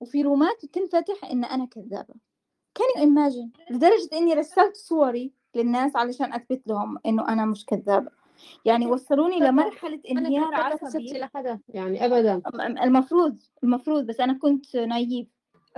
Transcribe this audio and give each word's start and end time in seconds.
وفي 0.00 0.22
رومات 0.22 0.66
تنفتح 0.66 1.24
إن 1.32 1.44
أنا 1.44 1.64
كذابة. 1.64 2.14
You 2.78 3.00
imagine 3.00 3.70
لدرجة 3.70 4.08
إني 4.12 4.34
رسلت 4.34 4.76
صوري 4.76 5.32
للناس 5.54 5.96
علشان 5.96 6.32
أثبت 6.32 6.62
لهم 6.66 6.98
إنه 7.06 7.28
أنا 7.28 7.44
مش 7.44 7.64
كذابة. 7.66 8.10
يعني 8.64 8.86
وصلوني 8.86 9.40
لمرحلة 9.40 10.00
إنهيار 10.10 10.54
عصبي 10.54 11.28
يعني 11.68 12.06
ابدا. 12.06 12.42
المفروض 12.84 13.42
المفروض 13.64 14.06
بس 14.06 14.20
أنا 14.20 14.38
كنت 14.38 14.76
نايف. 14.76 15.28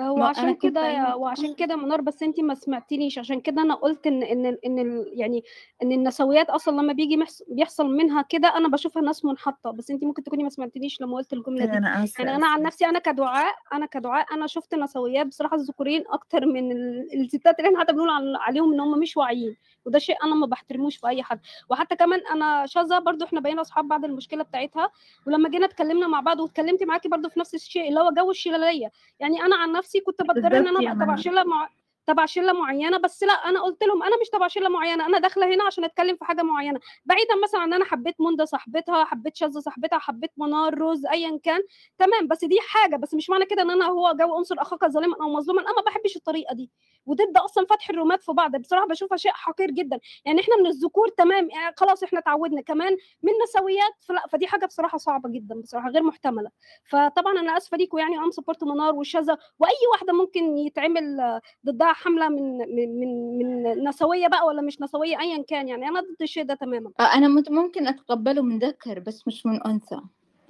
وعشان 0.00 0.54
كده 0.54 1.16
وعشان 1.16 1.54
كده 1.54 1.76
منار 1.76 2.00
بس 2.00 2.22
انت 2.22 2.40
ما 2.40 2.54
سمعتنيش 2.54 3.18
عشان 3.18 3.40
كده 3.40 3.62
أنا 3.62 3.74
قلت 3.74 4.06
إن 4.06 4.22
إن 4.22 4.56
إن 4.66 5.04
يعني 5.12 5.44
إن 5.82 5.92
النسويات 5.92 6.50
أصلا 6.50 6.80
لما 6.82 6.92
بيجي 6.92 7.24
بيحصل 7.48 7.86
منها 7.86 8.22
كده 8.22 8.56
أنا 8.56 8.68
بشوفها 8.68 9.02
ناس 9.02 9.24
منحطة. 9.24 9.70
بس 9.70 9.90
انت 9.90 10.04
ممكن 10.04 10.22
تكوني 10.22 10.42
ما 10.42 10.48
سمعتنيش 10.48 11.00
لما 11.00 11.16
قلت 11.16 11.32
الجملة 11.32 11.64
دي. 11.64 11.78
أنا 11.78 12.04
آسفة 12.04 12.24
يعني 12.24 12.36
أنا 12.36 12.46
عن 12.46 12.62
نفسي 12.62 12.86
أنا 12.86 12.98
كدعاء 12.98 13.54
أنا 13.72 13.86
كدعاء 13.86 14.34
أنا 14.34 14.46
شفت 14.46 14.74
نسويات 14.74 15.26
بصراحة 15.26 15.56
الذكورين 15.56 16.04
أكتر 16.08 16.46
من 16.46 16.72
الستات 17.14 17.58
اللي 17.58 17.68
إحنا 17.68 17.80
حتى 17.80 17.92
بنقول 17.92 18.36
عليهم 18.36 18.72
إن 18.72 18.80
هم 18.80 18.98
مش 18.98 19.16
واعيين. 19.16 19.56
وده 19.86 19.98
شيء 19.98 20.16
أنا 20.24 20.34
ما 20.34 20.46
بحترموش 20.46 20.96
في 20.96 21.08
أي 21.08 21.22
حد. 21.22 21.40
وحتى 21.70 21.96
كمان 21.96 22.20
أنا 22.32 22.66
شاذة 22.66 22.98
برضو 22.98 23.24
إحنا 23.24 23.40
بقينا 23.40 23.60
أصحاب 23.60 23.88
بعد 23.88 24.04
المشكلة 24.04 24.42
بتاعتها. 24.42 24.90
ولما 25.26 25.48
جينا 25.48 25.66
اتكلمنا 25.66 26.06
مع 26.08 26.20
بعض 26.20 26.40
واتكلمت 26.40 26.82
معاكي 26.82 27.08
برضو 27.08 27.28
في 27.28 27.40
نفس 27.40 27.54
الشيء 27.54 27.88
اللي 27.88 28.00
هو 28.00 28.10
جو 28.10 28.30
الشلالية. 28.30 28.90
يعني 29.20 29.42
أنا 29.42 29.56
عن 29.56 29.72
نفسي 29.72 29.87
كنت 30.06 30.22
بضطر 30.22 30.56
ان 30.56 30.66
أنا 30.66 30.78
ابقى 30.92 30.94
تبع 31.06 31.16
شله 31.16 31.44
مع 31.44 31.68
تبع 32.08 32.26
شلة 32.26 32.52
معينة 32.52 32.98
بس 32.98 33.22
لأ 33.22 33.32
أنا 33.32 33.62
قلت 33.62 33.84
لهم 33.84 34.02
أنا 34.02 34.20
مش 34.20 34.28
تبع 34.28 34.48
شلة 34.48 34.68
معينة 34.68 35.06
أنا 35.06 35.18
داخلة 35.18 35.54
هنا 35.54 35.64
عشان 35.64 35.84
أتكلم 35.84 36.16
في 36.16 36.24
حاجة 36.24 36.42
معينة. 36.42 36.80
بعيدا 37.04 37.34
مثلا 37.42 37.64
إن 37.64 37.72
أنا 37.72 37.84
حبيت 37.84 38.20
منده 38.20 38.44
صاحبتها 38.44 39.04
حبيت 39.04 39.36
شاذة 39.36 39.58
صاحبتها 39.60 39.98
حبيت 39.98 40.30
منار 40.36 40.74
روز 40.78 41.06
ايا 41.06 41.40
كان 41.42 41.60
تمام 41.98 42.28
بس 42.28 42.44
دي 42.44 42.58
حاجة 42.68 42.96
بس 42.96 43.14
مش 43.14 43.30
معنى 43.30 43.44
كده 43.46 43.62
إن 43.62 43.70
أنا 43.70 43.86
هو 43.86 44.12
جو 44.20 44.38
انصر 44.38 44.54
أخاك 44.58 44.84
ظالما 44.86 45.16
أو 45.20 45.28
مظلوما 45.28 45.62
أنا 45.62 45.72
ما 45.76 45.82
بحبش 45.82 46.16
الطريقة 46.16 46.54
دي. 46.54 46.70
وضد 47.06 47.36
أصلا 47.36 47.66
فتح 47.66 47.90
الرومات 47.90 48.22
في 48.22 48.32
بعض 48.32 48.56
بصراحة 48.56 48.86
بشوفها 48.86 49.16
شيء 49.16 49.32
حقير 49.32 49.70
جدا. 49.70 50.00
يعني 50.24 50.40
إحنا 50.40 50.56
من 50.56 50.66
الذكور 50.66 51.08
تمام 51.08 51.50
يعني 51.50 51.74
خلاص 51.76 52.02
إحنا 52.02 52.18
اتعودنا. 52.18 52.60
كمان 52.62 52.96
من 53.22 53.32
نسويات 53.42 53.92
فلأ 54.00 54.26
فدي 54.32 54.46
حاجة 54.46 54.66
بصراحة 54.66 54.98
صعبة 54.98 55.28
جدا 55.30 55.60
بصراحة 55.60 55.88
غير 55.90 56.02
محتملة. 56.02 56.50
فطبعا 56.84 57.38
أنا 57.40 57.56
آسفة 57.56 57.76
ليكم 57.76 57.98
يعني 57.98 58.18
أم 58.18 58.30
سبورت 58.30 58.64
منار 58.64 58.94
والشاذه 58.94 59.38
وأي 59.58 59.72
واحدة 59.92 60.12
ممكن 60.12 60.56
يتعمل 60.58 61.40
ضدها 61.66 61.92
حملة 61.98 62.28
من 62.28 62.58
من 62.58 63.38
من 63.38 63.88
نسوية 63.88 64.28
بقى 64.28 64.46
ولا 64.46 64.62
مش 64.62 64.80
نسوية؟ 64.80 65.20
ايا 65.20 65.42
كان 65.42 65.68
يعني. 65.68 65.88
أنا 65.88 66.00
ضد 66.00 66.22
الشيء 66.22 66.42
ده 66.42 66.54
تماما. 66.54 66.90
أنا 67.00 67.28
ممكن 67.50 67.86
أتقبله 67.86 68.42
من 68.42 68.58
ذكر 68.58 68.98
بس 68.98 69.26
مش 69.26 69.46
من 69.46 69.62
أنثى. 69.62 70.00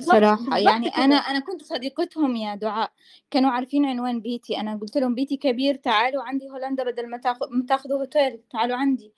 صراحة 0.01 0.59
يعني 0.59 0.89
أنا 0.89 1.15
أنا 1.17 1.39
كنت 1.39 1.63
صديقتهم 1.63 2.37
يا 2.37 2.55
دعاء. 2.55 2.91
كانوا 3.31 3.51
عارفين 3.51 3.85
عنوان 3.85 4.21
بيتي. 4.21 4.61
أنا 4.61 4.77
قلت 4.77 4.99
لهم 4.99 5.15
بيتي 5.15 5.37
كبير 5.37 5.75
تعالوا 5.75 6.23
عندي 6.23 6.51
هولندا 6.51 6.85
بدل 6.85 7.11
ما 7.11 7.21
تاخذوا 7.69 8.01
هوتيل 8.01 8.41
تعالوا 8.51 8.77
عندي. 8.77 9.13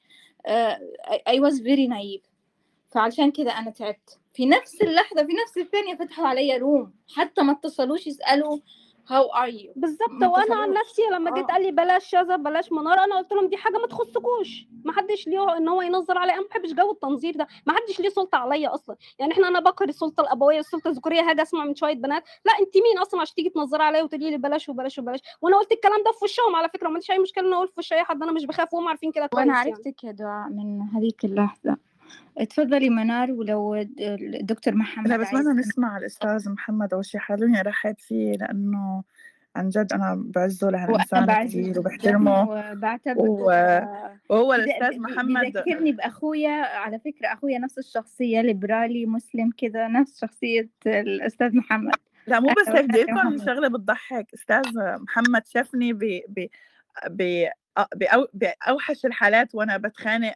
I 1.28 1.40
was 1.40 1.62
very 1.62 1.86
naive 1.86 2.22
فعشان 2.90 3.30
كذا 3.30 3.50
أنا 3.50 3.70
تعبت. 3.70 4.18
في 4.34 4.46
نفس 4.46 4.82
اللحظة 4.82 5.22
في 5.26 5.32
نفس 5.44 5.58
الثانية 5.58 5.94
فتحوا 5.94 6.26
علي 6.26 6.56
room 6.56 6.92
حتى 7.16 7.42
ما 7.42 7.52
اتصلوش 7.52 8.06
يسألوا. 8.06 8.58
how 9.10 9.24
are 9.24 9.48
you 9.48 9.72
بالظبط. 9.76 10.22
وأنا 10.22 10.54
عن 10.56 10.72
نفسي 10.72 11.02
لما 11.12 11.34
جيت 11.34 11.50
آه. 11.50 11.52
قال 11.52 11.62
لي 11.62 11.70
بلاش 11.70 12.06
شذا 12.06 12.36
بلاش 12.36 12.72
منار 12.72 12.98
أنا 12.98 13.16
قلت 13.18 13.32
لهم 13.32 13.48
دي 13.48 13.56
حاجة 13.56 13.78
ما 13.78 13.86
تخصكوش. 13.86 14.66
ما 14.84 14.92
حدش 14.92 15.28
ليه 15.28 15.56
إن 15.56 15.68
هو 15.68 15.82
ينظر 15.82 16.18
عليا. 16.18 16.32
أنا 16.34 16.42
ما 16.42 16.48
بحبش 16.48 16.72
جو 16.72 16.90
التنظير 16.92 17.36
ده. 17.36 17.46
ما 17.66 17.72
حدش 17.72 18.00
ليه 18.00 18.08
سلطة 18.08 18.38
عليا 18.38 18.74
أصلا. 18.74 18.96
يعني 19.18 19.32
إحنا 19.32 19.48
أنا 19.48 19.60
بكره 19.60 19.88
السلطة 19.88 20.20
الأبوية 20.20 20.58
السلطة 20.58 20.88
الذكورية 20.88 21.20
هاجي 21.20 21.42
أسمع 21.42 21.64
من 21.64 21.74
شوية 21.74 21.94
بنات. 21.94 22.24
لا 22.44 22.52
أنت 22.60 22.76
مين 22.76 22.98
أصلا 22.98 23.20
عشان 23.20 23.34
تيجي 23.34 23.50
تنظري 23.50 23.82
عليا 23.82 24.02
وتقولي 24.02 24.30
لي 24.30 24.38
بلاش 24.38 24.68
وبلاش 24.68 24.98
وبلاش؟ 24.98 25.20
وأنا 25.42 25.58
قلت 25.58 25.72
الكلام 25.72 26.02
ده 26.04 26.12
في 26.12 26.24
وشهم 26.24 26.56
على 26.56 26.68
فكرة. 26.68 26.88
ما 26.88 26.94
عنديش 26.94 27.10
أي 27.10 27.18
مشكلة 27.18 27.48
إن 27.48 27.52
أقول 27.52 27.68
في 27.68 27.74
وش 27.78 27.92
أي 27.92 28.04
حد. 28.04 28.22
أنا 28.22 28.32
مش 28.32 28.44
بخاف 28.46 28.74
وهم 28.74 28.88
عارفين 28.88 29.12
كده 29.12 29.26
كويس 29.26 29.46
وأنا 29.46 29.56
يعني. 29.58 29.70
عرفتك 29.70 30.04
يعني. 30.04 30.16
يا 30.20 30.24
دعاء 30.24 30.48
من 30.48 30.82
هذيك 30.94 31.24
اللحظة. 31.24 31.89
تفضلي 32.50 32.90
منار 32.90 33.32
ولو 33.32 33.74
الدكتور 34.00 34.74
محمد 34.74 35.08
لا 35.08 35.16
بس 35.16 35.34
بدنا 35.34 35.52
نسمع 35.52 35.96
الأستاذ 35.98 36.50
محمد 36.50 36.94
أول 36.94 37.04
شيء 37.04 37.20
خلوني 37.20 37.60
ارحب 37.60 37.94
فيه 37.98 38.32
لأنه 38.32 39.02
عن 39.56 39.68
جد 39.68 39.92
أنا 39.92 40.22
بعزه 40.26 40.70
لهالإنسان 40.70 41.44
كثير 41.46 41.78
وبحترمه. 41.78 42.50
وبعتبره 42.50 43.30
و... 43.30 43.50
وهو 44.28 44.54
الأستاذ 44.54 45.00
محمد 45.00 45.52
بذكرني 45.52 45.92
بأخويا 45.92 46.50
على 46.50 46.98
فكرة 46.98 47.32
أخويا 47.32 47.58
نفس 47.58 47.78
الشخصية 47.78 48.40
ليبرالي 48.40 49.06
مسلم 49.06 49.50
كذا 49.58 49.88
نفس 49.88 50.20
شخصية 50.20 50.68
الأستاذ 50.86 51.56
محمد. 51.56 51.94
لا 52.26 52.40
مو 52.40 52.48
بس 52.48 52.68
هيك 52.68 52.84
بدي 52.84 53.06
شغلة 53.44 53.68
بتضحك. 53.68 54.26
أستاذ 54.34 54.64
محمد 54.76 55.46
شافني 55.46 55.92
ب 55.92 56.22
ب 57.08 57.48
بأوحش 58.34 59.06
الحالات 59.06 59.54
وأنا 59.54 59.76
بتخانق 59.76 60.34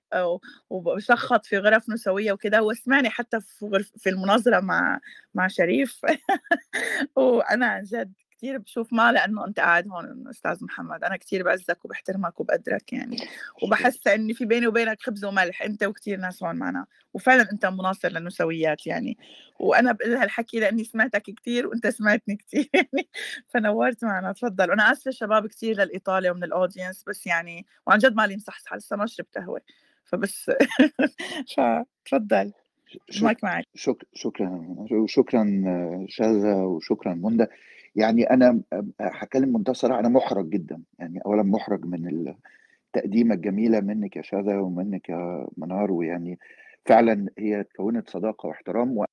وبشخط 0.70 1.46
في 1.46 1.58
غرف 1.58 1.90
نسوية 1.90 2.32
وكده 2.32 2.62
وسمعني 2.62 3.10
حتى 3.10 3.40
في 3.40 3.84
في 3.98 4.08
المناظرة 4.10 4.60
مع 4.60 5.00
مع 5.34 5.46
شريف. 5.48 6.00
وأنا 7.16 7.66
عن 7.66 7.82
جد 7.84 8.12
كثير 8.44 8.58
بشوف 8.58 8.92
ما 8.92 9.12
لأنه 9.12 9.46
أنت 9.46 9.60
قاعد 9.60 9.88
هون 9.88 10.28
أستاذ 10.28 10.64
محمد 10.64 11.04
أنا 11.04 11.16
كثير 11.16 11.42
بعزك 11.42 11.84
وبحترمك 11.84 12.40
وبقدرك 12.40 12.92
يعني. 12.92 13.16
وبحس 13.62 14.06
ان 14.06 14.32
في 14.32 14.44
بيني 14.44 14.66
وبينك 14.66 15.02
خبز 15.02 15.24
وملح 15.24 15.62
أنت 15.62 15.84
وكثير 15.84 16.18
ناس 16.18 16.42
هون 16.42 16.56
معنا. 16.56 16.86
وفعلا 17.14 17.52
أنت 17.52 17.66
مناصر 17.66 18.08
للنسويات 18.08 18.86
يعني. 18.86 19.18
وأنا 19.58 19.92
بقول 19.92 20.14
هالحكي 20.14 20.60
لأني 20.60 20.84
سمعتك 20.84 21.22
كثير 21.22 21.66
وأنت 21.66 21.86
سمعتني 21.86 22.36
كثير 22.36 22.68
يعني. 22.74 23.08
فنورت 23.54 24.04
معنا 24.04 24.32
تفضل. 24.32 24.70
وأنا 24.70 24.92
آسفة 24.92 25.10
شباب 25.10 25.46
كثير 25.46 25.76
للاطاله 25.76 26.30
ومن 26.30 26.44
الاودينس 26.44 27.04
بس 27.06 27.26
يعني 27.26 27.66
وعن 27.86 27.98
جد 27.98 28.14
مالي 28.14 28.36
مصحصحة 28.36 28.76
لسه 28.76 28.96
ما 28.96 29.06
شربت 29.06 29.38
قهوة. 29.38 29.60
فبس 30.04 30.50
فتفضل 31.56 32.52
المايك 33.16 33.44
معك. 33.44 33.64
شك 33.74 34.04
شكرا 34.14 34.76
وشكرا 34.90 35.44
شاذة 36.08 36.54
وشكرا 36.54 37.14
منى 37.14 37.46
يعني 37.96 38.30
أنا 38.30 38.60
هكلم 39.00 39.64
الصراحه 39.68 40.00
أنا 40.00 40.08
محرج 40.08 40.48
جدا. 40.48 40.82
يعني 40.98 41.20
اولا 41.26 41.42
محرج 41.42 41.84
من 41.84 42.34
التقديمة 42.96 43.34
الجميلة 43.34 43.80
منك 43.80 44.16
يا 44.16 44.22
شاذة 44.22 44.58
ومنك 44.58 45.08
يا 45.08 45.46
منار 45.56 45.92
ويعني 45.92 46.38
فعلا 46.86 47.28
هي 47.38 47.64
كونت 47.76 48.10
صداقة 48.10 48.46
واحترام 48.46 48.96
و... 48.98 49.04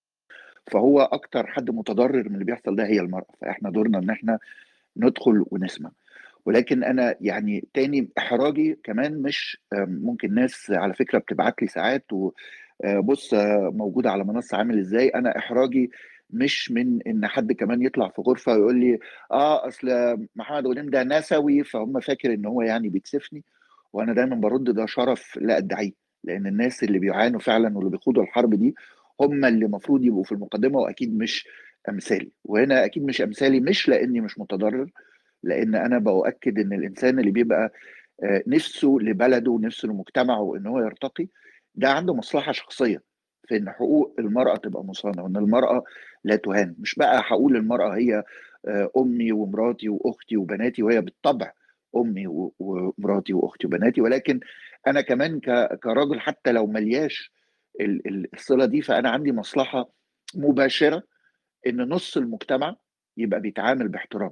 فهو 0.72 1.02
أكتر 1.02 1.47
حد 1.47 1.69
متضرر 1.72 2.30
من 2.30 2.34
اللي 2.34 2.46
بيحصل 2.46 2.75
ده 2.75 2.86
هي 2.86 3.00
المرأة. 3.00 3.25
فإحنا 3.42 3.69
دورنا 3.69 3.97
إن 4.00 4.09
إحنا 4.09 4.40
ندخل 4.98 5.46
ونسمع. 5.52 5.92
ولكن 6.46 6.84
أنا 6.84 7.16
يعني 7.22 7.66
تاني 7.74 8.09
إحراجي 8.18 8.80
كمان 8.84 9.22
مش 9.22 9.58
ممكن 9.74 10.34
ناس 10.34 10.72
على 10.72 10.94
فكرة 10.94 11.19
بتبعت 11.19 11.62
لي 11.62 11.68
ساعات 11.68 12.06
وبص 12.13 13.34
موجودة 13.74 14.12
على 14.12 14.24
منصة 14.24 14.58
عامل 14.58 14.80
إزاي. 14.80 15.09
أنا 15.09 15.38
إحراجي 15.38 15.92
مش 16.34 16.72
من 16.72 17.02
إن 17.08 17.28
حد 17.28 17.52
كمان 17.52 17.81
يطلع 17.81 18.09
في 18.09 18.22
غرفة 18.22 18.53
ويقول 18.53 18.80
لي 18.80 19.00
آه 19.31 19.68
أصل 19.68 19.88
محمد 20.36 20.68
غنيم 20.68 20.90
ده 20.90 21.03
نسوي. 21.03 21.64
فهم 21.64 22.00
فاكر 22.00 22.34
إن 22.34 22.46
هو 22.46 22.62
يعني 22.62 22.90
بيكسفني 22.90 23.44
وأنا 23.94 24.14
دايما 24.14 24.36
برد 24.36 24.64
ده 24.64 24.86
شرف 24.86 25.38
لا 25.42 25.58
أدعيه 25.58 25.92
لأن 26.24 26.47
الناس 26.47 26.84
اللي 26.84 27.00
بيعانوا 27.00 27.40
فعلا 27.40 27.78
واللي 27.78 27.92
بيخوضوا 27.92 28.24
الحرب 28.24 28.53
دي 28.56 28.75
هم 29.22 29.46
اللي 29.46 29.66
المفروض 29.66 30.03
يبقوا 30.06 30.24
في 30.24 30.31
المقدمة 30.31 30.80
وأكيد 30.80 31.18
مش 31.18 31.47
أمثالي. 31.90 32.31
وهنا 32.44 32.86
أكيد 32.86 33.03
مش 33.06 33.22
أمثالي 33.22 33.59
مش 33.59 33.90
لأني 33.90 34.22
مش 34.22 34.40
متضرر 34.40 34.90
لأن 35.44 35.75
أنا 35.75 35.98
بأؤكد 36.00 36.59
إن 36.59 36.74
الإنسان 36.74 37.19
اللي 37.19 37.31
بيبقى 37.31 37.74
نفسه 38.48 38.98
لبلده 39.02 39.52
ونفسه 39.52 39.88
لمجتمعه 39.88 40.56
ان 40.58 40.68
هو 40.68 40.80
يرتقي 40.80 41.28
ده 41.75 41.90
عنده 41.92 42.13
مصلحة 42.13 42.52
شخصية. 42.52 43.02
في 43.51 43.57
إن 43.57 43.69
حقوق 43.69 44.16
المرأة 44.19 44.56
تبقى 44.56 44.84
مصانة 44.84 45.23
وإن 45.23 45.38
المرأة 45.38 45.84
لا 46.23 46.35
تهان. 46.35 46.75
مش 46.79 46.95
بقى 46.95 47.22
هقول 47.25 47.56
المرأة 47.56 47.95
هي 47.95 48.23
أمي 48.97 49.31
ومراتي 49.31 49.89
وأختي 49.89 50.38
وبناتي 50.38 50.83
وهي 50.83 51.01
بالطبع 51.01 51.51
أمي 51.95 52.24
ومراتي 52.59 53.33
وأختي 53.33 53.68
وبناتي 53.68 54.01
ولكن 54.01 54.39
أنا 54.88 55.01
كمان 55.01 55.39
كراجل 55.83 56.19
حتى 56.19 56.51
لو 56.51 56.68
ملياش 56.68 57.31
الصلة 58.33 58.65
دي 58.65 58.81
فأنا 58.81 59.09
عندي 59.09 59.31
مصلحة 59.31 59.89
مباشرة 60.36 61.03
إن 61.68 61.77
نص 61.89 62.18
المجتمع 62.18 62.75
يبقى 63.18 63.39
بيتعامل 63.42 63.88
باحترام. 63.88 64.31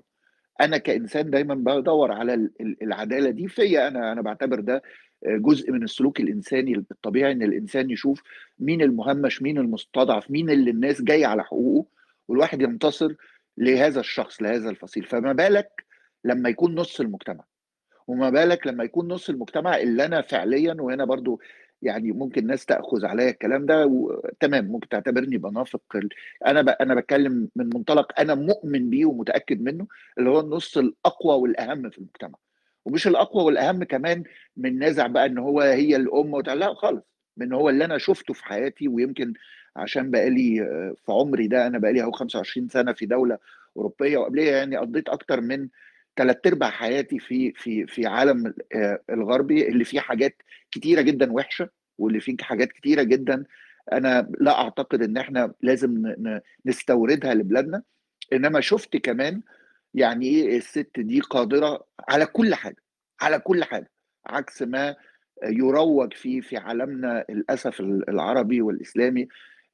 أنا 0.61 0.77
كإنسان 0.77 1.29
دايما 1.29 1.55
بدور 1.55 2.11
على 2.11 2.49
العدالة 2.81 3.29
دي 3.29 3.47
فيا 3.47 3.87
أنا 3.87 4.11
أنا 4.11 4.21
بعتبر 4.21 4.59
ده 4.59 4.81
جزء 5.25 5.71
من 5.71 5.83
السلوك 5.83 6.19
الإنساني 6.19 6.75
الطبيعي 6.75 7.31
إن 7.31 7.43
الإنسان 7.43 7.89
يشوف 7.89 8.23
مين 8.59 8.81
المهمش 8.81 9.41
مين 9.41 9.57
المستضعف 9.57 10.31
مين 10.31 10.49
اللي 10.49 10.71
الناس 10.71 11.01
جاية 11.01 11.25
على 11.25 11.43
حقوقه 11.43 11.87
والواحد 12.27 12.61
ينتصر 12.61 13.13
لهذا 13.57 13.99
الشخص 13.99 14.41
لهذا 14.41 14.69
الفصيل 14.69 15.03
فما 15.03 15.33
بالك 15.33 15.85
لما 16.23 16.49
يكون 16.49 16.75
نص 16.75 17.01
المجتمع 17.01 17.43
وما 18.07 18.29
بالك 18.29 18.67
لما 18.67 18.83
يكون 18.83 19.07
نص 19.07 19.29
المجتمع 19.29 19.77
اللي 19.77 20.05
أنا 20.05 20.21
فعليا 20.21 20.73
وهنا 20.79 21.05
برضو 21.05 21.41
يعني 21.81 22.11
ممكن 22.11 22.47
ناس 22.47 22.65
تأخذ 22.65 23.05
عليا 23.05 23.29
الكلام 23.29 23.65
ده 23.65 23.85
وتمام 23.85 24.65
ممكن 24.65 24.87
تعتبرني 24.89 25.37
بنافق 25.37 25.81
أنا. 26.47 26.77
أنا 26.81 26.95
بتكلم 26.95 27.49
من 27.55 27.65
منطلق 27.65 28.19
أنا 28.19 28.35
مؤمن 28.35 28.89
بيه 28.89 29.05
ومتأكد 29.05 29.61
منه 29.61 29.87
اللي 30.17 30.29
هو 30.29 30.39
النص 30.39 30.77
الأقوى 30.77 31.35
والأهم 31.35 31.89
في 31.89 31.97
المجتمع 31.97 32.37
ومش 32.89 33.07
الأقوى 33.07 33.43
والأهم 33.43 33.83
كمان 33.83 34.23
من 34.57 34.79
نازع 34.79 35.07
بقى 35.07 35.25
إن 35.25 35.37
هو 35.37 35.61
هي 35.61 35.95
الأم 35.95 36.39
لا 36.39 36.73
خالص 36.73 37.03
من 37.37 37.53
هو 37.53 37.69
اللي 37.69 37.85
أنا 37.85 37.97
شفته 37.97 38.33
في 38.33 38.45
حياتي 38.45 38.87
ويمكن 38.87 39.33
عشان 39.75 40.11
بقالي 40.11 40.61
آه، 40.61 40.95
في 41.05 41.11
عمري 41.11 41.47
ده 41.47 41.67
أنا 41.67 41.77
بقالي 41.77 42.01
أهو 42.01 42.11
25 42.11 42.69
سنة 42.69 42.93
في 42.93 43.05
دولة 43.05 43.37
أوروبية 43.77 44.17
وقبليها 44.17 44.57
يعني 44.57 44.77
قضيت 44.77 45.09
أكتر 45.09 45.41
من 45.41 45.67
ثلاث 46.17 46.37
أرباع 46.47 46.69
حياتي 46.69 47.19
في 47.19 47.51
في 47.51 47.87
في 47.87 48.07
عالم 48.07 48.53
آه، 48.75 48.99
الغربي 49.09 49.67
اللي 49.67 49.83
فيه 49.83 49.99
حاجات 49.99 50.41
كتيرة 50.71 51.01
جدا 51.01 51.31
وحشة 51.33 51.69
واللي 51.97 52.19
فيه 52.19 52.35
حاجات 52.41 52.71
كتيرة 52.71 53.03
جدا 53.03 53.43
أنا 53.91 54.31
لا 54.39 54.61
أعتقد 54.61 55.01
إن 55.01 55.17
إحنا 55.17 55.53
لازم 55.61 56.13
نستوردها 56.65 57.33
لبلادنا. 57.33 57.83
إنما 58.33 58.61
شفت 58.61 58.97
كمان 58.97 59.41
يعني 59.93 60.25
إيه 60.27 60.57
الست 60.57 60.91
دي 60.99 61.19
قادرة 61.19 61.85
على 62.09 62.25
كل 62.25 62.55
حاجة 62.55 62.83
على 63.21 63.39
كل 63.39 63.63
حاجة 63.63 63.91
عكس 64.25 64.61
ما 64.61 64.95
يروج 65.43 66.13
فيه 66.13 66.41
في 66.41 66.57
عالمنا 66.57 67.25
للأسف 67.29 67.79
العربي 67.81 68.61
والإسلامي. 68.61 69.27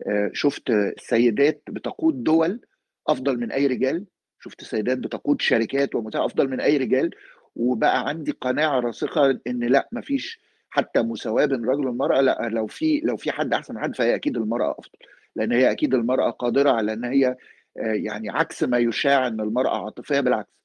آه، 0.08 0.30
شفت 0.34 0.72
سيدات 1.00 1.64
بتقود 1.70 2.24
دول 2.24 2.62
أفضل 3.08 3.40
من 3.40 3.52
أي 3.52 3.68
رجال 3.68 4.06
شفت 4.40 4.64
سيدات 4.64 4.98
بتقود 4.98 5.42
شركات 5.42 5.96
ومتاع 5.96 6.26
أفضل 6.26 6.50
من 6.50 6.62
أي 6.62 6.78
رجال 6.78 7.10
وبقى 7.56 8.08
عندي 8.08 8.32
قناعة 8.32 8.80
راسخة 8.80 9.40
إن 9.48 9.60
لأ 9.64 9.90
مفيش 9.92 10.40
حتى 10.70 11.02
مساواة 11.02 11.46
بين 11.46 11.64
الرجل 11.64 11.88
والمراه 11.88 12.22
لأ 12.22 12.50
لو 12.52 12.68
في 12.68 13.00
لو 13.04 13.18
في 13.18 13.32
حد 13.32 13.54
أحسن 13.54 13.76
من 13.76 13.82
حد 13.82 13.96
فهي 13.96 14.16
أكيد 14.16 14.38
المرأة 14.38 14.72
أفضل 14.80 15.00
لأن 15.36 15.52
هي 15.52 15.72
أكيد 15.72 15.94
المرأة 15.94 16.30
قادرة 16.30 16.72
على 16.72 16.94
إن 16.94 17.06
هي 17.06 17.36
يعني 17.76 18.30
عكس 18.30 18.64
ما 18.64 18.78
يشاع 18.78 19.28
إن 19.28 19.42
المرأة 19.42 19.86
عاطفية 19.86 20.20
بالعكس 20.20 20.56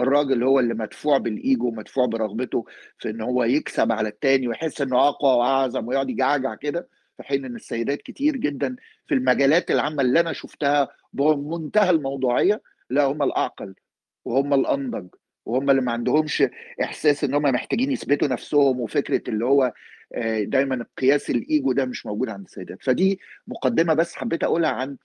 الراجل 0.00 0.44
هو 0.44 0.60
اللي 0.60 0.74
مدفوع 0.74 1.18
بالإيجو 1.18 1.70
مدفوع 1.70 2.06
برغبته 2.06 2.64
في 2.98 3.10
إن 3.10 3.20
هو 3.20 3.44
يكسب 3.44 3.92
على 3.92 4.08
التاني 4.08 4.48
ويحس 4.48 4.80
إنه 4.80 5.08
أقوى 5.08 5.36
وأعظم 5.36 5.88
ويقعد 5.88 6.10
يجعجع 6.10 6.54
كده 6.54 6.88
في 7.16 7.22
حين 7.22 7.44
إن 7.44 7.56
السيدات 7.56 8.02
كتير 8.02 8.36
جدا 8.36 8.76
في 9.06 9.14
المجالات 9.14 9.70
العامة 9.70 10.02
اللي 10.02 10.20
أنا 10.20 10.32
شفتها 10.32 10.88
بمنتهى 11.12 11.90
الموضوعية 11.90 12.62
لا 12.90 13.04
هم 13.04 13.22
الأعقل 13.22 13.74
وهم 14.24 14.54
الانضج 14.54 15.08
وهم 15.46 15.70
اللي 15.70 15.82
ما 15.82 15.92
عندهمش 15.92 16.44
إحساس 16.82 17.24
إن 17.24 17.34
هم 17.34 17.42
محتاجين 17.42 17.92
يثبتوا 17.92 18.28
نفسهم 18.28 18.80
وفكرة 18.80 19.22
اللي 19.28 19.44
هو 19.44 19.72
آه، 20.14 20.42
دايما 20.42 20.74
القياس 20.74 21.30
الإيجو 21.30 21.72
ده 21.72 21.84
مش 21.84 22.06
موجود 22.06 22.28
عند 22.28 22.44
السيدات. 22.44 22.78
فدي 22.82 23.20
مقدمة 23.46 23.94
بس 23.94 24.14
حبيت 24.14 24.44
أقولها 24.44 24.70
عن 24.70 24.96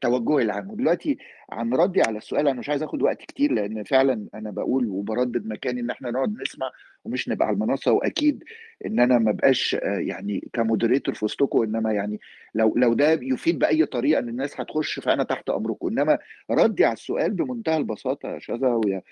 توجهي 0.00 0.42
العام. 0.42 0.70
ودلوقتي 0.70 1.18
عن 1.52 1.74
ردي 1.74 2.02
على 2.02 2.18
السؤال 2.18 2.48
أنا 2.48 2.58
مش 2.58 2.68
عايز 2.68 2.82
آخد 2.82 3.02
وقت 3.02 3.18
كتير 3.22 3.52
لأن 3.52 3.84
فعلا 3.84 4.26
أنا 4.34 4.50
بقول 4.50 4.86
وبردد 4.88 5.46
مكاني 5.46 5.80
إن 5.80 5.90
إحنا 5.90 6.10
نقعد 6.10 6.34
نسمع 6.42 6.70
ومش 7.04 7.28
نبقى 7.28 7.46
على 7.48 7.54
المنصة. 7.54 7.92
وأكيد 7.92 8.44
إن 8.86 9.00
أنا 9.00 9.18
ما 9.18 9.32
بقاش 9.32 9.74
آه، 9.82 9.98
يعني 9.98 10.48
كمودريتور 10.52 11.14
في 11.14 11.24
وسطكم 11.24 11.62
إنما 11.62 11.92
يعني 11.92 12.20
لو 12.54 12.74
لو 12.76 12.94
ده 12.94 13.12
يفيد 13.12 13.58
بأي 13.58 13.86
طريقة 13.86 14.18
إن 14.18 14.28
الناس 14.28 14.60
هتخش 14.60 15.00
فأنا 15.00 15.22
تحت 15.24 15.50
أمركم. 15.50 15.88
إنما 15.88 16.18
ردي 16.50 16.84
على 16.84 16.92
السؤال 16.94 17.30
بمنتهى 17.30 17.76
البساطة 17.76 18.28
يا 18.28 18.38
شذا 18.38 18.68
ويا 18.68 19.02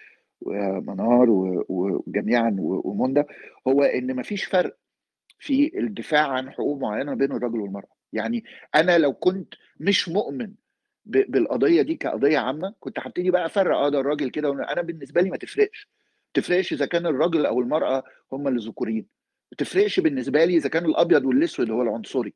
ويا 0.40 0.82
منار 0.86 1.26
وجميعا 1.68 2.56
ومنى 2.60 3.24
هو 3.68 3.82
إن 3.82 4.16
مفيش 4.16 4.44
فرق 4.44 4.76
في 5.38 5.78
الدفاع 5.78 6.28
عن 6.28 6.50
حقوق 6.50 6.78
معينة 6.80 7.14
بين 7.14 7.32
الرجل 7.32 7.60
والمرأة. 7.60 7.99
يعني 8.12 8.44
أنا 8.74 8.98
لو 8.98 9.12
كنت 9.12 9.54
مش 9.80 10.08
مؤمن 10.08 10.52
بالقضية 11.06 11.82
دي 11.82 11.94
كقضية 11.96 12.38
عامة 12.38 12.74
كنت 12.80 12.98
هبتدي 12.98 13.30
بقى 13.30 13.46
أفرق 13.46 13.76
آه 13.76 13.88
ده 13.88 14.00
الراجل 14.00 14.30
كده 14.30 14.52
أنا 14.52 14.82
بالنسبة 14.82 15.20
لي 15.22 15.30
ما 15.30 15.36
تفرقش. 15.36 15.88
ما 16.36 16.42
تفرقش 16.42 16.72
إذا 16.72 16.86
كان 16.86 17.06
الراجل 17.06 17.46
أو 17.46 17.60
المرأة 17.60 18.04
هم 18.32 18.48
اللي 18.48 18.60
ذكورين. 18.66 19.06
ما 19.52 19.56
تفرقش 19.58 20.00
بالنسبة 20.00 20.44
لي 20.44 20.56
إذا 20.56 20.68
كان 20.68 20.84
الأبيض 20.84 21.24
والأسود 21.24 21.70
هو 21.70 21.82
العنصري. 21.82 22.34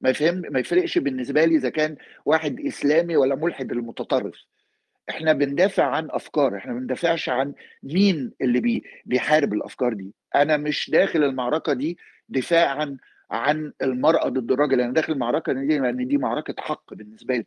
ما 0.00 0.10
يفهم 0.10 0.42
ما 0.50 0.60
يفرقش 0.60 0.98
بالنسبة 0.98 1.44
لي 1.44 1.56
إذا 1.56 1.68
كان 1.70 1.96
واحد 2.24 2.60
إسلامي 2.60 3.16
ولا 3.16 3.34
ملحد 3.34 3.72
المتطرف. 3.72 4.34
إحنا 5.10 5.32
بندافع 5.32 5.84
عن 5.84 6.08
أفكار 6.10 6.56
إحنا 6.56 6.72
ما 6.72 6.78
بندافعش 6.80 7.28
عن 7.28 7.54
مين 7.82 8.32
اللي 8.40 8.60
بي 8.60 8.84
بيحارب 9.06 9.52
الأفكار 9.54 9.92
دي. 9.92 10.14
أنا 10.34 10.56
مش 10.56 10.90
داخل 10.90 11.24
المعركة 11.24 11.72
دي 11.72 11.98
دفاعا 12.28 12.96
عن 13.30 13.72
المرأة 13.82 14.28
ضد 14.28 14.52
الراجل 14.52 14.80
أنا 14.80 14.92
داخل 14.92 15.12
المعركة 15.12 15.52
دي 15.52 15.78
لأن 15.78 16.06
دي 16.08 16.16
معركة 16.18 16.54
حق 16.58 16.94
بالنسبة 16.94 17.36
لي. 17.36 17.46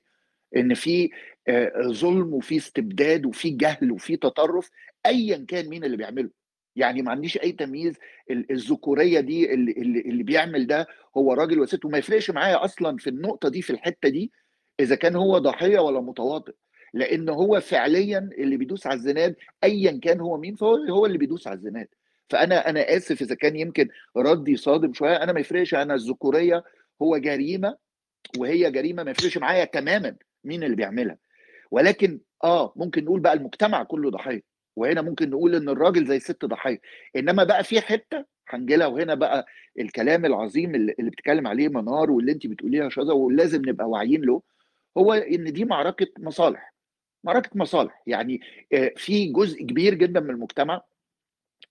إن 0.56 0.74
في 0.74 1.09
آه، 1.47 1.71
ظلم 1.88 2.33
وفي 2.33 2.57
استبداد 2.57 3.25
وفي 3.25 3.50
جهل 3.50 3.91
وفي 3.91 4.18
تطرف 4.18 4.69
ايا 5.06 5.45
كان 5.47 5.69
مين 5.69 5.83
اللي 5.83 5.97
بيعمله. 5.97 6.30
يعني 6.75 7.01
ما 7.01 7.12
عنديش 7.12 7.38
أي 7.38 7.51
تمييز 7.51 7.95
ال- 8.31 8.51
الذكورية 8.51 9.19
دي 9.19 9.53
اللي, 9.53 9.71
اللي 9.81 10.24
بيعمل 10.24 10.68
ده 10.68 10.88
هو 11.18 11.33
راجل 11.33 11.59
وست. 11.59 11.86
وما 11.86 11.97
يفرقش 11.97 12.31
معايا 12.31 12.65
أصلا 12.65 12.97
في 12.97 13.09
النقطة 13.09 13.50
دي 13.50 13.62
في 13.62 13.69
الحتة 13.69 14.09
دي 14.09 14.31
إذا 14.79 14.95
كان 14.95 15.15
هو 15.15 15.38
ضحية 15.38 15.79
ولا 15.79 16.01
متواطئ. 16.01 16.53
لأن 16.94 17.29
هو 17.29 17.59
فعليا 17.59 18.29
اللي 18.38 18.57
بيدوس 18.57 18.88
على 18.88 18.95
الزناد 18.97 19.36
ايا 19.63 20.00
كان 20.03 20.19
هو 20.19 20.38
مين 20.38 20.56
فهو 20.56 20.75
هو 20.75 21.06
اللي 21.06 21.18
بيدوس 21.18 21.47
على 21.47 21.56
الزناد. 21.57 21.88
فأنا 22.30 22.70
أنا 22.70 22.96
آسف 22.98 23.22
إذا 23.22 23.36
كان 23.36 23.56
يمكن 23.56 23.90
ردي 24.18 24.56
صادم 24.58 24.94
شوية 24.94 25.16
أنا 25.24 25.31
ما 25.34 25.40
يفرقش 25.40 25.74
أنا 25.75 25.94
الذكورية 25.94 26.64
هو 27.02 27.18
جريمة 27.18 27.78
وهي 28.38 28.72
جريمة 28.72 29.04
ما 29.04 29.12
يفرقش 29.12 29.38
معايا 29.38 29.66
تماما 29.66 30.16
مين 30.44 30.64
اللي 30.64 30.75
بيعملها. 30.75 31.18
ولكن 31.72 32.20
آه 32.44 32.74
ممكن 32.75 33.04
نقول 33.06 33.20
بقى 33.20 33.34
المجتمع 33.34 33.84
كله 33.84 34.10
ضحية 34.12 34.42
وهنا 34.75 35.02
ممكن 35.02 35.30
نقول 35.30 35.56
إن 35.56 35.70
الراجل 35.70 36.06
زي 36.06 36.16
الست 36.16 36.46
ضحية. 36.46 36.80
إنما 37.16 37.44
بقى 37.44 37.64
في 37.64 37.81
حتة 37.81 38.25
هنجيلها 38.50 38.88
وهنا 38.88 39.14
بقى 39.16 39.46
الكلام 39.80 40.25
العظيم 40.25 40.75
اللي 40.75 40.94
بتتكلم 41.00 41.48
عليه 41.48 41.68
منار 41.70 42.12
واللي 42.12 42.31
انت 42.31 42.48
بتقوليها 42.48 42.90
شذا 42.90 43.14
ولازم 43.14 43.62
نبقى 43.70 43.90
واعيين 43.90 44.22
له 44.22 44.42
هو 44.98 45.14
إن 45.14 45.54
دي 45.54 45.66
معركة 45.66 46.08
مصالح. 46.20 46.74
معركة 47.24 47.50
مصالح 47.56 48.04
يعني 48.08 48.40
آه، 48.74 48.92
في 48.98 49.25
جزء 49.31 49.64
كبير 49.64 49.94
جدا 49.94 50.20
من 50.20 50.30
المجتمع 50.30 50.81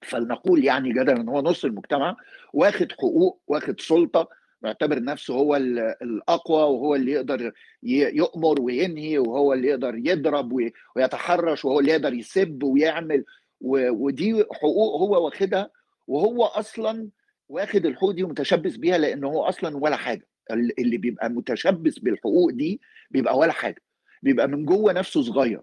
فلنقول 0.05 0.65
يعني 0.65 0.93
جدلا 0.93 1.21
إن 1.21 1.29
هو 1.29 1.41
نص 1.43 1.65
المجتمع 1.65 2.17
واخد 2.53 2.93
حقوق 2.93 3.41
واخد 3.47 3.81
سلطة 3.81 4.29
معتبر 4.63 5.03
نفسه 5.03 5.35
هو 5.35 5.57
ال- 5.57 5.79
الأقوى 6.03 6.63
وهو 6.63 6.95
اللي 6.95 7.13
يقدر 7.13 7.53
يؤمر 7.83 8.61
وينهي 8.61 9.19
وهو 9.19 9.53
اللي 9.53 9.69
يقدر 9.69 9.95
يضرب 9.97 10.53
وي- 10.53 10.73
ويتحرش 10.97 11.65
وهو 11.65 11.81
اللي 11.81 11.91
يقدر 11.93 12.13
يسب 12.15 12.63
ويعمل 12.63 13.25
ودي 13.61 14.45
حقوق 14.53 15.01
هو 15.01 15.25
واخدها 15.25 15.71
وهو 16.07 16.45
أصلا 16.45 17.09
واخد 17.49 17.87
الحقوق 17.87 18.11
دي 18.11 18.23
ومتشبث 18.25 18.77
بيها 18.77 18.99
لأنه 18.99 19.29
هو 19.29 19.43
أصلا 19.43 19.77
ولا 19.77 19.97
حاجة. 19.97 20.27
ال- 20.51 20.81
اللي 20.81 20.97
بيبقى 20.99 21.31
متشبث 21.31 21.99
بالحقوق 21.99 22.51
دي 22.51 22.81
بيبقى 23.11 23.39
ولا 23.39 23.53
حاجة. 23.53 23.83
بيبقى 24.23 24.49
من 24.49 24.65
جوه 24.65 24.93
نفسه 24.93 25.23
صغير 25.23 25.61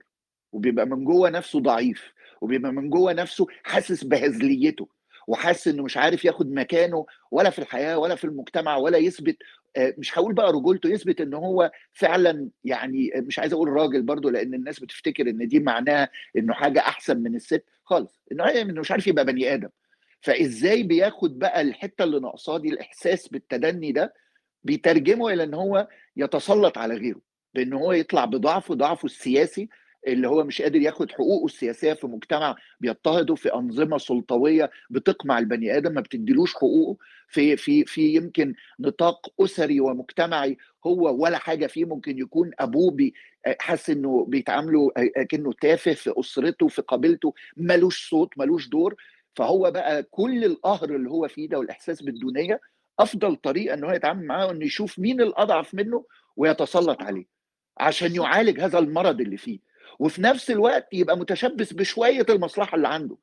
وبيبقى 0.52 0.86
من 0.86 1.04
جوه 1.06 1.30
نفسه 1.30 1.60
ضعيف. 1.60 2.14
وبيبقى 2.42 2.72
من 2.74 2.90
جوه 2.90 3.14
نفسه 3.14 3.48
حاسس 3.64 4.04
بهزليته 4.04 4.88
وحاسس 5.28 5.68
إنه 5.68 5.84
مش 5.84 5.98
عارف 5.98 6.26
ياخد 6.26 6.52
مكانه 6.52 7.06
ولا 7.32 7.50
في 7.50 7.60
الحياة 7.60 7.98
ولا 7.98 8.16
في 8.16 8.24
المجتمع 8.24 8.78
ولا 8.78 8.98
يثبت 8.98 9.38
آه، 9.78 9.94
مش 9.98 10.18
هقول 10.18 10.34
بقى 10.34 10.52
رجولته 10.52 10.90
يثبت 10.90 11.22
إن 11.22 11.34
هو 11.34 11.72
فعلا 11.94 12.50
يعني 12.64 13.12
مش 13.16 13.40
عايز 13.40 13.54
أقول 13.54 13.70
راجل 13.70 14.02
برضو 14.02 14.30
لأن 14.30 14.54
الناس 14.54 14.80
بتفتكر 14.80 15.30
إن 15.30 15.48
دي 15.48 15.60
معناها 15.60 16.10
إنه 16.38 16.54
حاجة 16.54 16.80
أحسن 16.80 17.18
من 17.18 17.36
الست 17.36 17.66
خالص 17.84 18.22
إنه 18.32 18.46
إنه 18.62 18.80
مش 18.80 18.92
عارف 18.92 19.08
يبقى 19.08 19.26
بني 19.26 19.54
آدم. 19.54 19.70
فإزاي 20.22 20.84
بياخد 20.84 21.40
بقى 21.40 21.62
الحتة 21.62 22.04
اللي 22.04 22.20
ناقصاه 22.20 22.58
دي 22.58 22.70
الإحساس 22.70 23.28
بالتدني 23.28 23.92
ده 23.92 24.14
بيترجمه 24.64 25.30
إلى 25.30 25.44
إن 25.44 25.54
هو 25.54 25.88
يتسلط 26.18 26.78
على 26.78 26.94
غيره 26.96 27.22
بإن 27.54 27.74
هو 27.74 27.92
يطلع 27.92 28.26
بضعفه 28.26 28.76
ضعفه 28.76 29.06
السياسي 29.06 29.70
اللي 30.08 30.28
هو 30.28 30.44
مش 30.44 30.62
قادر 30.62 30.82
ياخد 30.82 31.12
حقوقه 31.12 31.46
السياسية 31.46 31.94
في 31.94 32.08
مجتمع 32.08 32.56
بيضطهده 32.80 33.36
في 33.36 33.54
أنظمة 33.54 33.98
سلطوية 33.98 34.72
بتقمع 34.90 35.40
البني 35.40 35.78
آدم 35.78 35.94
ما 35.94 36.02
بتديلوش 36.02 36.54
حقوقه. 36.56 36.98
في 37.28 37.58
في 37.58 37.86
في 37.86 38.14
يمكن 38.16 38.54
نطاق 38.80 39.28
أسري 39.42 39.80
ومجتمعي 39.80 40.58
هو 40.88 41.24
ولا 41.24 41.38
حاجة 41.38 41.68
فيه 41.68 41.86
ممكن 41.86 42.20
يكون 42.20 42.52
أبوه 42.60 43.12
حاسس 43.60 43.90
إنه 43.90 44.26
بيتعاملوا 44.26 44.92
كانه 45.24 45.52
تافه 45.62 45.94
في 45.94 46.14
أسرته 46.20 46.68
في 46.68 46.82
قبيلته 46.82 47.34
ملوش 47.58 48.10
صوت 48.10 48.30
ملوش 48.38 48.68
دور. 48.68 48.96
فهو 49.36 49.72
بقى 49.72 50.04
كل 50.04 50.44
القهر 50.46 50.96
اللي 50.96 51.10
هو 51.10 51.28
فيه 51.28 51.50
ده 51.50 51.60
والإحساس 51.60 52.02
بالدونية 52.04 52.60
أفضل 53.00 53.36
طريقة 53.36 53.74
إن 53.74 53.84
هو 53.84 53.92
يتعامل 53.92 54.26
معاه 54.26 54.52
انه 54.52 54.66
يشوف 54.66 55.00
مين 55.00 55.22
الأضعف 55.22 55.74
منه 55.74 56.06
ويتسلط 56.38 57.02
عليه 57.02 57.26
عشان 57.78 58.16
يعالج 58.16 58.60
هذا 58.62 58.80
المرض 58.80 59.22
اللي 59.22 59.38
فيه. 59.38 59.69
وفي 60.00 60.22
نفس 60.22 60.52
الوقت 60.52 60.88
يبقى 60.94 61.18
متشبث 61.18 61.74
بشوية 61.74 62.26
المصلحة 62.30 62.76
اللي 62.76 62.88
عنده 62.88 63.18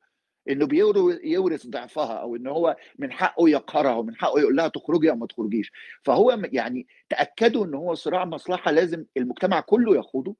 إنه 0.49 0.65
بيورو- 0.67 1.19
يورث 1.23 1.67
ضعفها 1.67 2.13
أو 2.13 2.35
إن 2.35 2.47
هو 2.47 2.75
من 2.99 3.11
حقه 3.11 3.49
يقهرها 3.49 3.95
ومن 3.95 4.15
حقه 4.15 4.39
يقول 4.39 4.55
لها 4.55 4.67
تخرجي 4.67 5.09
أو 5.09 5.15
ما 5.15 5.27
تخرجيش. 5.27 5.71
فهو 6.03 6.39
يعني 6.51 6.87
تأكدوا 7.09 7.65
إن 7.65 7.73
هو 7.73 7.93
صراع 7.93 8.25
مصلحة 8.25 8.71
لازم 8.71 9.05
المجتمع 9.17 9.59
كله 9.59 9.95
يخوضه. 9.97 10.35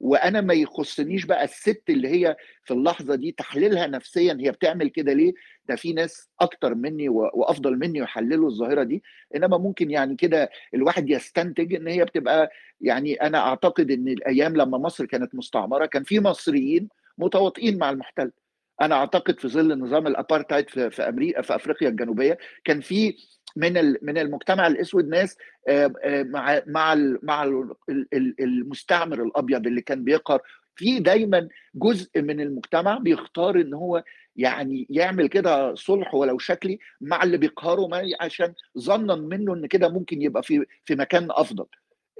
وأنا 0.00 0.40
ما 0.40 0.54
يخصنيش 0.54 1.24
بقى 1.24 1.44
الست 1.44 1.82
اللي 1.88 2.08
هي 2.08 2.36
في 2.64 2.74
اللحظة 2.74 3.14
دي 3.14 3.32
تحليلها 3.32 3.86
نفسيا 3.86 4.36
هي 4.40 4.50
بتعمل 4.50 4.88
كده 4.88 5.12
ليه؟ 5.12 5.32
ده 5.68 5.76
في 5.76 5.92
ناس 5.92 6.28
أكتر 6.40 6.74
مني 6.74 7.08
وأفضل 7.08 7.78
مني 7.78 7.98
يحللوا 7.98 8.48
الظاهرة 8.48 8.82
دي 8.82 9.02
إنما 9.36 9.58
ممكن 9.58 9.90
يعني 9.90 10.16
كده 10.16 10.50
الواحد 10.74 11.10
يستنتج 11.10 11.74
إن 11.74 11.88
هي 11.88 12.04
بتبقى 12.04 12.50
يعني 12.80 13.14
أنا 13.14 13.38
أعتقد 13.38 13.90
إن 13.90 14.08
الأيام 14.08 14.56
لما 14.56 14.78
مصر 14.78 15.04
كانت 15.06 15.34
مستعمرة 15.34 15.86
كان 15.86 16.04
في 16.04 16.20
مصريين 16.20 16.88
متواطئين 17.18 17.78
مع 17.78 17.90
المحتل. 17.90 18.32
أنا 18.80 18.94
أعتقد 18.94 19.40
في 19.40 19.48
ظل 19.48 19.78
نظام 19.78 20.06
الأبارتهايد 20.06 20.70
في 20.70 20.90
في 20.90 21.02
أمريكا 21.08 21.42
في 21.42 21.54
أفريقيا 21.54 21.88
الجنوبية 21.88 22.38
كان 22.64 22.80
في 22.80 23.14
من 23.56 23.94
من 24.02 24.18
المجتمع 24.18 24.66
الأسود 24.66 25.08
ناس 25.08 25.36
آه، 25.68 25.92
آه، 26.04 26.22
مع 26.22 26.62
مع 26.66 26.94
مع 27.22 27.44
ال- 27.44 27.74
ال- 27.88 28.34
المستعمر 28.40 29.22
الأبيض 29.22 29.66
اللي 29.66 29.80
كان 29.82 30.04
بيقهر. 30.04 30.40
في 30.76 30.98
دايما 30.98 31.48
جزء 31.74 32.10
من 32.22 32.40
المجتمع 32.40 32.98
بيختار 32.98 33.60
إن 33.60 33.74
هو 33.74 34.04
يعني 34.36 34.86
يعمل 34.90 35.26
كده 35.26 35.74
صلح 35.74 36.14
ولو 36.14 36.38
شكلي 36.38 36.78
مع 37.00 37.22
اللي 37.22 37.36
بيقهره 37.36 37.86
عشان 38.20 38.54
ظنا 38.78 39.14
منه 39.14 39.54
إن 39.54 39.66
كده 39.66 39.88
ممكن 39.88 40.22
يبقى 40.22 40.42
في 40.42 40.66
في 40.84 40.94
مكان 40.94 41.28
أفضل. 41.30 41.66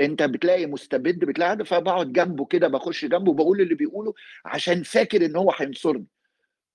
أنت 0.00 0.22
بتلاقي 0.22 0.66
مستبد 0.66 1.18
بتلاقي 1.24 1.64
فبقعد 1.64 2.12
جنبه 2.12 2.44
كده 2.44 2.68
بخش 2.68 3.04
جنبه 3.04 3.34
بقول 3.34 3.60
اللي 3.60 3.74
بيقوله 3.74 4.14
عشان 4.44 4.82
فاكر 4.82 5.24
إن 5.24 5.36
هو 5.36 5.52
هينصرني. 5.56 6.06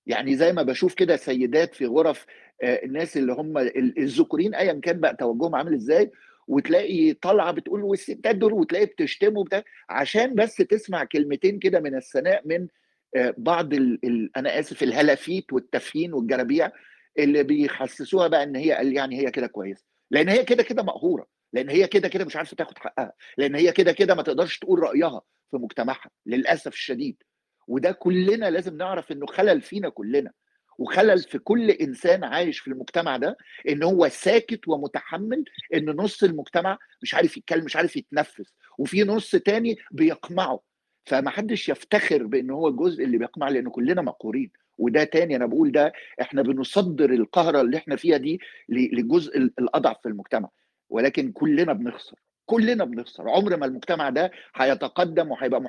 يعني 0.06 0.36
زي 0.36 0.52
ما 0.52 0.62
بشوف 0.62 0.94
كده 0.94 1.16
سيدات 1.16 1.74
في 1.74 1.86
غرف 1.86 2.26
آه، 2.62 2.84
الناس 2.84 3.16
اللي 3.16 3.32
هم 3.32 3.58
ال- 3.58 3.98
الذكورين 3.98 4.54
ايا 4.54 4.72
كان 4.72 5.00
بقى 5.00 5.16
توجههم 5.16 5.54
عامل 5.54 5.74
إزاي 5.74 6.10
وتلاقي 6.48 7.12
طالعة 7.12 7.52
بتقول 7.52 7.82
والستات 7.82 8.36
دول 8.36 8.52
وتلاقي 8.52 8.86
بتشتمه 8.86 9.44
بتاع 9.44 9.62
عشان 9.90 10.34
بس 10.34 10.56
تسمع 10.56 11.04
كلمتين 11.04 11.58
كده 11.58 11.80
من 11.80 11.96
الثناء 11.96 12.42
من 12.48 12.68
آه، 13.16 13.34
بعض 13.38 13.74
ال 13.74 13.98
ال 14.04 14.30
أنا 14.36 14.58
آسف 14.58 14.82
الهلافيت 14.82 15.52
والتفهين 15.52 16.12
والجرابيع 16.12 16.70
اللي 17.18 17.42
بيحسسوها 17.42 18.28
بقى 18.28 18.42
إن 18.42 18.56
هي 18.56 18.72
قال 18.72 18.96
يعني 18.96 19.18
هي 19.20 19.30
كده 19.30 19.46
كويسه 19.46 19.84
لأن 20.10 20.28
هي 20.28 20.44
كده 20.44 20.62
كده 20.62 20.82
مقهورة 20.82 21.26
لأن 21.52 21.70
هي 21.70 21.86
كده 21.86 22.08
كده 22.08 22.24
مش 22.24 22.36
عارفة 22.36 22.56
تاخد 22.56 22.78
حقها 22.78 23.12
لأن 23.38 23.54
هي 23.54 23.72
كده 23.72 23.92
كده 23.92 24.14
ما 24.14 24.22
تقدرش 24.22 24.58
تقول 24.58 24.78
رأيها 24.78 25.22
في 25.50 25.56
مجتمعها 25.56 26.10
للأسف 26.26 26.72
الشديد. 26.72 27.22
وده 27.68 27.92
كلنا 27.92 28.50
لازم 28.50 28.76
نعرف 28.76 29.12
إنه 29.12 29.26
خلل 29.26 29.60
فينا 29.62 29.88
كلنا. 29.88 30.30
وخلل 30.78 31.18
في 31.18 31.38
كل 31.38 31.70
إنسان 31.70 32.24
عايش 32.24 32.58
في 32.58 32.68
المجتمع 32.68 33.16
ده 33.16 33.36
إن 33.68 33.82
هو 33.82 34.08
ساكت 34.08 34.68
ومتحمل 34.68 35.44
إن 35.74 35.90
نص 35.90 36.22
المجتمع 36.24 36.78
مش 37.02 37.14
عارف 37.14 37.36
يتكلم 37.36 37.64
مش 37.64 37.76
عارف 37.76 37.96
يتنفس. 37.96 38.52
وفي 38.78 39.02
نص 39.04 39.30
تاني 39.30 39.76
بيقمعه. 39.90 40.60
فمحدش 41.04 41.68
يفتخر 41.68 42.26
بإن 42.26 42.50
هو 42.50 42.68
الجزء 42.68 43.04
اللي 43.04 43.18
بيقمع 43.18 43.48
لأن 43.48 43.68
كلنا 43.68 44.02
مقهورين. 44.02 44.50
وده 44.78 45.04
تاني 45.04 45.36
أنا 45.36 45.46
بقول 45.46 45.72
ده 45.72 45.92
إحنا 46.20 46.42
بنصدر 46.42 47.10
القهرة 47.10 47.60
اللي 47.60 47.76
إحنا 47.76 47.96
فيها 47.96 48.16
دي 48.16 48.40
للجزء 48.68 49.38
ال- 49.38 49.52
الأضعف 49.58 49.96
في 50.02 50.08
المجتمع. 50.08 50.48
ولكن 50.90 51.32
كلنا 51.32 51.72
بنخسر. 51.72 52.16
كلنا 52.46 52.84
بنخسر. 52.84 53.28
عمر 53.30 53.56
ما 53.56 53.66
المجتمع 53.66 54.10
ده 54.10 54.30
هيتقدم 54.54 55.30
وهيبقى 55.30 55.62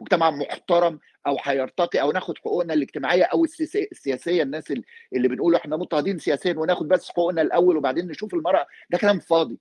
مجتمع 0.00 0.30
محترم 0.30 0.98
أو 1.26 1.36
هيرتقي 1.42 2.00
أو 2.00 2.12
ناخد 2.12 2.38
حقوقنا 2.38 2.74
الاجتماعية 2.74 3.24
أو 3.24 3.44
السياسية. 3.44 4.42
الناس 4.42 4.70
ال- 4.70 4.84
اللي 5.14 5.28
بنقول 5.28 5.54
إحنا 5.54 5.76
مضطهدين 5.76 6.18
سياسيا 6.18 6.54
وناخد 6.58 6.88
بس 6.88 7.10
حقوقنا 7.10 7.42
الأول 7.42 7.76
وبعدين 7.76 8.08
نشوف 8.08 8.34
المرأة. 8.34 8.66
ده 8.90 8.98
كلام 8.98 9.18
فاضي. 9.20 9.58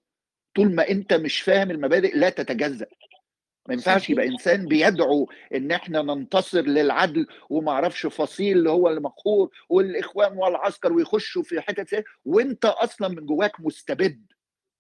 طول 0.56 0.76
ما 0.76 0.90
أنت 0.90 1.14
مش 1.14 1.42
فاهم 1.42 1.72
المبادئ 1.72 2.18
لا 2.18 2.30
تتجزأ. 2.30 2.86
ما 3.68 3.74
ينفعش 3.74 4.10
يبقى 4.10 4.28
إنسان 4.28 4.66
بيدعو 4.66 5.30
إن 5.56 5.72
إحنا 5.72 6.02
ننتصر 6.02 6.62
للعدل 6.62 7.28
وما 7.50 7.72
أعرفش 7.72 8.06
فصيل 8.06 8.58
اللي 8.58 8.70
هو 8.70 8.90
المقهور 8.90 9.50
والإخوان 9.70 10.38
والعسكر 10.38 10.94
ويخشوا 10.94 11.44
في 11.44 11.62
حتت 11.62 12.04
وأنت 12.26 12.66
أصلا 12.66 13.08
من 13.08 13.26
جواك 13.26 13.52
مستبد. 13.60 14.26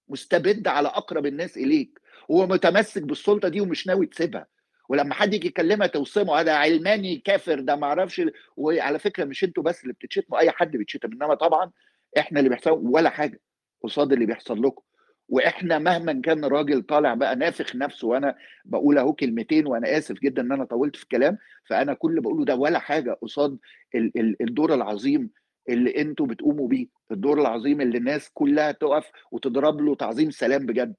مستبد 0.09 0.67
على 0.67 0.87
أقرب 0.87 1.25
الناس 1.25 1.57
إليك 1.57 1.99
ومتمسك 2.29 3.01
بالسلطة 3.01 3.47
دي 3.49 3.61
ومش 3.61 3.87
ناوي 3.87 4.05
تسيبها. 4.05 4.47
ولما 4.89 5.13
حد 5.13 5.33
يجي 5.33 5.47
يكلمها 5.47 5.87
توصمه 5.87 6.35
هذا 6.39 6.53
علماني 6.53 7.17
كافر 7.17 7.59
ده 7.59 7.75
ما 7.75 7.87
أعرفش 7.87 8.21
وعلى 8.57 8.99
فكرة 8.99 9.23
مش 9.25 9.43
أنتوا 9.43 9.63
بس 9.63 9.81
اللي 9.83 9.93
بتتشتموا 9.93 10.39
أي 10.39 10.51
حد 10.51 10.71
بيتشتم 10.77 11.11
إنما 11.11 11.33
طبعا 11.33 11.71
إحنا 12.17 12.39
اللي 12.39 12.49
بيحصل 12.49 12.71
ولا 12.71 13.09
حاجة 13.09 13.39
قصاد 13.83 14.13
اللي 14.13 14.25
بيحصل 14.25 14.61
لكم. 14.63 14.81
وإحنا 15.29 15.79
مهما 15.79 16.21
كان 16.21 16.45
راجل 16.45 16.81
طالع 16.81 17.13
بقى 17.13 17.35
نافخ 17.35 17.75
نفسه 17.75 18.07
وأنا 18.07 18.35
بقول 18.65 18.97
أهو 18.97 19.13
كلمتين 19.13 19.67
وأنا 19.67 19.97
آسف 19.97 20.15
جدا 20.19 20.41
إن 20.41 20.51
أنا 20.51 20.65
طولت 20.65 20.95
في 20.95 21.03
الكلام 21.03 21.37
فأنا 21.65 21.93
كل 21.93 22.09
اللي 22.09 22.21
بقوله 22.21 22.45
ده 22.45 22.55
ولا 22.55 22.79
حاجة 22.79 23.11
قصاد 23.21 23.57
ال- 23.95 24.11
ال- 24.19 24.41
الدور 24.41 24.73
العظيم 24.73 25.29
اللي 25.69 26.01
أنتوا 26.01 26.25
بتقوموا 26.25 26.67
بيه 26.67 26.87
الدور 27.11 27.41
العظيم 27.41 27.81
اللي 27.81 27.97
الناس 27.97 28.29
كلها 28.33 28.71
تقف 28.71 29.11
وتضرب 29.31 29.81
له 29.81 29.95
تعظيم 29.95 30.31
سلام 30.31 30.65
بجد. 30.65 30.95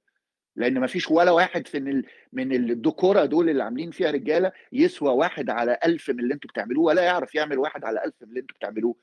لأن 0.56 0.78
ما 0.78 0.86
فيش 0.86 1.10
ولا 1.10 1.30
واحد 1.30 1.66
في. 1.66 2.02
من 2.32 2.52
الدكورة 2.52 3.24
دول 3.24 3.50
اللي 3.50 3.62
عاملين 3.62 3.90
فيها 3.90 4.10
رجالة 4.10 4.52
يسوى 4.72 5.10
واحد 5.10 5.50
على 5.50 5.78
ألف 5.84 6.10
من 6.10 6.20
اللي 6.20 6.34
أنتوا 6.34 6.50
بتعملوه 6.50 6.84
ولا 6.84 7.02
يعرف 7.02 7.34
يعمل 7.34 7.58
واحد 7.58 7.84
على 7.84 8.04
ألف 8.04 8.14
من 8.22 8.28
اللي 8.28 8.40
أنتوا 8.40 8.56
بتعملوه. 8.56 8.96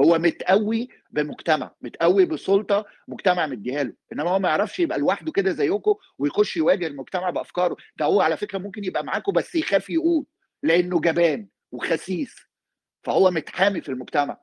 هو 0.00 0.18
متقوي 0.18 0.88
بمجتمع 1.10 1.74
متقوي 1.82 2.24
بسلطة 2.24 2.86
مجتمع 3.08 3.46
مديها 3.46 3.82
له. 3.82 3.92
إنما 4.12 4.30
هو 4.30 4.38
ما 4.38 4.48
يعرفش 4.48 4.80
يبقى 4.80 4.98
لوحده 4.98 5.32
كده 5.32 5.52
زيكم 5.52 5.94
ويخش 6.18 6.56
يواجه 6.56 6.86
المجتمع 6.86 7.30
بأفكاره. 7.30 7.76
ده 7.96 8.04
هو 8.06 8.20
على 8.20 8.36
فكرة 8.36 8.58
ممكن 8.58 8.84
يبقى 8.84 9.04
معاكم 9.04 9.32
بس 9.32 9.54
يخاف 9.54 9.90
يقول 9.90 10.26
لأنه 10.62 11.00
جبان 11.00 11.48
وخسيس. 11.72 12.36
فهو 13.02 13.30
متحامي 13.30 13.80
في 13.80 13.88
المجتمع. 13.88 14.38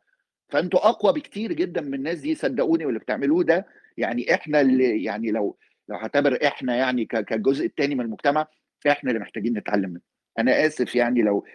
فانتوا 0.53 0.89
اقوى 0.89 1.13
بكتير 1.13 1.53
جدا 1.53 1.81
من 1.81 1.93
الناس 1.93 2.19
دي 2.19 2.35
صدقوني 2.35 2.85
واللي 2.85 2.99
بتعملوه 2.99 3.43
ده 3.43 3.65
يعني 3.97 4.33
إحنا 4.33 4.61
اللي 4.61 5.03
يعني 5.03 5.31
لو 5.31 5.57
لو 5.89 5.95
هعتبر 5.95 6.39
إحنا 6.47 6.75
يعني 6.75 7.05
ك- 7.05 7.25
كالجزء 7.25 7.65
الثاني 7.65 7.95
من 7.95 8.05
المجتمع 8.05 8.47
إحنا 8.87 9.09
اللي 9.11 9.21
محتاجين 9.21 9.57
نتعلم 9.57 9.89
منه 9.89 10.01
أنا 10.39 10.65
آسف 10.65 10.95
يعني 10.95 11.21
لو 11.21 11.45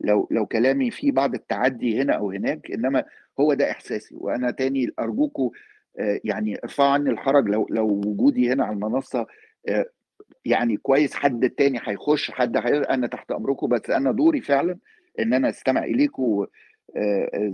لو 0.00 0.28
لو 0.30 0.46
كلامي 0.46 0.90
فيه 0.90 1.12
بعض 1.12 1.34
التعدي 1.34 2.02
هنا 2.02 2.12
أو 2.12 2.30
هناك 2.30 2.70
إنما 2.70 3.04
هو 3.40 3.54
ده 3.54 3.70
إحساسي 3.70 4.14
وأنا 4.18 4.50
تاني 4.50 4.90
ارجوكم 4.98 5.50
آه، 6.00 6.20
يعني 6.24 6.58
ارفعوا 6.64 6.90
عني 6.90 7.10
الحرج 7.10 7.48
لو 7.48 7.66
لو 7.70 7.86
وجودي 7.88 8.52
هنا 8.52 8.64
على 8.64 8.74
المنصة 8.74 9.26
آه، 9.68 9.86
يعني 10.44 10.76
كويس 10.76 11.14
حد 11.14 11.50
تاني 11.50 11.80
هيخش 11.84 12.30
حد. 12.30 12.56
أنا 12.56 13.06
تحت 13.06 13.30
أمركم 13.30 13.68
بس 13.68 13.90
أنا 13.90 14.12
دوري 14.12 14.40
فعلا 14.40 14.78
إن 15.20 15.34
أنا 15.34 15.48
أستمع 15.48 15.84
اليكم 15.84 16.46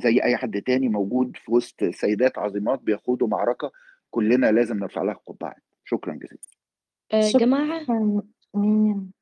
زي 0.03 0.23
أي 0.23 0.37
حد 0.37 0.63
تاني 0.63 0.89
موجود 0.89 1.37
في 1.37 1.53
وسط 1.53 1.85
سيدات 1.85 2.39
عظيمات 2.39 2.81
بيخوضوا 2.81 3.29
معركة 3.29 3.73
كلنا 4.11 4.53
لازم 4.53 4.79
نرفع 4.79 5.03
لها 5.03 5.15
القبعه 5.15 5.55
شكرا 5.85 6.15
جزيلا. 6.15 6.41
آه، 8.55 9.14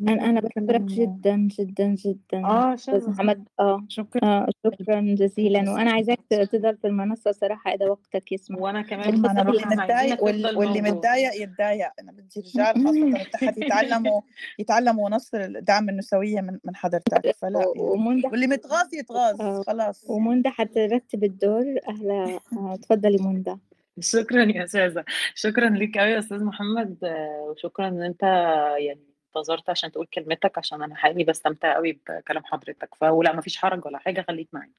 أنا 0.00 0.24
أنا 0.30 0.40
بشكرك؟ 0.40 0.80
جدا 0.80 1.36
جدا 1.36 1.94
جدا. 1.94 2.44
آه 2.46 2.74
أستاذ 2.74 3.00
شكرا 3.00 3.10
محمد. 3.10 3.48
آه. 3.60 3.84
شكرا. 3.88 4.24
آه 4.28 4.46
شكرا 4.66 5.00
جزيلا. 5.18 5.70
وأنا 5.72 5.90
عايزاك 5.92 6.18
تفضل 6.30 6.76
في 6.76 6.86
المنصة 6.86 7.32
صراحة 7.32 7.74
إذا 7.74 7.86
وقتك 7.86 8.32
يسمح. 8.32 8.58
وأنا 8.58 8.82
كمان 8.82 9.02
أنا 9.08 9.10
واللي 9.10 9.28
بصراحة 9.28 9.50
واللي 9.50 9.62
عايزينك 9.62 9.82
متضايق 9.82 10.14
تفضل 10.16 10.56
واللي 10.56 10.80
موجود 10.80 10.96
متضايق 10.96 11.42
يتضايق. 11.42 11.88
أنا 12.00 12.12
بدي 12.12 12.40
رجال 12.40 12.84
خاصة 12.84 13.24
تحت 13.32 13.58
يتعلموا 13.58 14.20
يتعلموا 14.58 15.10
نص 15.10 15.34
الدعم 15.34 15.88
النسوية 15.88 16.40
من 16.40 16.58
من 16.64 16.76
حضرتك. 16.76 17.30
فلا 17.42 17.58
و- 17.58 17.74
يعني 17.76 17.80
ومنى 17.90 18.22
واللي 18.26 18.46
متغاظ 18.46 18.94
يتغاظ. 18.94 19.40
آه، 19.40 19.62
خلاص. 19.66 20.04
ومنى 20.10 20.50
حترتب 20.50 21.24
الدور. 21.24 21.64
أهلا. 21.88 22.38
آه، 22.52 22.76
تفضلي 22.82 23.18
منى 23.20 23.58
شكرا 24.00 24.44
يا 24.44 24.64
أستاذة. 24.64 25.04
شكرا 25.34 25.68
ليك 25.68 25.98
قوي 25.98 26.10
يا 26.10 26.18
أستاذ 26.18 26.44
محمد. 26.44 26.96
آه، 27.04 27.46
وشكرا 27.50 27.88
إن 27.88 28.02
أنت 28.02 28.22
يعني 28.78 29.09
انتظرت 29.36 29.70
عشان 29.70 29.92
تقول 29.92 30.06
كلمتك 30.06 30.58
عشان 30.58 30.82
أنا 30.82 30.94
حقيقي 30.96 31.24
بستمتع 31.24 31.74
قوي 31.74 32.00
بكلام 32.08 32.44
حضرتك. 32.44 32.94
فولا 32.94 33.36
مفيش 33.36 33.56
حرج 33.56 33.86
ولا 33.86 33.98
حاجة 33.98 34.24
خليك 34.28 34.48
معايا. 34.52 34.72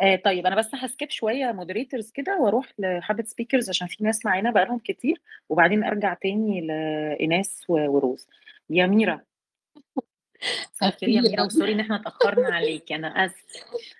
آه 0.00 0.16
طيب 0.16 0.46
أنا 0.46 0.56
بس 0.56 0.74
ه 0.74 0.81
skip 0.81 1.10
شوية 1.10 1.52
moderators 1.52 2.10
كده 2.10 2.38
وأروح 2.38 2.72
لحبة 2.78 3.24
speakers 3.24 3.68
عشان 3.68 3.86
في 3.86 4.04
ناس 4.04 4.26
معانا 4.26 4.50
بقالهم 4.50 4.78
كتير 4.78 5.20
وبعدين 5.48 5.84
أرجع 5.84 6.14
تاني 6.14 6.60
لايناس 6.60 7.64
وروز. 7.68 8.26
يا 8.70 8.86
ميرا. 8.86 9.20
يا 11.02 11.20
ميرا 11.20 11.42
و 11.42 11.47
sorry 11.47 11.72
إن 11.72 11.80
إحنا 11.80 11.96
اتأخرنا 11.96 12.48
عليك 12.54 12.92
أنا 12.92 13.24
اسف 13.26 13.44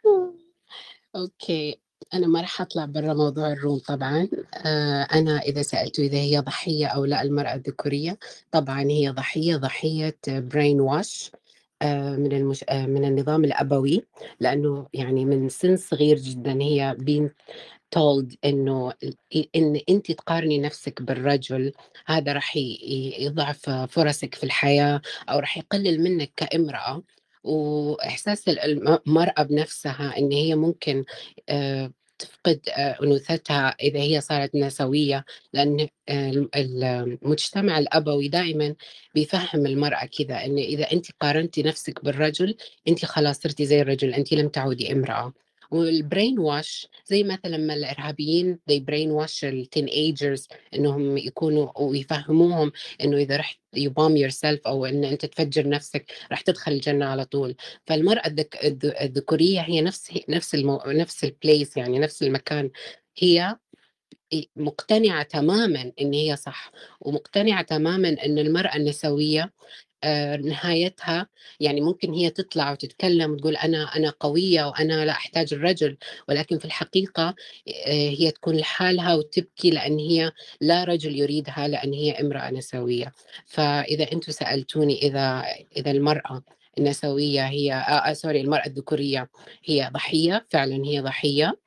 okay. 1.16 1.78
أنا 2.14 2.26
ما 2.26 2.40
راح 2.40 2.60
أطلع 2.60 2.84
برا 2.84 3.14
موضوع 3.14 3.52
ال 3.52 3.58
room 3.58 3.78
طبعا. 3.78 4.28
آه 4.54 5.02
أنا 5.02 5.38
إذا 5.40 5.62
سالته 5.62 6.00
إذا 6.02 6.18
هي 6.18 6.38
ضحية 6.38 6.86
أو 6.86 7.04
لا 7.04 7.22
المرأة 7.22 7.54
الذكورية 7.54 8.18
طبعا 8.52 8.82
هي 8.82 9.08
ضحية 9.08 9.56
ضحية 9.56 10.16
brainwash 10.28 11.30
آه، 11.82 12.16
من 12.16 12.32
المش... 12.32 12.64
آه، 12.68 12.86
من 12.86 13.04
النظام 13.04 13.44
الأبوي 13.44 14.02
لأنه 14.40 14.86
يعني 14.94 15.24
من 15.24 15.48
سن 15.48 15.76
صغير 15.76 16.16
جدا 16.16 16.62
هي 16.62 16.96
بين 16.98 17.30
told 17.96 18.36
إنه 18.44 18.92
إن 19.56 19.80
أنت 19.88 20.12
تقارني 20.12 20.58
نفسك 20.58 21.02
بالرجل 21.02 21.72
هذا 22.06 22.32
راح 22.32 22.56
يضعف 23.18 23.70
فرصك 23.70 24.34
في 24.34 24.44
الحياة 24.44 25.00
أو 25.28 25.38
راح 25.38 25.58
يقلل 25.58 26.02
منك 26.02 26.32
كامرأة. 26.36 27.02
وإحساس 27.44 28.48
المرأة 28.48 29.42
بنفسها 29.42 30.18
إن 30.18 30.32
هي 30.32 30.54
ممكن 30.54 31.04
تفقد 32.18 32.60
آه، 32.68 32.96
أنوثتها 33.02 33.76
إذا 33.80 34.00
هي 34.00 34.20
صارت 34.20 34.54
نسوية 34.54 35.24
لأن 35.52 35.88
المجتمع 36.56 37.78
الأبوي 37.78 38.28
دائما 38.28 38.74
بيفهم 39.14 39.66
المرأة 39.66 40.06
كذا 40.18 40.44
إن 40.44 40.58
إذا 40.58 40.92
انت 40.92 41.06
قارنتي 41.20 41.62
نفسك 41.62 42.04
بالرجل 42.04 42.56
انت 42.88 43.04
خلاص 43.04 43.40
صرتي 43.40 43.66
زي 43.66 43.80
الرجل 43.82 44.14
انت 44.14 44.32
لم 44.32 44.48
تعودي 44.48 44.92
امرأة. 44.92 45.32
وال 45.70 46.38
brainwash 46.38 46.88
زي 47.06 47.22
مثلا 47.22 47.56
لما 47.56 47.74
الإرهابيين 47.74 48.58
they 48.70 48.82
ال 49.44 49.86
teenagers 49.86 50.48
إنهم 50.74 51.16
يكونوا 51.18 51.80
ويفهموهم 51.80 52.72
إنه 53.04 53.16
إذا 53.16 53.36
رحت 53.36 53.58
you 53.76 53.90
bomb 53.90 54.16
yourself 54.16 54.60
أو 54.66 54.86
إن 54.86 55.04
أنت 55.04 55.26
تفجر 55.26 55.68
نفسك 55.68 56.12
راح 56.30 56.40
تدخل 56.40 56.72
الجنة 56.72 57.06
على 57.06 57.24
طول. 57.24 57.56
فالمرأة 57.86 58.26
الذك... 58.26 58.56
الذكورية 59.02 59.60
هي 59.60 59.80
نفس 59.80 60.18
نفس 60.28 60.54
المو... 60.54 60.82
نفس 60.86 61.24
ال 61.24 61.33
place 61.33 61.76
يعني 61.76 61.98
نفس 61.98 62.22
المكان. 62.22 62.70
هي 63.18 63.56
مقتنعة 64.56 65.22
تماما 65.22 65.92
إن 66.00 66.12
هي 66.12 66.36
صح 66.36 66.72
ومقتنعة 67.00 67.62
تماما 67.62 68.08
إن 68.08 68.38
المرأة 68.38 68.76
النسوية 68.76 69.52
نهايتها. 70.36 71.26
يعني 71.60 71.80
ممكن 71.80 72.12
هي 72.12 72.30
تطلع 72.30 72.72
وتتكلم 72.72 73.32
وتقول 73.32 73.56
أنا 73.56 73.96
أنا 73.96 74.10
قوية 74.20 74.64
وأنا 74.64 75.04
لا 75.04 75.12
أحتاج 75.12 75.54
الرجل 75.54 75.96
ولكن 76.28 76.58
في 76.58 76.64
الحقيقة 76.64 77.34
آه، 77.86 78.10
هي 78.10 78.30
تكون 78.30 78.56
لحالها 78.56 79.14
وتبكي 79.14 79.70
لأن 79.70 79.98
هي 79.98 80.32
لا 80.60 80.84
رجل 80.84 81.16
يريدها 81.18 81.68
لأن 81.68 81.92
هي 81.92 82.12
امرأة 82.12 82.50
نسوية. 82.50 83.12
فإذا 83.46 84.12
أنتم 84.12 84.32
سألتوني 84.32 85.02
إذا 85.02 85.44
إذا 85.76 85.90
المرأة 85.90 86.42
النسوية 86.78 87.46
هي 87.48 87.72
آه, 87.74 88.10
آه 88.10 88.12
سوري 88.12 88.40
المرأة 88.40 88.66
الذكورية 88.66 89.28
هي 89.64 89.90
ضحية 89.92 90.46
فعلا 90.50 90.84
هي 90.86 91.00
ضحية 91.00 91.58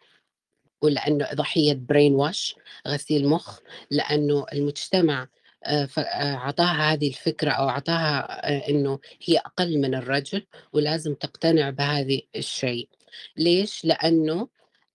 ولأنه 0.82 1.28
ضحية 1.34 1.74
برين 1.74 2.16
واش 2.16 2.56
غسيل 2.88 3.28
مخ 3.28 3.60
لأنه 3.92 4.46
المجتمع 4.54 5.28
آه، 5.64 5.86
فأعطاها 5.86 6.94
هذه 6.94 7.08
الفكرة 7.08 7.52
أو 7.52 7.70
أعطاها 7.70 8.48
آه، 8.50 8.70
إنه 8.70 9.00
هي 9.26 9.38
أقل 9.38 9.78
من 9.78 9.96
الرجل 9.96 10.46
ولازم 10.74 11.14
تقتنع 11.14 11.70
بهذه 11.70 12.22
الشيء 12.36 12.90
ليش؟ 13.38 13.86
لأنه 13.86 14.48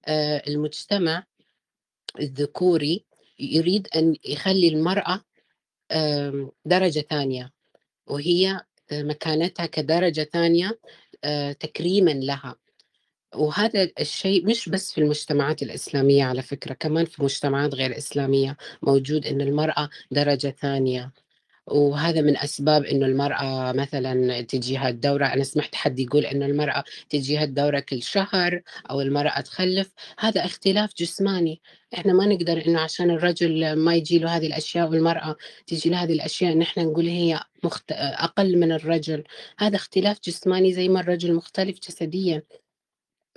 آه، 0.07 0.43
المجتمع 0.49 1.25
الذكوري 2.21 3.05
يريد 3.39 3.89
أن 3.97 4.17
يخلي 4.25 4.69
المرأة 4.69 5.21
درجة 6.65 7.01
ثانية 7.01 7.53
وهي 8.07 8.61
مكانتها 8.93 9.67
كدرجة 9.67 10.29
ثانية 10.33 10.79
تكريما 11.61 12.11
لها 12.11 12.57
وهذا 13.35 13.91
الشيء 14.01 14.47
مش 14.47 14.69
بس 14.69 14.93
في 14.93 15.01
المجتمعات 15.01 15.63
الإسلامية 15.63 16.25
على 16.25 16.43
فكرة 16.43 16.75
كمان 16.75 17.05
في 17.05 17.23
مجتمعات 17.23 17.75
غير 17.75 17.97
إسلامية 17.99 18.57
موجود 18.83 19.27
إن 19.27 19.41
المرأة 19.41 19.89
درجة 20.11 20.57
ثانية. 20.61 21.13
وهذا 21.67 22.21
من 22.21 22.37
أسباب 22.37 22.85
إنه 22.85 23.07
المرأة 23.07 23.73
مثلا 23.73 24.41
تجيها 24.43 24.89
الدورة 24.89 25.27
أنا 25.27 25.45
سمعت 25.45 25.75
حد 25.75 25.99
يقول 25.99 26.27
إنه 26.27 26.47
المرأة 26.47 26.85
تجيها 27.11 27.45
الدورة 27.45 27.81
كل 27.81 28.03
شهر 28.03 28.63
أو 28.91 29.01
المرأة 29.01 29.41
تخلف. 29.41 29.93
هذا 30.19 30.45
اختلاف 30.45 30.91
جسماني. 30.99 31.63
إحنا 31.95 32.13
ما 32.13 32.27
نقدر 32.27 32.67
إنه 32.67 32.81
عشان 32.81 33.11
الرجل 33.11 33.73
ما 33.77 33.95
يجي 33.95 34.19
له 34.19 34.37
هذه 34.37 34.47
الأشياء 34.47 34.89
والمرأة 34.91 35.37
تجي 35.67 35.91
له 35.91 36.03
هذه 36.05 36.13
الأشياء 36.13 36.53
إن 36.53 36.63
إحنا 36.63 36.83
نقول 36.85 37.07
هي 37.09 37.41
مخت... 37.65 37.93
أقل 37.93 38.59
من 38.59 38.73
الرجل. 38.73 39.25
هذا 39.59 39.77
اختلاف 39.77 40.19
جسماني 40.25 40.73
زي 40.73 40.89
ما 40.89 41.01
الرجل 41.01 41.35
مختلف 41.35 41.79
جسديا. 41.81 42.43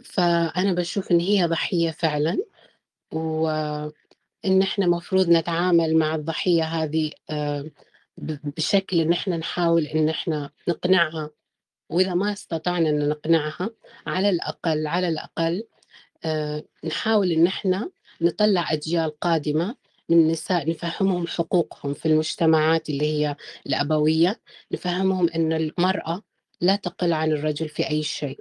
فأنا 0.03 0.74
بشوف 0.74 1.12
إن 1.12 1.20
هي 1.20 1.46
ضحية 1.46 1.91
فعلا 1.91 2.38
وإن 3.13 4.62
إحنا 4.62 4.88
مفروض 4.88 5.30
نتعامل 5.30 5.95
مع 5.97 6.15
الضحية 6.15 6.63
هذه 6.63 7.12
آه، 7.30 7.65
بشكل 8.17 9.00
إن 9.00 9.12
إحنا 9.13 9.38
نحاول 9.38 9.86
إن 9.86 10.10
إحنا 10.10 10.50
نقنعها 10.67 11.30
وإذا 11.89 12.13
ما 12.13 12.34
استطعنا 12.34 12.89
إن 12.89 13.10
نقنعها 13.10 13.69
على 14.08 14.30
الأقل 14.30 14.88
على 14.88 15.08
الأقل 15.08 15.63
آه، 16.26 16.63
نحاول 16.84 17.32
إن 17.32 17.47
إحنا 17.47 17.89
نطلع 18.21 18.73
أجيال 18.73 19.19
قادمة 19.19 19.76
من 20.10 20.17
النساء 20.19 20.69
نفهمهم 20.69 21.28
حقوقهم 21.28 21.93
في 21.93 22.06
المجتمعات 22.06 22.89
اللي 22.89 23.06
هي 23.06 23.36
الأبوية 23.67 24.39
نفهمهم 24.71 25.30
أن 25.36 25.54
المرأة 25.54 26.23
لا 26.62 26.76
تقل 26.76 27.13
عن 27.13 27.32
الرجل 27.32 27.69
في 27.69 27.89
أي 27.89 28.04
شيء 28.04 28.39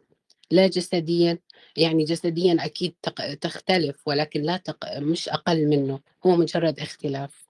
لا 0.51 0.67
جسديا 0.67 1.39
يعني 1.79 2.05
جسديا 2.05 2.57
أكيد 2.61 2.95
تختلف 3.41 4.09
ولكن 4.09 4.43
لا 4.43 4.57
تق... 4.57 4.99
مش 4.99 5.29
أقل 5.29 5.69
منه 5.69 6.01
هو 6.27 6.37
مجرد 6.37 6.81
اختلاف. 6.81 7.49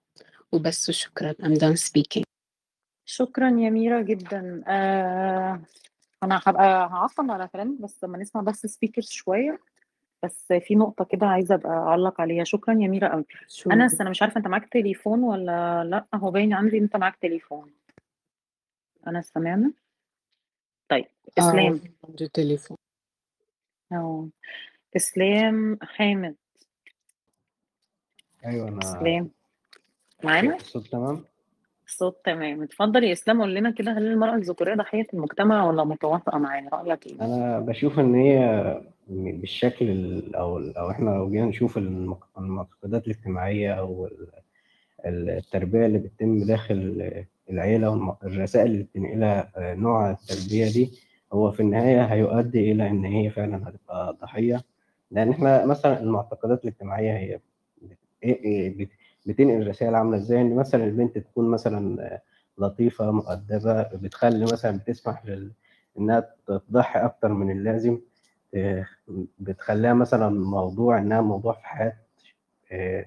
وبس 0.52 0.90
شكرا 0.90 1.32
I'm 1.32 1.58
done 1.58 1.76
speaking. 1.88 2.22
شكرا 3.04 3.48
يا 3.48 3.70
ميرا 3.70 4.02
جدا. 4.02 4.62
آه 4.66 5.60
أنا 6.22 6.40
هبقى 6.46 6.64
هعقب 6.64 7.30
على 7.30 7.48
كلامك 7.48 7.80
بس 7.80 8.04
لما 8.04 8.18
نسمع 8.18 8.42
بس 8.42 8.66
سبيكرز 8.66 9.08
شوية. 9.08 9.58
بس 10.24 10.52
في 10.52 10.74
نقطة 10.74 11.04
كده 11.04 11.26
عايزة 11.26 11.54
أبقى 11.54 11.72
أعلق 11.72 12.20
عليها. 12.20 12.44
شكرا 12.44 12.74
يا 12.74 12.88
ميرا 12.88 13.08
قوي 13.12 13.24
أنس 13.72 14.00
أنا 14.00 14.10
مش 14.10 14.22
عارفة 14.22 14.38
أنت 14.38 14.46
معاك 14.46 14.72
تليفون 14.72 15.22
ولا 15.22 15.84
لأ. 15.84 16.06
هو 16.14 16.30
باين 16.30 16.52
عندي 16.52 16.78
أنت 16.78 16.96
معاك 16.96 17.16
تليفون. 17.16 17.72
أنس 19.08 19.26
سامعنا؟ 19.28 19.72
طيب 20.88 21.04
آه 21.38 21.40
إسلام. 21.50 21.80
عندي 22.08 22.28
تليفون. 22.28 22.76
إسلام 24.96 25.78
حامد 25.82 26.34
أيوه 28.46 28.68
أنا 28.68 28.78
إسلام. 28.78 29.30
معانا؟ 30.24 30.56
الصوت 30.56 30.86
تمام؟ 30.86 31.24
الصوت 31.86 32.20
تمام. 32.24 32.62
اتفضل 32.62 33.04
يا 33.04 33.12
إسلام 33.12 33.40
قول 33.40 33.54
لنا 33.54 33.70
كده 33.70 33.92
هل 33.92 34.06
المرأة 34.06 34.34
الذكورية 34.34 34.74
ضحية 34.74 35.06
المجتمع 35.14 35.64
ولا 35.64 35.84
متوافقة 35.84 36.38
معانا؟ 36.38 36.68
رأيك 36.72 37.06
إيه؟ 37.06 37.20
أنا 37.20 37.60
بشوف 37.60 37.98
إن 37.98 38.14
هي 38.14 38.80
بالشكل 39.08 39.90
ال- 39.90 40.34
أو 40.36 40.58
أو 40.58 40.90
إحنا 40.90 41.10
لو 41.10 41.30
جينا 41.30 41.46
نشوف 41.46 41.78
المق- 41.78 42.38
المعتقدات 42.38 43.06
الاجتماعية 43.06 43.72
أو 43.72 44.06
ال- 44.06 45.30
التربية 45.30 45.86
اللي 45.86 45.98
بتتم 45.98 46.44
داخل 46.46 47.02
العيلة 47.50 47.90
والرسائل 47.90 48.66
اللي 48.70 48.82
بتنقلها 48.82 49.52
آه، 49.56 49.74
نوع 49.74 50.10
التربية 50.10 50.72
دي 50.72 50.90
هو 51.32 51.50
في 51.50 51.60
النهاية 51.60 52.04
هيؤدي 52.04 52.72
إلى 52.72 52.86
إن 52.88 53.04
هي 53.04 53.30
فعلا 53.30 53.68
هتبقى 53.68 54.16
ضحية. 54.22 54.64
لأن 55.10 55.30
إحنا 55.30 55.66
مثلا 55.66 56.00
المعتقدات 56.00 56.64
الاجتماعية 56.64 57.12
هي 57.18 57.38
إيه- 57.88 57.88
إيه 58.24 58.78
بت- 58.78 58.90
بتنقل 59.26 59.68
رسائل 59.68 59.94
عاملة 59.94 60.16
إزاي؟ 60.16 60.40
إن 60.40 60.56
مثلا 60.56 60.84
البنت 60.84 61.18
تكون 61.18 61.50
مثلا 61.50 62.20
لطيفة 62.58 63.10
مؤدبة 63.10 63.82
بتخلي 63.82 64.44
مثلا 64.44 64.78
بتسمح 64.78 65.26
لل... 65.26 65.52
إنها 65.98 66.34
تضحي 66.46 67.00
أكتر 67.00 67.28
من 67.28 67.50
اللازم 67.50 68.00
آه، 68.54 68.86
بتخليها 69.38 69.94
مثلا 69.94 70.28
موضوع 70.28 70.98
إنها 70.98 71.20
موضوع 71.20 71.52
في 71.52 71.66
حياة 71.66 71.92
آه، 72.72 73.06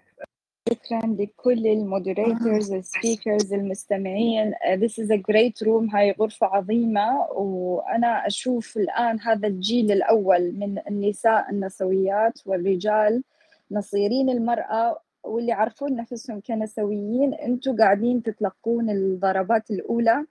شكرا 0.69 1.15
لكل 1.19 1.67
ال 1.67 1.77
moderators 1.77 2.73
ال 2.73 2.82
speakers 2.82 3.53
المستمعين. 3.53 4.53
Uh, 4.53 4.77
this 4.77 4.99
is 4.99 5.09
a 5.09 5.17
great 5.17 5.67
room. 5.67 5.95
هاي 5.95 6.11
غرفة 6.11 6.47
عظيمة 6.47 7.21
وأنا 7.31 8.27
أشوف 8.27 8.77
الآن 8.77 9.19
هذا 9.19 9.47
الجيل 9.47 9.91
الأول 9.91 10.51
من 10.55 10.79
النساء 10.87 11.49
النسويات 11.49 12.39
والرجال 12.45 13.23
نصيرين 13.71 14.29
المرأة 14.29 15.01
واللي 15.23 15.51
يعرفون 15.51 15.95
نفسهم 15.95 16.41
كنسويين 16.41 17.33
أنتم 17.33 17.77
قاعدين 17.77 18.23
تتلقون 18.23 18.89
الضربات 18.89 19.71
الأولى. 19.71 20.25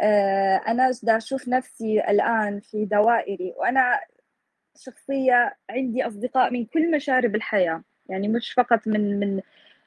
آه، 0.00 0.56
أنا 0.68 0.90
دا 1.02 1.16
أشوف 1.16 1.48
نفسي 1.48 2.00
الآن 2.00 2.60
في 2.60 2.84
دوائري 2.84 3.54
وأنا 3.56 4.00
شخصية 4.76 5.56
عندي 5.70 6.06
أصدقاء 6.06 6.52
من 6.52 6.64
كل 6.64 6.90
مشارب 6.90 7.34
الحياة. 7.34 7.82
يعني 8.08 8.28
مش 8.28 8.52
فقط 8.52 8.80
من 8.86 9.20
من 9.20 9.40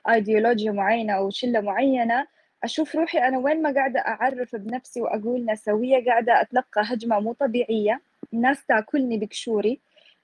ايديولوجيا 0.09 0.71
معينة 0.71 1.13
أو 1.13 1.29
شلة 1.29 1.61
معينة. 1.61 2.27
أشوف 2.63 2.95
روحي 2.95 3.17
أنا 3.19 3.37
وين 3.37 3.61
ما 3.61 3.73
قاعدة 3.73 3.99
أعرف 3.99 4.55
بنفسي 4.55 5.01
وأقول 5.01 5.45
نسوية 5.45 6.05
قاعدة 6.05 6.41
أتلقى 6.41 6.81
هجمة 6.85 7.19
مو 7.19 7.33
طبيعية. 7.33 8.01
الناس 8.33 8.65
تأكلني 8.65 9.17
بكشوري 9.17 9.79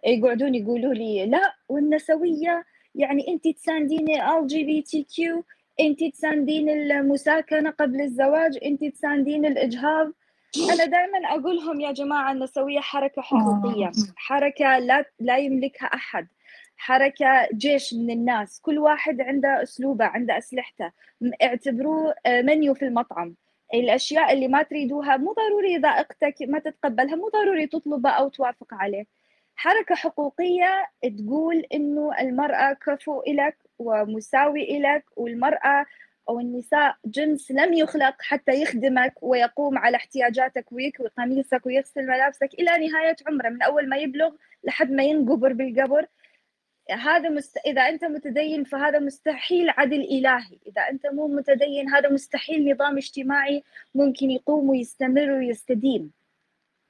يقعدون 0.06 0.56
يقولوا 0.56 0.94
لي 0.94 1.26
لا 1.26 1.54
والنسوية 1.70 2.66
يعني 2.96 3.28
أنت 3.28 3.48
تساندين 3.48 4.22
ال 4.22 4.48
LGBTQ 4.48 5.44
أنت 5.80 6.04
تساندين 6.04 6.70
المساكنة 6.70 7.70
قبل 7.70 8.02
الزواج 8.02 8.60
أنت 8.66 8.84
تساندين 8.84 9.46
الإجهاض. 9.46 10.12
أنا 10.74 10.86
دائما 10.86 11.18
أقولهم 11.26 11.82
يا 11.82 11.92
جماعة 11.92 12.32
النسوية 12.32 12.80
حركة 12.80 13.22
حقوقية 13.22 13.92
حركة 14.16 14.80
لا 14.80 15.06
لا 15.20 15.38
يملكها 15.38 15.86
أحد. 15.86 16.28
حركة 16.78 17.48
جيش 17.54 17.94
من 17.94 18.10
الناس 18.12 18.62
كل 18.62 18.80
واحد 18.80 19.22
عنده 19.22 19.64
أسلوبه 19.64 20.06
عنده 20.06 20.38
أسلحته. 20.38 20.92
م- 21.22 21.32
اعتبروه 21.42 22.14
آه، 22.26 22.42
منيو 22.42 22.74
في 22.74 22.86
المطعم. 22.86 23.36
الأشياء 23.74 24.34
اللي 24.34 24.48
ما 24.48 24.64
تريدوها 24.64 25.18
مو 25.18 25.34
ضروري 25.34 25.78
ذائقتك 25.78 26.36
ما 26.42 26.60
تتقبلها 26.60 27.16
مو 27.16 27.30
ضروري 27.30 27.68
تطلبها 27.68 28.12
أو 28.12 28.30
توافق 28.30 28.74
عليه. 28.74 29.06
حركة 29.56 29.96
حقوقية 29.96 30.86
تقول 31.18 31.66
إنه 31.74 32.12
المرأة 32.20 32.74
كفو 32.74 33.22
إلك 33.22 33.58
ومساوي 33.80 34.78
إلك 34.78 35.04
والمرأة 35.16 35.86
أو 36.30 36.40
النساء 36.40 36.96
جنس 37.06 37.52
لم 37.52 37.74
يخلق 37.74 38.16
حتى 38.22 38.62
يخدمك 38.62 39.14
ويقوم 39.22 39.78
على 39.78 39.98
احتياجاتك 39.98 40.72
ويكوي 40.72 41.08
قميصك 41.18 41.66
ويغسل 41.66 42.08
ملابسك 42.08 42.50
إلى 42.54 42.88
نهاية 42.88 43.16
عمره 43.28 43.50
من 43.50 43.62
أول 43.62 43.90
ما 43.90 43.98
يبلغ 43.98 44.32
لحد 44.64 44.92
ما 44.92 45.04
ينقبر 45.04 45.54
بالقبر. 45.54 46.06
هذا 46.92 47.30
مست... 47.30 47.58
إذا 47.66 47.82
أنت 47.82 48.06
متدين 48.06 48.64
فهذا 48.64 49.00
مستحيل 49.00 49.70
عدل 49.70 50.02
إلهي. 50.02 50.58
إذا 50.68 50.82
أنت 50.82 51.08
مو 51.08 51.28
متدين 51.28 51.90
هذا 51.90 52.10
مستحيل 52.10 52.72
نظام 52.72 52.98
اجتماعي 52.98 53.64
ممكن 53.96 54.32
يقوم 54.32 54.70
ويستمر 54.70 55.32
ويستديم. 55.32 56.12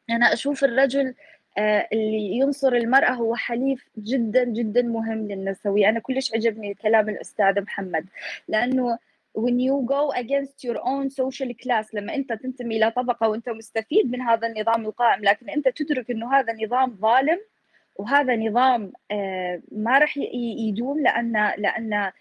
أنا 0.10 0.33
أشوف 0.33 0.63
الرجل 0.63 1.13
آه، 1.57 1.88
اللي 1.93 2.38
ينصر 2.38 2.73
المرأة 2.73 3.12
هو 3.12 3.36
حليف 3.36 3.88
جدا 3.97 4.43
جدا 4.43 4.81
مهم 4.81 5.27
للنسوية. 5.27 5.89
أنا 5.89 5.99
كلش 5.99 6.33
عجبني 6.33 6.73
كلام 6.73 7.10
الأستاذ 7.10 7.62
محمد 7.62 8.05
لأنه 8.47 8.99
when 9.38 9.60
you 9.60 9.83
go 9.86 10.12
against 10.13 10.63
your 10.63 10.79
own 10.83 11.10
social 11.10 11.53
class 11.53 11.93
لما 11.93 12.15
أنت 12.15 12.33
تنتمي 12.33 12.77
إلى 12.77 12.91
طبقة 12.91 13.29
وأنت 13.29 13.49
مستفيد 13.49 14.12
من 14.12 14.21
هذا 14.21 14.47
النظام 14.47 14.86
القائم 14.86 15.23
لكن 15.23 15.49
أنت 15.49 15.67
تدرك 15.67 16.12
أنه 16.12 16.33
هذا 16.33 16.53
نظام 16.53 16.97
ظالم 17.01 17.39
وهذا 17.99 18.36
نظام 18.36 18.91
آه، 19.12 19.62
ما 19.71 19.99
راح 19.99 20.17
يدوم 20.67 20.99
لأن 20.99 21.51
لأن 21.57 22.12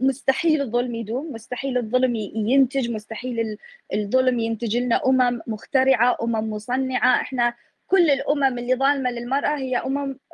مستحيل 0.00 0.60
الظلم 0.62 0.94
يدوم 0.94 1.32
مستحيل 1.32 1.78
الظلم 1.78 2.14
ينتج 2.16 2.90
مستحيل 2.90 3.40
ال- 3.40 3.58
الظلم 3.94 4.38
ينتج 4.38 4.76
لنا 4.76 5.06
أمم 5.06 5.40
مخترعة 5.46 6.16
أمم 6.22 6.50
مصنعة. 6.50 7.20
إحنا 7.20 7.54
كل 7.86 8.10
الأمم 8.10 8.58
اللي 8.58 8.74
ظالمة 8.74 9.10
للمرأة 9.10 9.56
هي 9.58 9.82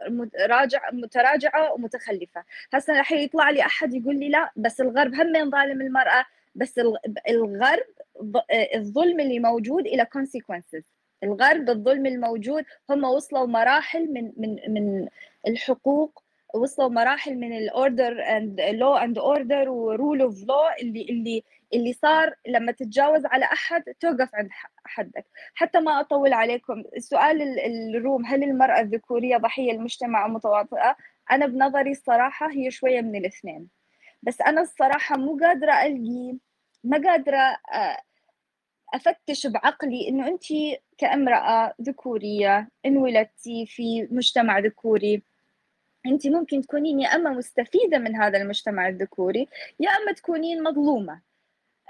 مت- 0.08 0.36
راجع 0.36 0.90
متراجعة 0.92 1.72
ومتخلفة. 1.72 2.44
هسه 2.72 2.96
راح 2.98 3.12
يطلع 3.12 3.50
لي 3.50 3.60
أحد 3.62 3.94
يقول 3.94 4.18
لي 4.20 4.28
لا 4.28 4.50
بس 4.56 4.80
الغرب 4.80 5.14
هم 5.14 5.50
ظالم 5.50 5.80
المرأة 5.80 6.24
بس 6.54 6.78
الغ- 6.78 6.96
الغرب 7.28 7.84
ض- 8.22 8.42
الظلم 8.74 9.20
اللي 9.20 9.38
موجود 9.38 9.86
إلى 9.86 10.06
consequences. 10.18 10.82
الغرب 11.24 11.70
الظلم 11.70 12.06
الموجود. 12.06 12.64
هم 12.90 13.04
وصلوا 13.04 13.46
مراحل 13.46 14.12
من 14.12 14.32
من 14.37 14.56
من 14.68 15.08
الحقوق 15.48 16.22
وصلوا 16.54 16.88
مراحل 16.88 17.35
من 17.37 17.56
ال 17.57 17.67
order 17.67 18.22
and 18.37 18.61
law 18.61 18.94
and 18.96 19.18
order 19.18 19.68
و 19.68 19.79
rule 19.79 20.20
of 20.22 20.44
law 20.48 20.55
اللي 20.82 21.06
اللي 21.11 21.44
اللي 21.74 21.92
صار 21.92 22.35
لما 22.46 22.72
تتجاوز 22.72 23.26
على 23.26 23.44
أحد 23.44 23.82
توقف 24.00 24.35
عند 24.35 24.48
حدك. 24.85 25.26
حتى 25.54 25.80
ما 25.80 26.00
أطول 26.00 26.32
عليكم. 26.32 26.82
سؤال 26.98 27.42
ال- 27.42 27.96
الروم 27.96 28.26
هل 28.26 28.42
المرأة 28.42 28.80
الذكورية 28.80 29.37
ضحية؟ 29.37 29.72
المجتمع 29.72 30.26
متواطئة. 30.26 30.96
أنا 31.32 31.46
بنظري 31.46 31.90
الصراحة 31.90 32.50
هي 32.50 32.70
شوية 32.70 33.00
من 33.00 33.16
الاثنين. 33.16 33.68
بس 34.22 34.40
أنا 34.40 34.61
الصراحة 34.61 35.16
مو 35.16 35.38
قادرة 35.42 35.72
ألقي 35.72 36.37
ما 36.85 36.98
قادرة 37.08 37.56
آه، 37.74 37.96
أفتش 38.94 39.46
بعقلي 39.46 40.09
إنه 40.09 40.28
أنت 40.28 40.44
كامرأة 40.98 41.74
ذكورية 41.83 42.68
انولدتي 42.87 43.66
في 43.66 44.09
مجتمع 44.11 44.59
ذكوري. 44.59 45.22
أنت 46.07 46.26
ممكن 46.26 46.62
تكونين 46.62 47.00
يا 47.00 47.09
أما 47.09 47.31
مستفيدة 47.31 47.98
من 47.98 48.16
هذا 48.16 48.38
المجتمع 48.38 48.88
الذكوري 48.88 49.48
يا 49.81 49.90
أما 49.90 50.12
تكونين 50.12 50.62
مظلومة. 50.62 51.20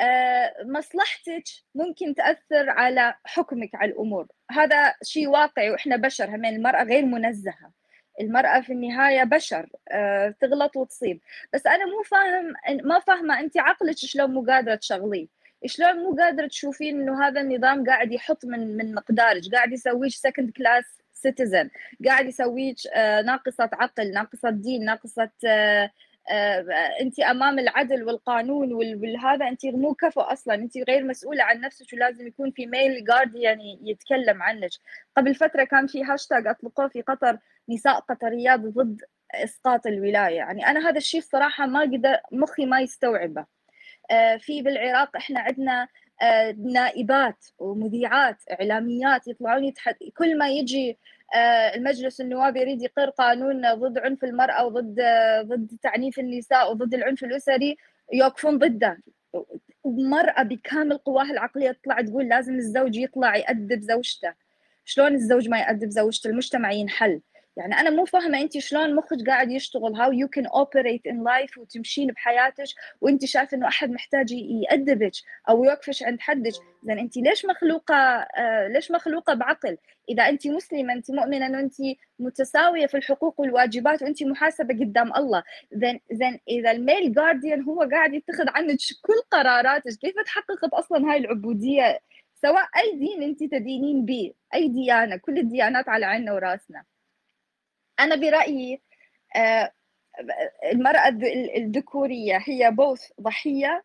آه، 0.01 0.55
مصلحتك 0.65 1.45
ممكن 1.75 2.15
تأثر 2.15 2.71
على 2.71 3.15
حكمك 3.25 3.75
على 3.75 3.93
الأمور. 3.93 4.27
هذا 4.51 4.95
شيء 5.03 5.29
واقعي 5.29 5.71
وإحنا 5.71 5.97
بشر 5.97 6.37
همين 6.37 6.57
المرأة 6.57 6.83
غير 6.85 7.05
منزهة. 7.07 7.73
المرأة 8.21 8.61
في 8.61 8.73
النهاية 8.73 9.25
بشر 9.25 9.69
آه، 9.91 10.35
تغلط 10.41 10.77
وتصيب. 10.77 11.21
بس 11.55 11.67
أنا 11.67 11.85
مو 11.87 12.03
فاهم 12.03 12.53
ما 12.89 12.99
فاهمة 12.99 13.41
أنت 13.41 13.59
عقلك 13.59 13.97
شلون 13.97 14.31
مو 14.31 14.45
قادرة 14.45 14.75
تشغليه. 14.75 15.42
شلون 15.67 15.97
مو 15.97 16.17
قادرة 16.17 16.47
تشوفين 16.47 17.01
إنه 17.01 17.27
هذا 17.29 17.41
النظام 17.41 17.85
قاعد 17.87 18.13
يحط 18.13 18.45
من 18.45 18.77
من 18.77 18.95
مقدارك؟ 18.95 19.43
قاعد 19.53 19.73
يسويك 19.73 20.13
second 20.13 20.51
class 20.51 20.85
citizen 21.13 21.71
قاعد 22.07 22.27
يسويك 22.27 22.77
آه، 22.95 23.23
ناقصة 23.23 23.71
عقل 23.73 24.13
ناقصة 24.13 24.51
دين 24.51 24.85
ناقصة 24.85 25.31
آه، 25.47 25.91
آه، 26.31 26.65
أنت 27.01 27.21
أمام 27.21 27.59
العدل 27.59 28.03
والقانون 28.05 28.73
وال- 28.73 28.97
والهذا. 28.97 29.49
أنت 29.49 29.67
مو 29.67 29.95
كفو 29.95 30.21
أصلا. 30.21 30.55
أنت 30.55 30.79
غير 30.89 31.05
مسؤولة 31.05 31.45
عن 31.45 31.61
نفسك 31.61 31.93
ولازم 31.93 32.27
يكون 32.27 32.51
في 32.51 32.67
male 32.67 33.05
guardian 33.05 33.61
يتكلم 33.61 34.43
عنك. 34.43 34.71
قبل 35.17 35.35
فترة 35.35 35.65
كان 35.65 35.87
في 35.87 36.05
هاشتاج 36.05 36.47
أطلقوه 36.47 36.89
في 36.89 37.03
قطر 37.03 37.39
نساء 37.69 37.99
قطريات 38.01 38.61
ضد 38.61 39.01
إسقاط 39.35 39.87
الولاية. 39.87 40.37
يعني 40.37 40.67
أنا 40.67 40.89
هذا 40.89 40.97
الشيء 40.99 41.21
الصراحه 41.21 41.67
ما 41.67 41.81
قدر 41.81 42.17
مخي 42.33 42.67
ما 42.67 42.81
يستوعبه. 42.81 43.47
في 44.39 44.63
بالعراق 44.63 45.17
إحنا 45.17 45.41
عندنا 45.41 45.89
آه، 46.23 46.55
نائبات 46.59 47.47
ومذيعات 47.59 48.37
إعلاميات 48.51 49.29
يطلعون 49.29 49.65
يتحد... 49.65 49.95
كل 50.17 50.39
ما 50.39 50.51
يجي 50.51 50.99
آه، 51.35 51.75
المجلس 51.75 52.21
النواب 52.21 52.57
يريد 52.57 52.83
يقر 52.83 53.11
قانون 53.11 53.75
ضد 53.75 53.99
عنف 53.99 54.25
المرأة 54.25 54.67
وضد 54.67 55.01
آه، 55.01 55.43
ضد 55.43 55.77
تعنيف 55.83 56.19
النساء 56.19 56.71
وضد 56.71 56.95
العنف 56.95 57.25
الأسري 57.25 57.77
يوقفون 58.13 58.59
ضده. 58.59 59.03
مرأة 59.85 60.43
بكامل 60.43 60.99
قواها 60.99 61.31
العقلية 61.31 61.71
تطلع 61.73 62.01
تقول 62.01 62.29
لازم 62.29 62.55
الزوج 62.55 62.97
يطلع 62.97 63.37
يأدب 63.37 63.81
زوجته. 63.81 64.35
شلون 64.85 65.15
الزوج 65.15 65.49
ما 65.49 65.59
يأدب 65.59 65.91
زوجته؟ 65.91 66.31
المجتمع 66.31 66.73
ينحل. 66.73 67.21
يعني 67.57 67.75
أنا 67.75 67.91
مو 67.91 68.05
فاهمة 68.05 68.41
أنت 68.41 68.59
شلون 68.59 68.95
مخك 68.95 69.27
قاعد 69.27 69.51
يشتغل 69.51 69.97
how 69.97 70.11
you 70.11 70.29
can 70.29 70.47
operate 70.47 71.13
in 71.13 71.17
life 71.17 71.59
وتمشين 71.59 72.09
بحياتك 72.09 72.65
وأنت 73.01 73.25
شايفة 73.25 73.57
إنه 73.57 73.69
أحد 73.69 73.91
محتاج 73.91 74.33
يأدبك 74.33 75.13
أو 75.49 75.65
يوقفش 75.65 76.03
عند 76.03 76.21
حدك. 76.21 76.53
زين 76.85 76.99
أنت 76.99 77.17
ليش 77.17 77.47
مخلوقة 77.47 77.95
آه 77.95 78.69
ليش 78.69 78.91
مخلوقة 78.91 79.35
بعقل؟ 79.35 79.79
إذا 80.09 80.29
أنت 80.29 80.47
مسلمة 80.47 80.93
أنت 80.93 81.11
مؤمنة 81.11 81.47
إنه 81.47 81.61
أنت 81.61 81.75
متساوية 82.19 82.87
في 82.87 82.97
الحقوق 82.97 83.41
والواجبات 83.41 84.03
وأنت 84.03 84.23
محاسبة 84.23 84.75
قدام 84.75 85.13
الله. 85.17 85.43
زين 85.73 86.01
زين 86.13 86.41
إذا 86.49 86.71
الميل 86.71 87.13
جارديان 87.15 87.63
هو 87.63 87.89
قاعد 87.93 88.15
يتخذ 88.15 88.45
عنك 88.49 88.79
كل 89.03 89.21
قراراتك 89.31 89.93
كيف 90.01 90.15
تحققت 90.27 90.73
أصلا 90.73 91.13
هاي 91.13 91.19
العبودية؟ 91.19 92.01
سواء 92.35 92.69
أي 92.77 92.99
دين 92.99 93.23
أنت 93.23 93.41
تدينين 93.45 94.05
به 94.05 94.33
أي 94.55 94.69
ديانة 94.69 95.17
كل 95.17 95.39
الديانات 95.39 95.89
على 95.89 96.07
عيننا 96.07 96.33
وراسنا. 96.33 96.85
أنا 98.01 98.15
برأيي 98.17 98.81
آه، 99.37 99.73
المرأة 100.73 101.09
الذ- 101.09 101.57
الذكورية 101.57 102.39
هي 102.45 102.71
both 102.71 103.03
ضحية 103.21 103.85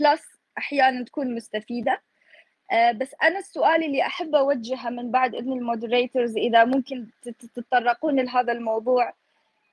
plus 0.00 0.22
أحيانا 0.58 1.04
تكون 1.04 1.34
مستفيدة. 1.34 2.02
آه، 2.72 2.92
بس 2.92 3.14
أنا 3.22 3.38
السؤال 3.38 3.84
اللي 3.84 4.02
أحب 4.06 4.34
أوجهه 4.34 4.90
من 4.90 5.10
بعد 5.10 5.34
إذن 5.34 5.52
ال 5.52 5.60
moderators 5.60 6.36
إذا 6.36 6.64
ممكن 6.64 7.06
تت- 7.22 7.44
تتطرقون 7.44 8.20
لهذا 8.20 8.52
الموضوع 8.52 9.12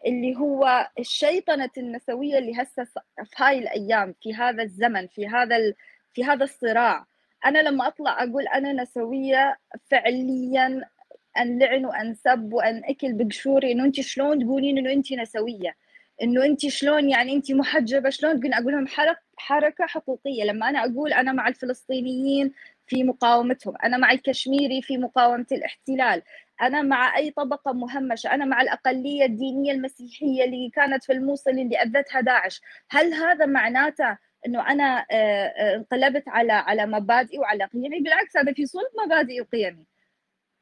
اللي 0.06 0.36
هو 0.36 0.89
الشيطنة 0.99 1.69
النسوية 1.78 2.38
اللي 2.38 2.62
هسه 2.62 2.84
في 2.84 3.36
هاي 3.38 3.60
الأيام 3.60 4.15
في 4.21 4.34
هذا 4.34 4.63
الزمن 4.63 5.08
في 5.08 5.28
هذا 5.28 5.56
ال... 5.58 5.75
في 6.13 6.23
هذا 6.25 6.43
الصراع. 6.43 7.06
أنا 7.45 7.60
لما 7.60 7.88
أطلع 7.88 8.23
أقول 8.23 8.47
أنا 8.47 8.73
نسوية 8.73 9.58
فعليا 9.91 10.89
أنلعن 11.37 11.85
وأنسب 11.85 12.53
وأن 12.53 12.81
أكل 12.85 13.13
بقشوري 13.13 13.71
إنه 13.71 13.85
أنت 13.85 14.01
شلون 14.01 14.39
تقولين 14.39 14.77
إنه 14.77 14.91
أنت 14.91 15.13
نسوية؟ 15.13 15.75
إنه 16.23 16.45
أنت 16.45 16.67
شلون 16.67 17.09
يعني 17.09 17.33
أنت 17.33 17.51
محجبة؟ 17.51 18.09
شلون 18.09 18.31
تقولين 18.39 18.53
أقول 18.53 18.73
لهم 18.73 18.87
حرك 18.87 19.17
حركة 19.37 19.85
حقوقية؟ 19.85 20.43
لما 20.43 20.69
أنا 20.69 20.85
أقول 20.85 21.13
أنا 21.13 21.31
مع 21.31 21.47
الفلسطينيين 21.47 22.51
في 22.87 23.03
مقاومتهم 23.03 23.73
أنا 23.83 23.97
مع 23.97 24.11
الكشميري 24.11 24.81
في 24.81 24.97
مقاومة 24.97 25.45
الاحتلال 25.51 26.21
أنا 26.61 26.81
مع 26.81 27.17
أي 27.17 27.31
طبقة 27.31 27.73
مهمشة 27.73 28.33
أنا 28.33 28.45
مع 28.45 28.61
الأقلية 28.61 29.25
الدينية 29.25 29.71
المسيحية 29.71 30.43
اللي 30.45 30.69
كانت 30.73 31.03
في 31.03 31.13
الموصل 31.13 31.51
اللي 31.51 31.77
أذتها 31.77 32.21
داعش. 32.21 32.61
هل 32.89 33.13
هذا 33.13 33.45
معناته 33.45 34.17
إنه 34.47 34.71
أنا 34.71 35.05
آه، 35.11 35.45
آه، 35.45 35.75
انقلبت 35.75 36.23
على 36.27 36.53
على 36.53 36.85
مبادئي 36.85 37.39
وعلى 37.39 37.65
قيمي؟ 37.65 37.99
بالعكس 37.99 38.37
هذا 38.37 38.53
في 38.53 38.65
صلب 38.65 38.87
مبادئي 39.05 39.41
وقيمي. 39.41 39.85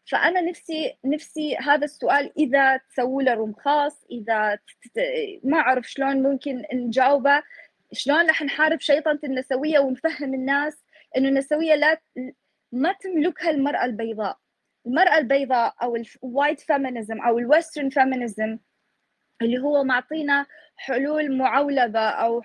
فأنا 0.05 0.41
نفسي 0.41 0.97
نفسي 1.05 1.55
هذا 1.57 1.85
السؤال 1.85 2.31
إذا 2.37 2.77
تسووا 2.77 3.21
له 3.21 3.33
room 3.33 3.53
خاص 3.53 4.05
إذا 4.11 4.59
ما 5.43 5.57
أعرف 5.57 5.89
شلون 5.89 6.23
ممكن 6.23 6.63
نجاوبه 6.73 7.43
شلون 7.93 8.27
راح 8.27 8.43
نحارب 8.43 8.79
شيطنة 8.79 9.19
النسوية 9.23 9.79
ونفهم 9.79 10.33
الناس 10.33 10.83
إنه 11.17 11.29
النسوية 11.29 11.75
لا 11.75 12.01
ما 12.71 12.93
تملكها 12.93 13.49
المرأة 13.49 13.85
البيضاء. 13.85 14.37
المرأة 14.85 15.17
البيضاء 15.17 15.75
أو 15.81 15.95
ال 15.95 16.06
white 16.06 16.59
feminism 16.59 17.21
أو 17.21 17.39
ال 17.39 17.45
Western 17.46 17.89
feminism 17.89 18.59
اللي 19.41 19.59
هو 19.59 19.83
معطينا 19.83 20.45
حلول 20.75 21.37
معلبة 21.37 21.99
أو 21.99 22.41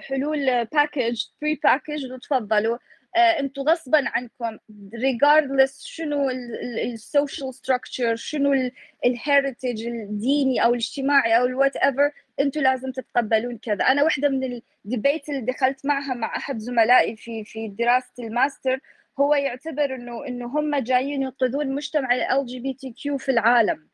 حلول 0.00 0.64
package 0.64 1.24
pre-package 1.42 2.12
وتفضلوا. 2.12 2.78
أنتم 3.16 3.62
غصبا 3.62 4.04
عنكم 4.08 4.58
regardless 4.94 5.86
شنو 5.86 6.30
ال 6.30 6.48
social 6.48 7.54
structure 7.54 8.16
شنو 8.16 8.70
ال 9.06 9.15
heritage 9.15 9.86
الديني 9.86 10.64
أو 10.64 10.70
الاجتماعي 10.70 11.38
أو 11.38 11.44
ال 11.46 11.76
whatever 11.76 12.10
أنتم 12.40 12.60
لازم 12.60 12.92
تتقبلون 12.92 13.58
كذا. 13.58 13.84
أنا 13.84 14.02
واحدة 14.02 14.28
من 14.28 14.60
ال 14.84 14.90
debate 14.90 15.28
اللي 15.28 15.40
دخلت 15.40 15.86
معها 15.86 16.14
مع 16.14 16.36
أحد 16.36 16.58
زملائي 16.58 17.16
في 17.16 17.44
في 17.44 17.68
دراسه 17.68 18.12
الماستر 18.18 18.80
هو 19.20 19.34
يعتبر 19.34 19.94
انه 19.94 20.26
إنه 20.26 20.46
هم 20.46 20.76
جايين 20.76 21.22
ينقذون 21.22 21.74
مجتمع 21.74 22.14
ال 22.14 22.46
جي 22.46 22.60
بي 22.60 22.74
تي 22.74 22.90
كيو 22.90 23.18
في 23.18 23.30
العالم. 23.30 23.88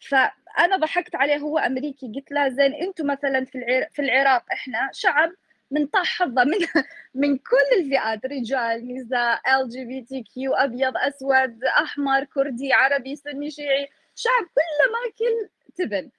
فأنا 0.00 0.76
ضحكت 0.76 1.14
عليه 1.14 1.36
هو 1.36 1.58
أمريكي 1.58 2.12
قلت 2.16 2.32
له 2.32 2.48
زين 2.48 2.74
أنتم 2.74 3.06
مثلا 3.06 3.44
في 3.44 3.86
في 3.92 4.02
العراق 4.02 4.44
إحنا 4.52 4.90
شعب 4.92 5.32
من 5.72 5.86
طاح 5.86 6.06
حظه 6.18 6.44
من 6.44 6.58
من 7.22 7.38
كل 7.38 7.78
الفئات 7.78 8.26
رجال 8.26 8.94
نساء 8.94 9.40
إل 9.60 9.68
جي 9.68 9.84
بي 9.84 10.02
تي 10.02 10.22
كيو 10.22 10.54
أبيض 10.54 10.92
أسود 10.96 11.64
أحمر 11.64 12.24
كردي 12.24 12.72
عربي 12.72 13.16
سني 13.16 13.50
شيعي 13.50 13.88
شعب 14.14 14.44
كله 14.54 14.92
ماكل 14.92 15.48
تبن. 15.76 16.10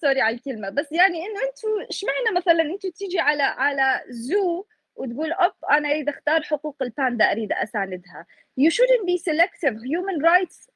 sorry 0.00 0.20
على 0.20 0.36
الكلمة. 0.36 0.70
بس 0.70 0.92
يعني 0.92 1.18
إنه 1.26 1.40
أنتم 1.48 1.68
اشمعنى 1.88 2.36
مثلا 2.36 2.62
أنتم 2.62 2.90
تيجي 2.90 3.20
على 3.20 3.42
على 3.42 4.04
zoo 4.08 4.64
وتقول 4.96 5.32
أوه 5.32 5.52
أنا 5.70 5.90
أريد 5.90 6.08
أختار 6.08 6.42
حقوق 6.42 6.76
الباندا 6.82 7.32
أريد 7.32 7.52
أساندها. 7.52 8.26
You 8.60 8.70
shouldn't 8.70 9.06
be 9.06 9.18
selective. 9.18 9.74
Human 9.74 10.22
rights 10.22 10.70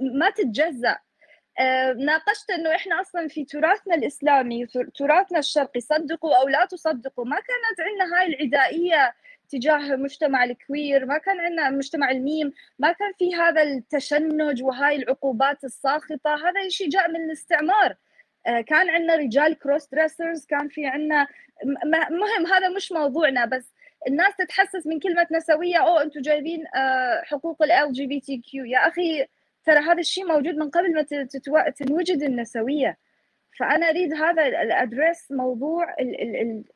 ما 0.00 0.30
تتجزأ. 0.30 0.90
آه، 0.90 1.11
ناقشت 1.96 2.50
إنه 2.50 2.74
إحنا 2.74 3.00
أصلا 3.00 3.28
في 3.28 3.44
تراثنا 3.44 3.94
الإسلامي 3.94 4.66
تراثنا 4.94 5.38
الشرقي 5.38 5.80
صدقوا 5.80 6.36
أو 6.36 6.48
لا 6.48 6.64
تصدقوا 6.64 7.24
ما 7.24 7.36
كانت 7.36 7.80
عندنا 7.88 8.18
هاي 8.18 8.26
العدائية 8.26 9.14
تجاه 9.48 9.96
مجتمع 9.96 10.44
ال 10.44 10.54
queer 10.54 11.06
ما 11.06 11.18
كان 11.18 11.40
عندنا 11.40 11.70
مجتمع 11.70 12.10
الميم 12.10 12.52
ما 12.78 12.92
كان 12.92 13.12
في 13.18 13.34
هذا 13.34 13.62
التشنج 13.62 14.62
وهاي 14.62 14.96
العقوبات 14.96 15.64
الساخطة 15.64 16.34
هذا 16.34 16.60
الشيء 16.66 16.88
جاء 16.88 17.10
من 17.10 17.20
الاستعمار. 17.24 17.96
آه، 18.46 18.60
كان 18.60 18.90
عندنا 18.90 19.16
رجال 19.16 19.58
cross-dressers 19.58 20.46
كان 20.46 20.68
في 20.68 20.86
عندنا 20.86 21.26
مهم 22.10 22.46
هذا 22.54 22.68
مش 22.68 22.92
موضوعنا 22.92 23.44
بس 23.44 23.72
الناس 24.08 24.36
تتحسس 24.36 24.86
من 24.86 25.00
كلمة 25.00 25.26
نسوية 25.30 25.76
أو 25.76 25.98
أنتم 25.98 26.20
جايبين 26.20 26.64
آه، 26.76 27.22
حقوق 27.24 27.62
ال 27.62 27.92
جي 27.92 28.06
بي 28.06 28.20
تي 28.20 28.36
كيو 28.36 28.64
يا 28.64 28.78
أخي 28.78 29.26
ترى 29.64 29.78
هذا 29.78 30.00
الشيء 30.00 30.26
موجود 30.26 30.54
من 30.54 30.70
قبل 30.70 30.94
ما 30.94 31.02
تتو... 31.02 31.58
تنوجد 31.76 32.22
النسوية. 32.22 32.98
فأنا 33.58 33.88
أريد 33.90 34.14
هذا 34.14 34.46
ال 34.46 34.57
address 34.57 35.32
موضوع 35.32 35.96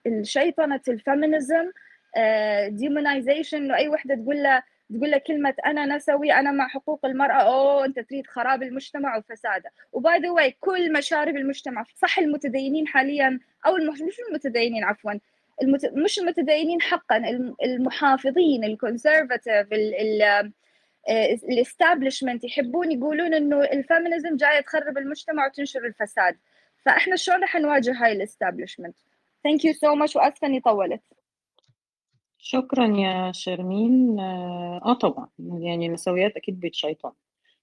الشيطنه 0.07 0.81
ال 0.89 0.98
feminism 0.98 1.71
demonization 2.69 3.57
إنه 3.57 3.77
أي 3.77 3.89
وحدة 3.89 4.15
تقول 4.15 4.43
له 4.43 4.63
تقول 4.95 5.11
له 5.11 5.19
كلمة 5.19 5.55
أنا 5.67 5.97
نسوي 5.97 6.33
أنا 6.33 6.51
مع 6.51 6.69
حقوق 6.69 7.07
المرأة 7.07 7.43
أوه 7.43 7.85
أنت 7.85 8.01
تريد 8.01 8.27
خراب 8.27 8.63
المجتمع 8.63 9.17
وفساده. 9.17 9.71
و 9.93 10.02
by 10.02 10.19
the 10.19 10.31
way 10.31 10.57
كل 10.61 10.93
مشارب 10.93 11.37
المجتمع 11.37 11.85
صح 11.95 12.19
المتدينين 12.19 12.87
حاليا 12.87 13.41
أو 13.67 13.77
المش... 13.77 14.03
مش 14.03 14.21
المتدينين 14.29 14.85
عفوا 14.85 15.13
المت... 15.63 15.87
مش 15.87 16.19
المتدينين 16.19 16.81
حقا 16.81 17.17
المحافظين 17.65 18.65
ال 18.65 18.73
conservative 18.73 19.73
ال... 19.73 19.95
ال... 20.23 20.53
ال 21.09 21.19
establishment 21.19 22.45
يحبون 22.45 22.93
يقولون 22.93 23.35
إنه 23.35 23.63
ال 23.65 23.73
feminism 23.73 24.37
جاية 24.37 24.61
تخرب 24.61 24.99
المجتمع 24.99 25.47
وتنشر 25.47 25.87
الفساد. 25.87 26.37
فإحنا 26.85 27.17
شلون 27.17 27.43
رح 27.43 27.57
نواجه 27.57 28.05
هاي 28.05 28.13
ال 28.13 28.19
establishment 28.19 28.97
thank 29.45 29.65
you 29.65 29.73
so 29.73 29.95
much 29.95 30.17
وأسفة 30.17 30.47
إني 30.47 30.61
طولت. 30.61 31.03
شكرا 32.39 32.87
يا 32.97 33.33
شرمين 33.33 34.21
آه 34.21 34.99
طبعا. 35.01 35.29
يعني 35.39 35.87
النسويات 35.87 36.37
أكيد 36.37 36.61
بيت 36.61 36.75
شيطان. 36.75 37.13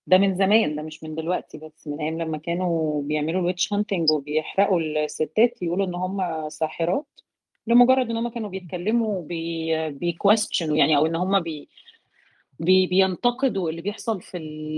ده 0.08 0.18
من 0.18 0.36
زمان 0.36 0.76
ده 0.76 0.82
مش 0.82 1.04
من 1.04 1.16
دلوقتي 1.16 1.58
بس 1.58 1.88
من 1.88 2.02
أيام 2.02 2.22
لما 2.22 2.38
كانوا 2.38 3.02
بيعملوا 3.02 3.42
ال 3.42 3.47
witch 3.47 3.74
hunting 3.74 4.12
وبيحرقوا 4.12 4.80
الستات 4.80 5.62
يقولوا 5.62 5.86
إن 5.86 5.96
هم 5.96 6.50
ساحرات 6.50 7.20
لمجرد 7.68 8.10
إن 8.10 8.18
هم 8.18 8.28
كانوا 8.28 8.50
بيتكلموا 8.50 9.22
بي 9.22 9.68
يعني 10.62 10.98
أو 10.98 11.06
إن 11.06 11.16
هم 11.16 11.40
بي 11.40 11.70
بينتقدوا 12.64 13.70
اللي 13.70 13.82
بيحصل 13.82 14.22
في 14.22 14.38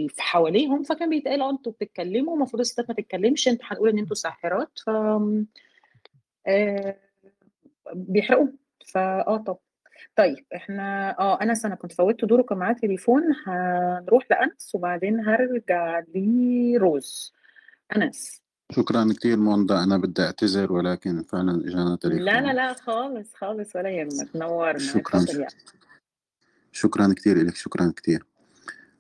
في 0.10 0.22
حواليهم 0.22 0.84
فكان 0.84 1.10
بيتقال 1.10 1.42
آه 1.42 1.50
أنتوا 1.50 1.72
بتتكلموا 1.72 2.36
المفروض 2.36 2.60
الستات 2.60 2.90
ما 2.90 2.96
تتكلمش 2.96 3.48
أنتوا 3.48 3.66
هنقول 3.72 3.90
إن 3.90 4.00
أنتوا 4.00 4.16
ساحرات 4.16 4.80
ف 4.86 4.90
آه 6.48 6.98
بيحرقوا 7.96 8.48
فاه 8.86 9.38
طب 9.38 9.58
طيب 10.16 10.46
إحنا 10.56 11.16
آه 11.20 11.42
انس 11.42 11.66
أنا 11.66 11.76
كنت 11.76 11.92
فوتت 11.94 12.26
دوره 12.26 12.42
كان 12.42 12.58
معاه 12.58 12.74
تليفون 12.74 13.24
هنروح 13.48 14.24
لأنس 14.32 14.72
وبعدين 14.76 15.20
هرجع 15.20 16.04
لروز. 16.16 17.34
أنس. 17.96 18.42
شكرا 18.72 19.14
كثير 19.20 19.38
موندا 19.38 19.84
أنا 19.84 19.98
بدي 19.98 20.22
أعتذر 20.22 20.74
ولكن 20.74 21.24
فعلا 21.24 21.62
إجانا 21.68 21.96
تليفون 21.96 22.22
لا 22.26 22.42
لا 22.42 22.54
لا 22.54 22.74
خالص 22.74 23.34
خالص 23.34 23.76
ولا 23.76 23.90
يهمك 23.90 24.36
نورنا 24.36 24.78
شكرا 24.80 25.26
شكرا 26.76 27.14
كثير 27.14 27.44
لك 27.44 27.56
شكرا 27.56 27.94
كثير 27.96 28.26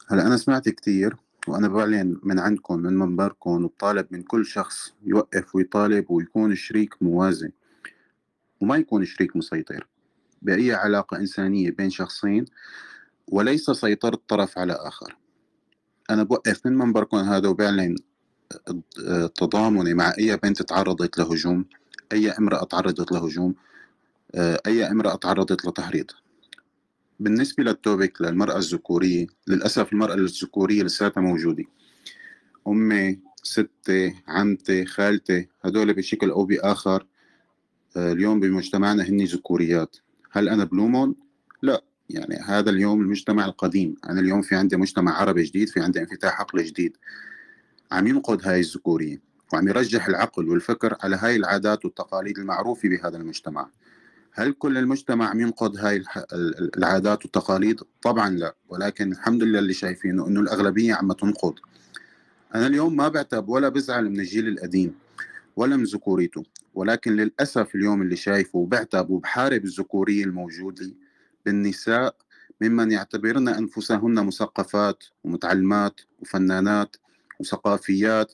هلأ 0.07 0.27
أنا 0.27 0.37
سمعت 0.37 0.69
كثير 0.69 1.15
وأنا 1.47 1.67
بعلن 1.67 2.19
من 2.23 2.39
عندكم 2.39 2.79
من 2.79 2.93
منبركم 2.97 3.49
وبطالب 3.65 4.07
من 4.11 4.23
كل 4.23 4.45
شخص 4.45 4.93
يوقف 5.03 5.55
ويطالب 5.55 6.11
ويكون 6.11 6.55
شريك 6.55 7.03
موازي 7.03 7.51
وما 8.61 8.77
يكون 8.77 9.05
شريك 9.05 9.35
مسيطر 9.35 9.87
بأي 10.41 10.73
علاقة 10.73 11.17
إنسانية 11.17 11.71
بين 11.71 11.89
شخصين 11.89 12.45
وليس 13.27 13.71
سيطرة 13.71 14.19
طرف 14.27 14.57
على 14.57 14.73
آخر. 14.73 15.17
أنا 16.09 16.23
بوقف 16.23 16.65
من 16.65 16.77
منبركم 16.77 17.17
هذا 17.17 17.49
وبعلن 17.49 17.95
تضامني 19.35 19.93
مع 19.93 20.13
أي 20.19 20.37
بنت 20.37 20.61
تعرضت 20.61 21.17
لهجوم 21.17 21.65
أي 22.11 22.31
امرأة 22.31 22.63
تعرضت 22.63 23.11
لهجوم 23.11 23.55
أي 24.67 24.87
امرأة 24.91 25.15
تعرضت 25.15 25.65
لتحريض. 25.65 26.11
بالنسبة 27.19 27.63
للتوبك 27.63 28.21
للمرأة 28.21 28.57
الذكورية 28.57 29.27
للأسف 29.47 29.93
المرأة 29.93 30.13
الذكورية 30.13 30.83
لساتها 30.83 31.21
موجودة. 31.21 31.63
أمي 32.67 33.19
ستي 33.43 34.15
عمتي 34.27 34.85
خالتي 34.85 35.47
هدول 35.61 35.93
بشكل 35.93 36.29
أو 36.29 36.45
بآخر 36.45 37.05
آه، 37.97 38.11
اليوم 38.11 38.39
بمجتمعنا 38.39 39.03
هن 39.03 39.23
ذكوريات. 39.23 39.97
هل 40.31 40.49
أنا 40.49 40.63
بلومهم؟ 40.63 41.15
لا. 41.61 41.81
يعني 42.09 42.35
هذا 42.35 42.69
اليوم 42.69 43.01
المجتمع 43.01 43.45
القديم. 43.45 43.95
أنا 44.09 44.19
اليوم 44.19 44.41
في 44.41 44.55
عندي 44.55 44.77
مجتمع 44.77 45.17
عربي 45.17 45.43
جديد 45.43 45.69
في 45.69 45.79
عندي 45.79 45.99
انفتاح 45.99 46.41
عقلي 46.41 46.63
جديد. 46.63 46.97
عم 47.91 48.07
ينقد 48.07 48.47
هاي 48.47 48.59
الذكورية 48.59 49.21
وعم 49.53 49.67
يرجح 49.67 50.07
العقل 50.07 50.49
والفكر 50.49 50.97
على 51.03 51.15
هاي 51.15 51.35
العادات 51.35 51.85
والتقاليد 51.85 52.37
المعروفة 52.37 52.89
بهذا 52.89 53.17
المجتمع. 53.17 53.69
هل 54.37 54.51
كل 54.53 54.77
المجتمع 54.77 55.33
ينقض 55.35 55.77
هاي 55.77 56.03
العادات 56.77 57.23
والتقاليد؟ 57.23 57.81
طبعا 58.01 58.29
لا 58.29 58.55
ولكن 58.69 59.11
الحمد 59.11 59.43
لله 59.43 59.59
اللي 59.59 59.73
شايفينه 59.73 60.27
إنه 60.27 60.39
الأغلبية 60.39 60.93
عم 60.93 61.11
تنقض. 61.11 61.53
أنا 62.55 62.67
اليوم 62.67 62.95
ما 62.95 63.07
بعتب 63.07 63.49
ولا 63.49 63.69
بزعل 63.69 64.09
من 64.09 64.19
الجيل 64.19 64.47
القديم 64.47 64.95
ولا 65.55 65.77
من 65.77 65.83
ذكوريته 65.83 66.43
ولكن 66.73 67.15
للأسف 67.15 67.75
اليوم 67.75 68.01
اللي 68.01 68.15
شايفه 68.15 68.59
وبعتب 68.59 69.09
وبحارب 69.09 69.65
الذكورية 69.65 70.23
الموجودة 70.23 70.91
بالنساء 71.45 72.15
ممن 72.61 72.91
يعتبرن 72.91 73.47
أنفسهن 73.47 74.25
مثقفات 74.25 75.03
ومتعلمات 75.23 76.01
وفنانات 76.19 76.95
وثقافيات 77.39 78.33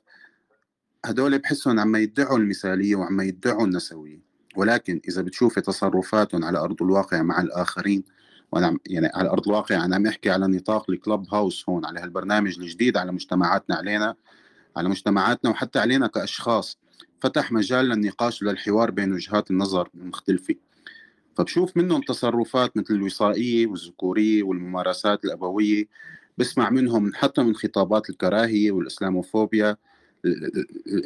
هدول 1.06 1.40
بحسهم 1.40 1.80
عم 1.80 1.96
يدعوا 1.96 2.38
المثالية 2.38 2.96
وعم 2.96 3.22
يدعوا 3.22 3.66
النسوية 3.66 4.31
ولكن 4.56 5.02
إذا 5.10 5.22
بتشوفي 5.22 5.62
تصرفاتهم 5.62 6.46
على 6.46 6.60
أرض 6.60 6.84
الواقع 6.84 7.22
مع 7.22 7.42
الآخرين 7.42 8.04
وأنا 8.52 8.78
يعني 8.88 9.10
على 9.14 9.30
أرض 9.30 9.48
الواقع 9.48 9.86
أنا 9.86 9.96
عم 9.96 10.08
أحكي 10.08 10.30
على 10.30 10.48
نطاق 10.48 10.90
الكلب 10.90 11.26
هاوس 11.34 11.70
هون 11.70 11.86
على 11.86 12.00
هالبرنامج 12.00 12.60
الجديد 12.60 12.98
على 12.98 13.12
مجتمعاتنا 13.12 13.76
علينا 13.76 14.16
على 14.78 14.90
مجتمعاتنا 14.90 15.52
وحتى 15.52 15.80
علينا 15.80 16.08
كأشخاص. 16.08 16.78
فتح 17.20 17.52
مجال 17.52 17.86
للنقاش 17.86 18.42
وللحوار 18.42 18.92
بين 18.92 19.14
وجهات 19.14 19.52
النظر 19.52 19.90
المختلفة. 19.96 20.56
فبشوف 21.36 21.78
منهم 21.78 22.02
تصرفات 22.02 22.78
مثل 22.78 22.94
الوصائية 22.94 23.68
والذكورية 23.68 24.44
والممارسات 24.44 25.26
الأبوية 25.26 25.86
بسمع 26.38 26.70
منهم 26.70 27.14
حتى 27.14 27.44
من 27.44 27.56
خطابات 27.56 28.10
الكراهية 28.10 28.72
والإسلاموفوبيا 28.72 29.78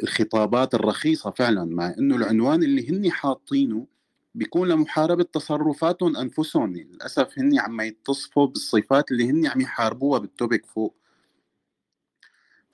الخطابات 0.02 0.74
الرخيصة 0.74 1.30
فعلا 1.30 1.64
مع 1.64 1.94
إنه 1.98 2.16
العنوان 2.16 2.62
اللي 2.62 2.90
هن 2.90 3.10
حاطينه 3.10 3.86
بيكون 4.34 4.68
لمحاربة 4.68 5.24
تصرفاتهم 5.24 6.16
أنفسهم. 6.16 6.72
للأسف 6.76 7.38
هن 7.38 7.58
عم 7.58 7.80
يتصفوا 7.80 8.46
بالصفات 8.46 9.10
اللي 9.10 9.30
هن 9.30 9.46
عم 9.46 9.60
يحاربوها 9.60 10.18
بالتوبك 10.18 10.66
فوق. 10.66 10.96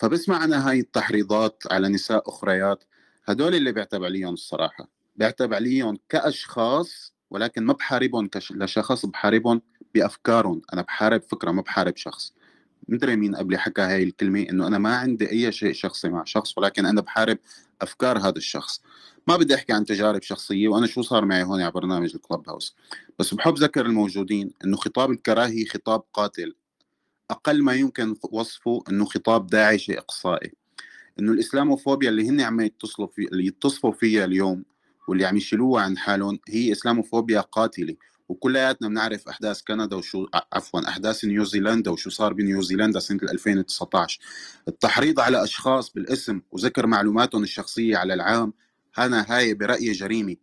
فبسمع 0.01 0.45
أنا 0.45 0.69
هاي 0.71 0.81
التحريضات 0.81 1.63
على 1.71 1.89
نساء 1.89 2.29
أخريات 2.29 2.85
هدول 3.25 3.55
اللي 3.55 3.73
بيعتب 3.73 4.05
عليهم 4.05 4.35
الصراحة. 4.35 4.89
بيعتب 5.17 5.55
عليهم 5.55 5.99
كأشخاص 6.09 7.15
ولكن 7.31 7.65
ما 7.65 7.73
بحاربهم 7.73 8.29
كش... 8.29 8.53
لشخص 8.53 9.07
بحاربهم 9.07 9.63
بأفكارهم. 9.95 10.63
أنا 10.73 10.83
بحارب 10.83 11.23
فكرة 11.23 11.51
ما 11.51 11.63
بحارب 11.63 11.97
شخص. 11.97 12.33
مدري 12.89 13.17
مين 13.17 13.37
قبلي 13.37 13.59
حكى 13.59 13.83
هاي 13.83 14.03
الكلمة 14.03 14.47
إنه 14.51 14.67
أنا 14.67 14.79
ما 14.79 14.97
عندي 14.97 15.31
أي 15.31 15.53
شيء 15.53 15.73
شخصي 15.73 16.09
مع 16.09 16.25
شخص 16.25 16.59
ولكن 16.59 16.87
أنا 16.87 17.01
بحارب 17.01 17.39
أفكار 17.83 18.19
هذا 18.19 18.37
الشخص. 18.37 18.83
ما 19.29 19.37
بدي 19.37 19.55
أحكي 19.55 19.73
عن 19.73 19.85
تجارب 19.85 20.23
شخصية 20.23 20.69
وأنا 20.69 20.87
شو 20.87 21.03
صار 21.03 21.25
معي 21.25 21.43
هون 21.43 21.63
على 21.63 21.71
برنامج 21.71 22.15
الكلب 22.15 22.49
هاوس. 22.49 22.77
بس 23.19 23.35
بحب 23.35 23.55
ذكر 23.59 23.87
الموجودين 23.87 24.51
إنه 24.65 24.77
خطاب 24.77 25.11
الكراهية 25.11 25.65
خطاب 25.65 26.03
قاتل. 26.13 26.55
أقل 27.31 27.63
ما 27.63 27.75
يمكن 27.75 28.17
وصفه 28.31 28.85
إنه 28.91 29.05
خطاب 29.05 29.47
داعشي 29.47 29.99
إقصائي. 29.99 30.53
إنه 31.21 31.33
الإسلاموفوبيا 31.33 32.09
اللي 32.09 32.29
هن 32.29 32.41
عم 32.41 32.61
يتصلوا 32.61 33.09
في 33.09 33.29
اللي 33.33 33.47
يتصفوا 33.47 33.93
فيها 33.93 34.25
اليوم 34.25 34.65
واللي 35.09 35.25
عم 35.25 35.37
يشيلوها 35.37 35.83
عن 35.83 35.99
حالهم 35.99 36.39
هي 36.49 36.73
إسلاموفوبيا 36.73 37.41
قاتلة. 37.41 37.97
وكلياتنا 38.33 38.89
بنعرف 38.89 39.29
أحداث 39.29 39.63
كندا 39.63 39.97
وشو 39.97 40.27
عفوا 40.53 40.89
أحداث 40.89 41.25
نيوزيلندا 41.25 41.91
وشو 41.91 42.11
صار 42.11 42.33
بنيوزيلندا 42.33 43.01
سنة 43.01 43.19
2019 43.23 44.21
التحريض 44.69 45.21
على 45.21 45.43
أشخاص 45.45 45.93
بالاسم 45.93 46.41
وذكر 46.51 46.87
معلوماتهم 46.87 47.43
الشخصية 47.43 47.97
على 47.97 48.15
العام 48.15 48.53
أنا 48.99 49.27
هاي 49.29 49.55
برأيي 49.55 49.93
جريمة. 49.93 50.37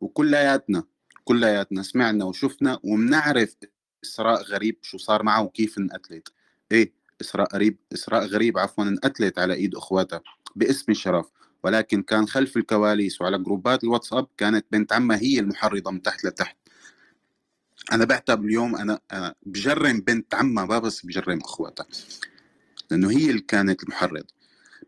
وكلياتنا 0.00 0.84
كلياتنا 1.24 1.82
سمعنا 1.82 2.24
وشفنا 2.24 2.78
وبنعرف 2.82 3.56
إسراء 4.04 4.42
غريب 4.42 4.76
شو 4.82 4.98
صار 4.98 5.22
معه 5.22 5.42
وكيف 5.42 5.78
انقتلت. 5.78 6.28
إيه 6.72 6.92
إسراء 7.20 7.54
غريب 7.54 7.78
إسراء 7.92 8.26
غريب 8.26 8.58
عفوا 8.58 8.84
انقتلت 8.84 9.38
على 9.38 9.54
إيد 9.54 9.74
أخواتها 9.74 10.20
باسم 10.56 10.92
الشرف 10.92 11.26
ولكن 11.64 12.02
كان 12.02 12.28
خلف 12.28 12.56
الكواليس 12.56 13.20
وعلى 13.20 13.38
جروبات 13.38 13.84
الواتساب 13.84 14.26
كانت 14.36 14.66
بنت 14.72 14.92
عمها 14.92 15.16
هي 15.16 15.40
المحرضة 15.40 15.90
من 15.90 16.02
تحت 16.02 16.24
لتحت. 16.24 16.57
أنا 17.92 18.04
بعتب 18.04 18.44
اليوم 18.44 18.76
أنا 18.76 19.00
أنا 19.12 19.34
بجرم 19.42 20.00
بنت 20.00 20.34
عمها 20.34 20.66
ما 20.66 20.78
بس 20.78 21.06
بجرم 21.06 21.38
أخواتها 21.38 21.86
لأنه 22.90 23.10
هي 23.10 23.30
اللي 23.30 23.40
كانت 23.40 23.82
المحرض 23.82 24.24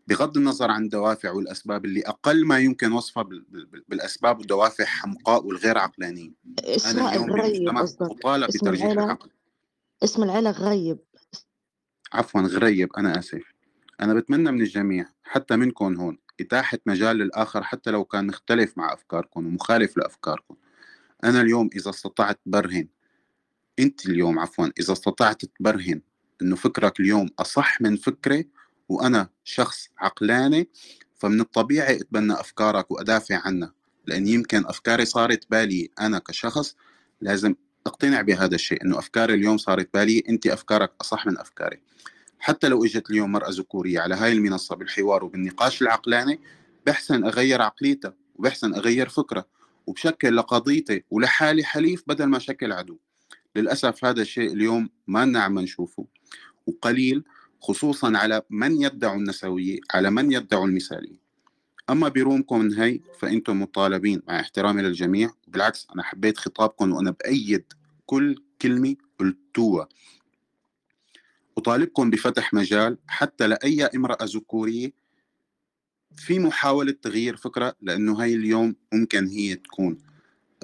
بغض 0.07 0.37
النظر 0.37 0.71
عن 0.71 0.83
الدوافع 0.83 1.31
والأسباب 1.31 1.85
اللي 1.85 2.01
أقل 2.01 2.45
ما 2.45 2.59
يمكن 2.59 2.91
وصفها 2.91 3.23
بالأسباب 3.87 4.39
والدوافع 4.39 4.85
حمقاء 4.85 5.45
والغير 5.45 5.77
عقلانيه 5.77 6.31
أنا 6.85 7.15
اليوم 7.15 7.77
اطالب 7.77 8.47
بترجيح 8.47 8.85
العقل. 8.85 9.29
اسم 10.03 10.23
العيلة 10.23 10.51
غريب. 10.51 10.99
عفوا 12.13 12.41
غريب 12.41 12.95
أنا 12.97 13.19
آسف. 13.19 13.43
أنا 14.01 14.13
بتمنى 14.13 14.51
من 14.51 14.61
الجميع 14.61 15.05
حتى 15.23 15.55
منكم 15.55 15.95
هون 15.95 16.17
إتاحة 16.39 16.77
مجال 16.85 17.17
للآخر 17.17 17.63
حتى 17.63 17.91
لو 17.91 18.05
كان 18.05 18.27
مختلف 18.27 18.77
مع 18.77 18.93
أفكاركم 18.93 19.45
ومخالف 19.45 19.97
لأفكاركم. 19.97 20.55
أنا 21.23 21.41
اليوم 21.41 21.69
إذا 21.75 21.89
استطعت 21.89 22.39
برهن 22.45 22.87
أنت 23.79 24.05
اليوم 24.05 24.39
عفوا 24.39 24.67
إذا 24.79 24.93
استطعت 24.93 25.45
تبرهن 25.45 26.01
إنه 26.41 26.55
فكرك 26.55 26.99
اليوم 26.99 27.29
أصح 27.39 27.81
من 27.81 27.95
فكري 27.95 28.49
وأنا 28.89 29.29
شخص 29.43 29.89
عقلاني 29.97 30.69
فمن 31.19 31.41
الطبيعي 31.41 31.95
أتبنى 31.95 32.33
أفكارك 32.33 32.91
وأدافع 32.91 33.41
عنها. 33.45 33.73
لأن 34.05 34.27
يمكن 34.27 34.65
أفكاري 34.65 35.05
صارت 35.05 35.51
بالي 35.51 35.89
أنا 35.99 36.19
كشخص 36.19 36.75
لازم 37.21 37.55
أقتنع 37.87 38.21
بهذا 38.21 38.55
الشيء 38.55 38.83
إنه 38.83 38.99
أفكاري 38.99 39.33
اليوم 39.33 39.57
صارت 39.57 39.89
بالي 39.93 40.23
أنت 40.29 40.47
أفكارك 40.47 40.91
أصح 41.01 41.27
من 41.27 41.37
أفكاري. 41.37 41.81
حتى 42.39 42.67
لو 42.67 42.85
إجت 42.85 43.09
اليوم 43.09 43.31
مرأة 43.31 43.49
ذكورية 43.49 43.99
على 43.99 44.15
هاي 44.15 44.31
المنصة 44.31 44.75
بالحوار 44.75 45.23
وبالنقاش 45.23 45.81
العقلاني 45.81 46.39
بحسن 46.85 47.25
أغير 47.25 47.61
عقليتها 47.61 48.13
وبحسن 48.35 48.73
أغير 48.73 49.09
فكره 49.09 49.45
وبشكل 49.87 50.35
لقضيتي 50.35 51.03
ولحالي 51.09 51.63
حليف 51.63 52.03
بدل 52.07 52.25
ما 52.25 52.39
شكل 52.39 52.71
عدو. 52.71 52.99
للأسف 53.55 54.05
هذا 54.05 54.21
الشيء 54.21 54.53
اليوم 54.53 54.89
ما 55.07 55.25
نعم 55.25 55.59
نشوفه. 55.59 56.05
وقليل 56.67 57.23
خصوصا 57.61 58.17
على 58.17 58.41
من 58.49 58.81
يدعوا 58.81 59.15
النسوية 59.15 59.79
على 59.93 60.11
من 60.11 60.31
يدعوا 60.31 60.67
المثالية. 60.67 61.21
أما 61.89 62.07
برومكم 62.07 62.59
من 62.59 62.73
هي 62.73 62.99
فأنتم 63.19 63.61
مطالبين 63.61 64.21
مع 64.27 64.39
احترامي 64.39 64.81
للجميع. 64.81 65.31
بالعكس 65.47 65.87
أنا 65.95 66.03
حبيت 66.03 66.37
خطابكم 66.37 66.91
وأنا 66.91 67.11
بأيد 67.11 67.73
كل 68.05 68.43
كلمة 68.61 68.95
قلتوها. 69.19 69.87
أطالبكم 71.57 72.09
بفتح 72.09 72.53
مجال 72.53 72.97
حتى 73.07 73.47
لأي 73.47 73.85
امرأة 73.85 74.17
ذكورية 74.23 75.00
في 76.17 76.39
محاولة 76.39 76.91
تغيير 77.01 77.35
فكرة 77.35 77.75
لأنه 77.81 78.21
هاي 78.21 78.33
اليوم 78.35 78.75
ممكن 78.93 79.27
هي 79.27 79.55
تكون 79.55 79.97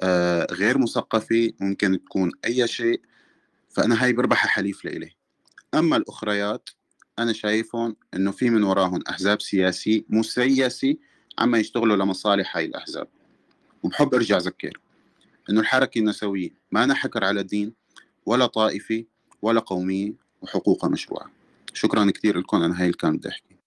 آه 0.00 0.46
غير 0.50 0.78
مثقفة 0.78 1.52
ممكن 1.60 2.04
تكون 2.04 2.32
أي 2.44 2.68
شيء 2.68 3.00
فأنا 3.68 4.04
هاي 4.04 4.12
بربح 4.12 4.46
حليف 4.46 4.84
لإلي. 4.84 5.10
أما 5.74 5.96
الأخريات 5.96 6.70
أنا 7.18 7.32
شايفهم 7.32 7.96
إنه 8.14 8.30
في 8.30 8.50
من 8.50 8.62
وراهم 8.62 9.02
أحزاب 9.10 9.42
سياسية 9.42 10.04
مسيسة 10.08 10.94
عم 11.38 11.56
يشتغلوا 11.56 11.96
لمصالح 11.96 12.56
هاي 12.56 12.64
الأحزاب. 12.64 13.08
وبحب 13.82 14.14
أرجع 14.14 14.36
أذكر 14.36 14.80
إنه 15.50 15.60
الحركة 15.60 15.98
النسوية 15.98 16.50
ما 16.72 16.86
نحكر 16.86 17.24
على 17.24 17.42
دين 17.42 17.74
ولا 18.26 18.46
طائفة 18.46 19.04
ولا 19.42 19.60
قومية 19.60 20.12
وحقوقها 20.42 20.90
مشروعة. 20.90 21.30
شكرا 21.74 22.10
كثير 22.10 22.38
لكم 22.38 22.62
أنا 22.62 22.78
هاي 22.78 22.84
اللي 22.84 22.96
كان 22.96 23.16
بدي 23.16 23.28
أحكي. 23.28 23.57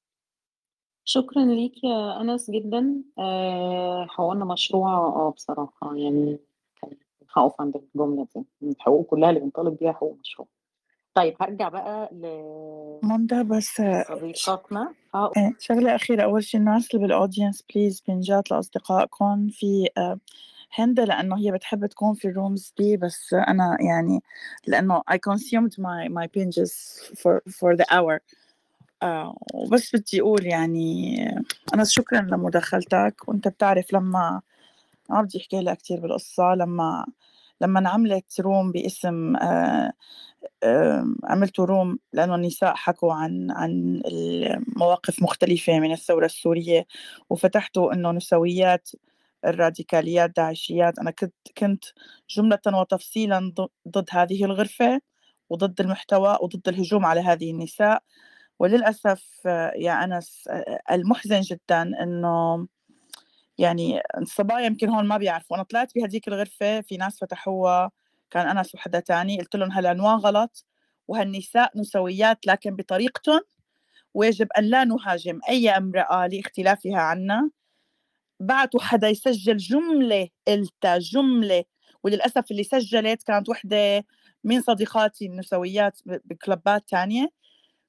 شكرا 1.06 1.46
ليك 1.46 1.84
يا 1.84 2.22
أنس 2.22 2.52
جدا. 2.52 2.94
آه، 3.20 4.06
حقوقنا 4.10 4.46
مشروع 4.46 4.94
آه 4.94 5.34
بصراحة 5.36 5.96
يعني 5.96 6.40
هقف 7.38 7.62
عند 7.62 7.76
الجملة 7.76 8.28
دي. 8.36 8.46
الحقوق 8.64 9.06
كلها 9.06 9.30
اللي 9.30 9.40
بنطالب 9.40 9.78
بيها 9.78 9.92
حقوق 9.94 10.18
مشروع. 10.20 10.48
طيب 11.14 11.36
هرجع 11.42 11.70
بقى 11.70 12.10
ل 12.14 12.26
منى 13.04 13.44
بس 13.44 13.82
صديقاتنا. 14.08 14.94
آه 15.16 15.32
آه، 15.38 15.54
شغلة 15.60 15.96
أخيرة. 15.96 16.24
أول 16.24 16.44
شيء 16.44 16.60
الناس 16.60 16.92
اللي 16.96 17.08
بالأودينس 17.08 17.64
بليز 17.76 18.04
بنجات 18.08 18.52
لأصدقائكم 18.52 19.48
في 19.50 19.90
آه، 19.98 20.20
هند 20.76 21.00
لأنه 21.00 21.38
هي 21.38 21.52
بتحب 21.52 21.86
تكون 21.86 22.14
في 22.14 22.28
الرومز 22.28 22.74
دي 22.78 22.98
بس 22.98 23.34
أنا 23.34 23.78
يعني 23.80 24.20
لأنه 24.68 25.02
I 25.12 25.16
consumed 25.16 25.74
my 25.80 26.10
my 26.10 26.28
pages 26.28 26.72
for 27.22 27.42
for 27.60 27.76
the 27.76 27.86
hour. 27.92 28.20
آه 29.04 29.38
وبس 29.54 29.96
بدي 29.96 30.22
أقول 30.22 30.46
يعني 30.46 31.16
أنا 31.74 31.84
شكرا 31.84 32.22
لمداخلتك 32.22 33.16
وأنت 33.30 33.48
بتعرف 33.48 33.94
لما 33.94 34.42
ما 35.10 35.22
بدي 35.22 35.40
أحكي 35.40 35.62
لك 35.62 35.78
كثير 35.78 36.00
بالقصة 36.00 36.56
لما 36.56 37.06
لما 37.62 37.80
انعملت 37.80 38.42
روم 38.42 38.72
باسم 38.72 39.36
آه 39.36 39.94
آه 40.64 41.06
عملت 41.24 41.60
روم 41.60 42.00
لأنه 42.14 42.36
النساء 42.36 42.76
حكوا 42.76 43.14
عن 43.14 43.52
عن 43.52 44.02
المواقف 44.06 45.24
مختلفة 45.24 45.80
من 45.80 45.92
الثورة 45.92 46.26
السورية 46.26 46.88
وفتحتوا 47.30 47.94
إنه 47.94 48.12
نسويات 48.12 48.90
الراديكاليات 49.46 50.32
داعشيات. 50.38 51.00
أنا 51.00 51.12
كنت 51.12 51.34
كنت 51.58 51.86
جملة 52.30 52.60
وتفصيلا 52.68 53.54
ضد 53.90 54.06
هذه 54.12 54.46
الغرفة 54.46 55.02
وضد 55.50 55.82
المحتوى 55.82 56.38
وضد 56.42 56.68
الهجوم 56.68 57.06
على 57.06 57.22
هذه 57.22 57.52
النساء. 57.52 58.04
وللأسف 58.62 59.46
يا 59.76 60.04
أنس 60.04 60.50
المحزن 60.92 61.42
جدا 61.42 61.82
إنه 61.82 62.68
يعني 63.58 64.02
الصبايا 64.18 64.66
يمكن 64.66 64.90
هون 64.90 65.06
ما 65.06 65.18
بيعرفوا. 65.18 65.56
أنا 65.56 65.64
طلعت 65.64 65.96
بهذيك 65.96 66.28
الغرفة 66.28 66.82
في 66.82 66.98
ناس 66.98 67.20
فتحوها 67.20 67.92
كان 68.30 68.58
أنس 68.58 68.76
وحدا 68.76 69.00
تاني 69.00 69.40
قلت 69.40 69.56
لهم 69.56 69.72
هالعنوان 69.72 70.16
غلط 70.16 70.66
وهالنساء 71.08 71.72
نسويات 71.80 72.48
لكن 72.48 72.76
بطريقتهم 72.76 73.42
ويجب 74.14 74.48
أن 74.58 74.64
لا 74.64 74.84
نهاجم 74.84 75.40
أي 75.50 75.70
امرأة 75.70 76.28
لاختلافها 76.28 76.98
عنا. 77.00 77.50
بعتوا 78.40 78.82
حدا 78.82 79.08
يسجل 79.08 79.58
جملة 79.58 80.30
قلتها 80.48 80.98
جملة 80.98 81.64
وللأسف 82.04 82.52
اللي 82.52 82.64
سجلت 82.64 83.24
كانت 83.24 83.50
وحدة 83.50 84.06
من 84.44 84.62
صديقاتي 84.62 85.26
النسويات 85.26 86.00
ب 86.06 86.23
club 86.23 86.90
تانية. 86.90 87.41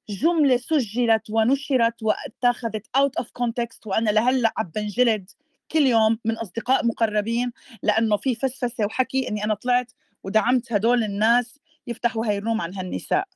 جملة 0.09 0.57
سجلت 0.57 1.29
ونشرت 1.29 2.03
واتخذت 2.03 2.87
out 2.95 3.17
of 3.17 3.31
context 3.31 3.87
وأنا 3.87 4.09
لهلأ 4.09 4.53
عم 4.57 4.71
بنجلد 4.75 5.29
كل 5.71 5.79
يوم 5.79 6.19
من 6.25 6.37
أصدقاء 6.37 6.85
مقربين 6.85 7.51
لأنه 7.83 8.17
في 8.17 8.35
فسفسة 8.35 8.85
وحكي 8.85 9.29
إني 9.29 9.43
أنا 9.43 9.53
طلعت 9.53 9.91
ودعمت 10.23 10.73
هدول 10.73 11.03
الناس 11.03 11.59
يفتحوا 11.87 12.25
هاي 12.27 12.37
الروم 12.37 12.61
عن 12.61 12.75
هالنساء. 12.75 13.27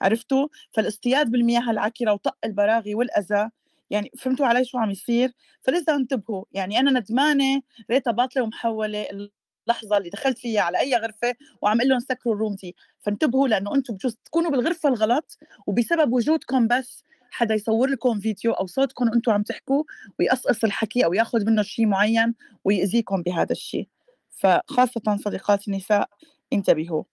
عرفتوا؟ 0.00 0.48
فالاصطياد 0.72 1.30
بالمياه 1.30 1.70
العكره 1.70 2.12
وطق 2.12 2.36
البراغي 2.44 2.94
والأذى 2.94 3.50
يعني 3.90 4.10
فهمتوا 4.18 4.46
علي 4.46 4.64
شو 4.64 4.78
عم 4.78 4.90
يصير؟ 4.90 5.32
فلذا 5.62 5.94
انتبهوا 5.94 6.44
يعني 6.52 6.78
أنا 6.78 7.00
ندمانة 7.00 7.62
ريتها 7.90 8.10
باطلة 8.10 8.42
ومحولة 8.42 9.30
اللحظه 9.66 9.96
اللي 9.96 10.10
دخلت 10.10 10.38
فيها 10.38 10.60
على 10.60 10.78
أي 10.78 10.96
غرفة 10.96 11.34
وعم 11.62 11.78
أقول 11.78 11.88
لهم 11.90 12.00
سكروا 12.00 12.34
الروم 12.34 12.54
دي 12.54 12.76
فانتبهوا 13.00 13.48
لأنه 13.48 13.74
أنتم 13.74 13.94
بجوز 13.94 14.16
تكونوا 14.24 14.50
بالغرفة 14.50 14.88
الغلط 14.88 15.38
وبسبب 15.66 16.12
وجودكم 16.12 16.68
بس 16.68 17.04
حدا 17.30 17.54
يصور 17.54 17.88
لكم 17.88 18.20
فيديو 18.20 18.52
أو 18.52 18.66
صوتكم 18.66 19.08
وأنتم 19.08 19.32
عم 19.32 19.42
تحكوا 19.42 19.84
ويقصقص 20.18 20.64
الحكي 20.64 21.04
أو 21.04 21.12
ياخذ 21.12 21.46
منه 21.46 21.62
شيء 21.62 21.86
معين 21.86 22.34
ويأذيكم 22.64 23.22
بهذا 23.22 23.52
الشيء 23.52 23.88
فخاصة 24.30 25.16
صديقاتي 25.16 25.70
النساء 25.70 26.08
انتبهوا. 26.52 27.04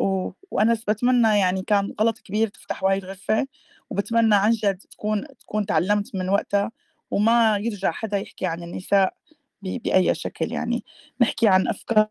و... 0.00 0.30
وأنا 0.50 0.76
بتمنى 0.88 1.38
يعني 1.38 1.62
كان 1.62 1.94
غلط 2.00 2.18
كبير 2.18 2.48
تفتحوا 2.48 2.90
هاي 2.90 2.98
الغرفه 2.98 3.46
وبتمنى 3.90 4.34
عن 4.34 4.50
جد 4.50 4.78
تكون 4.78 5.24
تكون 5.40 5.66
تعلمت 5.66 6.14
من 6.14 6.28
وقتها 6.28 6.70
وما 7.10 7.58
يرجع 7.58 7.90
حدا 7.90 8.18
يحكي 8.18 8.46
عن 8.46 8.62
النساء 8.62 9.14
ب... 9.62 9.82
بأي 9.82 10.14
شكل 10.14 10.52
يعني. 10.52 10.84
نحكي 11.20 11.48
عن 11.48 11.68
أفكار 11.68 12.08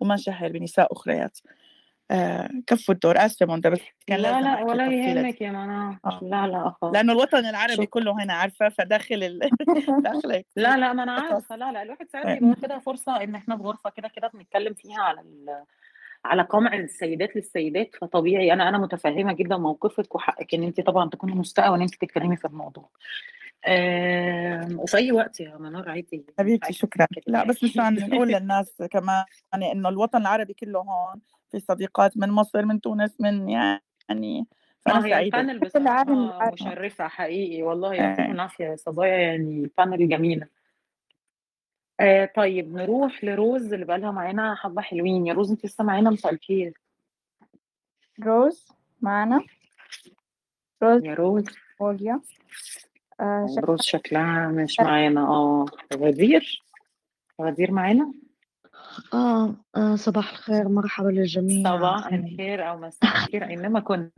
وما 0.00 0.14
نشهر 0.14 0.52
بنساء 0.52 0.92
أخريات. 0.92 1.38
آه 2.10 2.50
كفوا 2.66 2.94
الدور. 2.94 3.16
آسفة 3.16 3.46
منى 3.46 3.60
بس 3.60 3.80
كان 4.06 4.20
لا 4.20 4.40
لا 4.40 4.62
ولا 4.62 4.92
يهمك 4.92 5.40
يا 5.40 5.50
منى 5.50 5.98
آه. 6.04 6.20
لا 6.22 6.46
لا 6.46 6.74
خالص. 6.80 6.94
لأنه 6.94 7.12
الوطن 7.12 7.46
العربي 7.46 7.72
شكرا. 7.74 7.84
كله 7.84 8.12
هنا 8.24 8.32
عارفة؟ 8.32 8.68
فداخل 8.68 9.22
ال... 9.22 9.38
داخل 10.04 10.42
لا 10.56 10.76
لا 10.76 10.92
ما 10.92 11.02
أنا 11.02 11.12
عارفة. 11.12 11.56
لا 11.56 11.72
لا 11.72 11.82
الواحد 11.82 12.06
ساعات 12.12 12.26
آه. 12.26 12.34
بيبقى 12.38 12.60
كده 12.62 12.78
فرصة 12.78 13.22
إن 13.22 13.34
إحنا 13.34 13.56
في 13.56 13.62
غرفه 13.62 13.90
كده 13.90 14.08
كده 14.08 14.30
بنتكلم 14.34 14.74
فيها 14.74 15.00
على 15.00 15.20
ال... 15.20 15.64
على 16.24 16.42
قمع 16.42 16.74
السيدات 16.74 17.36
للسيدات. 17.36 17.90
فطبيعي 18.00 18.52
أنا 18.52 18.68
أنا 18.68 18.78
متفهمة 18.78 19.32
جدا 19.32 19.56
موقفك 19.56 20.14
وحقك 20.14 20.54
إن 20.54 20.62
أنت 20.62 20.80
طبعا 20.80 21.10
تكوني 21.10 21.32
مستاءة 21.34 21.70
وإن 21.70 21.82
أنت 21.82 21.94
تتكلمي 21.94 22.36
في 22.36 22.44
الموضوع. 22.44 22.88
وفي 24.78 24.96
أي 24.96 25.12
وقت 25.12 25.40
يا 25.40 25.56
منار 25.56 25.88
عادي 25.88 26.24
مش 26.28 26.34
حبيبتي 26.38 26.72
شكرا. 26.72 27.06
لا 27.26 27.44
بس 27.44 27.76
يعني 27.76 27.96
مشان 27.96 28.10
نقول 28.10 28.28
للناس 28.28 28.82
كمان 28.90 29.24
يعني 29.52 29.72
إنه 29.72 29.88
الوطن 29.88 30.20
العربي 30.20 30.54
كله 30.54 30.80
هون 30.80 31.20
في 31.50 31.60
صديقات 31.60 32.16
من 32.16 32.30
مصر 32.30 32.64
من 32.64 32.80
تونس 32.80 33.20
من 33.20 33.48
يعني 33.48 34.46
فأنا 34.80 34.98
آه 34.98 35.02
هي 35.02 35.22
ال 35.22 35.28
panel 35.28 35.58
بصراحة 35.58 36.04
مشرفة 36.52 37.08
حقيقي 37.08 37.62
والله 37.62 37.94
يعطيكم 37.94 38.28
آه. 38.28 38.32
العافيه 38.32 38.64
يا 38.64 38.76
صبايا 38.76 39.16
يعني 39.16 39.60
ال 39.64 39.71
panel 39.71 40.08
جميلة. 40.08 40.46
آه 42.00 42.24
طيب 42.36 42.74
نروح 42.74 43.24
لروز 43.24 43.72
اللي 43.72 43.84
بقالها 43.84 44.10
معانا 44.10 44.54
حبة 44.54 44.82
حلوين. 44.82 45.26
يا 45.26 45.32
روز 45.32 45.50
انت 45.50 45.64
لسه 45.66 45.84
معانا؟ 45.84 46.10
مساء 46.10 46.32
الخير. 46.32 46.72
روز 48.24 48.68
معنا 49.00 49.40
روز 50.82 51.04
يا 51.04 51.14
روز. 51.14 51.44
آه 53.22 53.46
شكرا 53.56 53.64
روز 53.64 53.80
شكلها 53.80 54.48
مش 54.48 54.80
معانا. 54.80 55.20
آه 55.20 55.66
غدير؟ 55.94 56.62
غدير 57.42 57.72
معانا؟ 57.72 58.12
آه, 59.14 59.56
آه 59.76 59.94
صباح 59.96 60.30
الخير 60.30 60.68
مرحبا 60.68 61.08
للجميع. 61.08 61.76
صباح 61.76 62.06
آه 62.06 62.16
الخير 62.16 62.70
أو 62.70 62.78
مساء 62.78 63.10
الخير 63.10 63.44
أينما 63.44 63.80
كنت. 63.80 64.12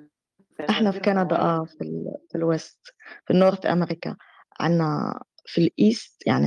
إحنا 0.71 0.91
في 0.91 1.01
كندا 1.01 1.37
آه 1.37 1.65
في, 1.65 1.81
ال... 1.85 2.15
في 2.31 2.39
ال 2.39 2.50
west 2.50 2.95
في 3.27 3.33
ال 3.33 3.38
North 3.38 3.67
America. 3.67 4.17
عنا 4.61 5.21
في 5.47 5.61
ال 5.61 5.74
east 5.74 6.27
يعني 6.27 6.47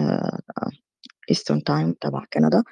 Eastern 1.30 1.64
time 1.64 1.94
تبع 2.02 2.26
كندا. 2.34 2.64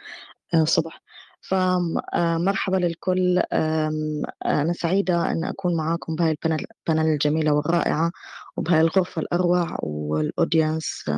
آه، 0.53 0.61
الصبح 0.61 1.01
فمرحبا 1.49 2.77
للكل. 2.77 3.41
آم، 3.53 4.21
أنا 4.45 4.73
سعيدة 4.73 5.31
أن 5.31 5.45
أكون 5.45 5.75
معاكم 5.77 6.15
بهاي 6.15 6.37
ال 6.45 6.48
panel 6.48 6.65
الجميلة 7.13 7.53
والرائعة 7.53 8.11
وبهاي 8.57 8.81
الغرفة 8.81 9.21
الأروع 9.21 9.77
وال 9.83 10.09
audience 10.09 11.11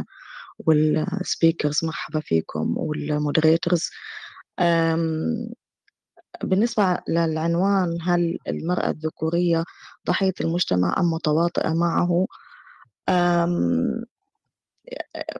وال 0.59 0.84
speakers 0.84 1.85
مرحبا 1.85 2.19
فيكم 2.19 2.77
وال 2.77 2.96
moderators 2.96 3.89
بالنسبة 6.43 6.97
للعنوان 7.09 7.97
هل 8.01 8.37
المرأة 8.47 8.89
الذكورية 8.89 9.63
ضحية 10.07 10.33
المجتمع 10.41 10.95
أم 10.99 11.05
متواطئة 11.13 11.73
معه؟ 11.73 12.27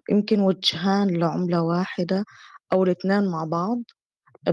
يمكن 0.10 0.40
وجهان 0.40 1.18
لعملة 1.20 1.62
واحدة 1.62 2.26
أو 2.74 2.84
الاثنين 2.84 3.28
مع 3.32 3.44
بعض. 3.44 3.80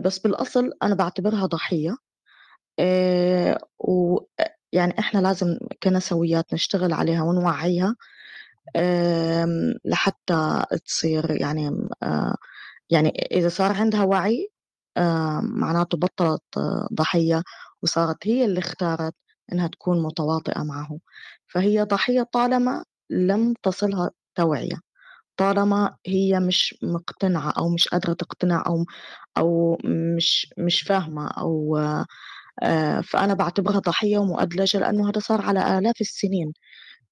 بس 0.01 0.19
بالأصل 0.19 0.71
أنا 0.83 0.95
بعتبرها 0.95 1.47
ضحية 1.47 1.97
إيه 2.79 3.59
ويعني 3.79 4.99
إحنا 4.99 5.21
لازم 5.21 5.59
كنسويات 5.83 6.55
نشتغل 6.55 6.93
عليها 6.93 7.23
ونوعيها 7.25 7.97
آم، 8.77 9.75
لحتى 9.85 10.65
تصير 10.87 11.31
يعني 11.43 11.89
يعني 12.91 13.11
إذا 13.33 13.49
صار 13.49 13.73
عندها 13.73 14.05
وعي 14.05 14.49
معناته 15.43 15.99
بطلت 15.99 16.43
ضحية 16.95 17.43
وصارت 17.83 18.27
هي 18.29 18.45
اللي 18.45 18.61
اختارت 18.61 19.15
إنها 19.53 19.67
تكون 19.69 20.03
متواطئة 20.03 20.63
معه. 20.65 20.99
فهي 21.49 21.83
ضحية 21.83 22.23
طالما 22.33 22.85
لم 23.11 23.55
تصلها 23.63 24.11
توعية. 24.37 24.77
طالما 25.37 25.97
هي 26.07 26.41
مش 26.41 26.75
مقتنعة 26.83 27.51
أو 27.59 27.69
مش 27.71 27.89
قادرة 27.89 28.13
تقتنع 28.13 28.65
أو 28.67 28.85
أو 29.39 29.79
مش 29.85 30.53
مش 30.59 30.83
فاهمة 30.83 31.29
أو 31.29 31.79
آه، 32.63 33.01
فأنا 33.01 33.35
بعتبرها 33.35 33.79
ضحية 33.81 34.19
ومؤدلجة 34.19 34.79
لأنه 34.79 35.11
هذا 35.11 35.21
صار 35.21 35.41
على 35.43 35.79
آلاف 35.79 36.01
السنين. 36.01 36.53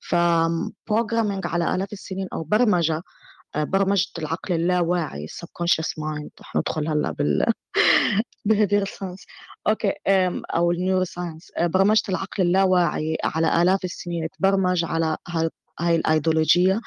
فبروجرامينج 0.00 1.46
على 1.46 1.74
آلاف 1.74 1.92
السنين 1.92 2.28
أو 2.32 2.44
برمجة 2.44 3.02
آه، 3.56 3.64
برمجة 3.64 4.08
العقل 4.18 4.54
اللاواعي 4.54 5.26
subconscious 5.28 5.88
mind 6.00 6.30
رح 6.40 6.56
ندخل 6.56 6.88
هلأ 6.88 7.12
بال 7.12 7.46
behavioral 8.50 8.88
science. 8.88 9.26
okay 9.68 9.92
أو 10.56 10.70
ال 10.72 11.04
neuroscience 11.04 11.52
برمجة 11.60 12.02
العقل 12.08 12.42
اللاواعي 12.42 13.16
على 13.24 13.62
آلاف 13.62 13.84
السنين 13.84 14.28
تبرمج 14.38 14.84
على 14.84 15.16
هاي 15.80 15.96
الأيديولوجية. 15.96 16.74
آه، 16.74 16.80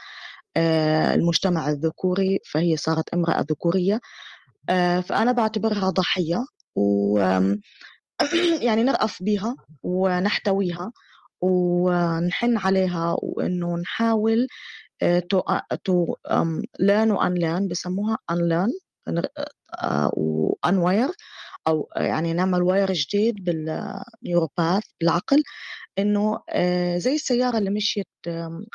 المجتمع 0.57 1.69
الذكوري 1.69 2.39
فهي 2.51 2.77
صارت 2.77 3.13
امرأة 3.13 3.41
ذكورية. 3.49 3.99
آه، 4.69 4.99
فأنا 4.99 5.31
بعتبرها 5.31 5.89
ضحية 5.89 6.45
و 6.75 7.19
يعني 8.67 8.83
نرأف 8.83 9.23
بها 9.23 9.55
ونحتويها 9.83 10.91
ونحن 11.41 12.57
عليها 12.57 13.15
وإنه 13.21 13.77
نحاول 13.77 14.47
to 15.29 15.41
to 15.83 16.15
learn 16.79 17.11
و 17.11 17.18
unlearn 17.18 17.67
بسموها 17.67 18.17
unlearn 18.31 18.71
و 20.13 20.27
unwire 20.27 21.09
أو 21.67 21.89
يعني 21.95 22.33
نعمل 22.33 22.63
wire 22.63 22.91
جديد 22.93 23.43
بال 23.43 23.69
neuropath 23.69 24.83
بالعقل. 25.01 25.43
إنه 25.99 26.39
آه، 26.49 26.97
زي 26.97 27.15
السيارة 27.15 27.57
اللي 27.57 27.69
مشيت 27.69 28.07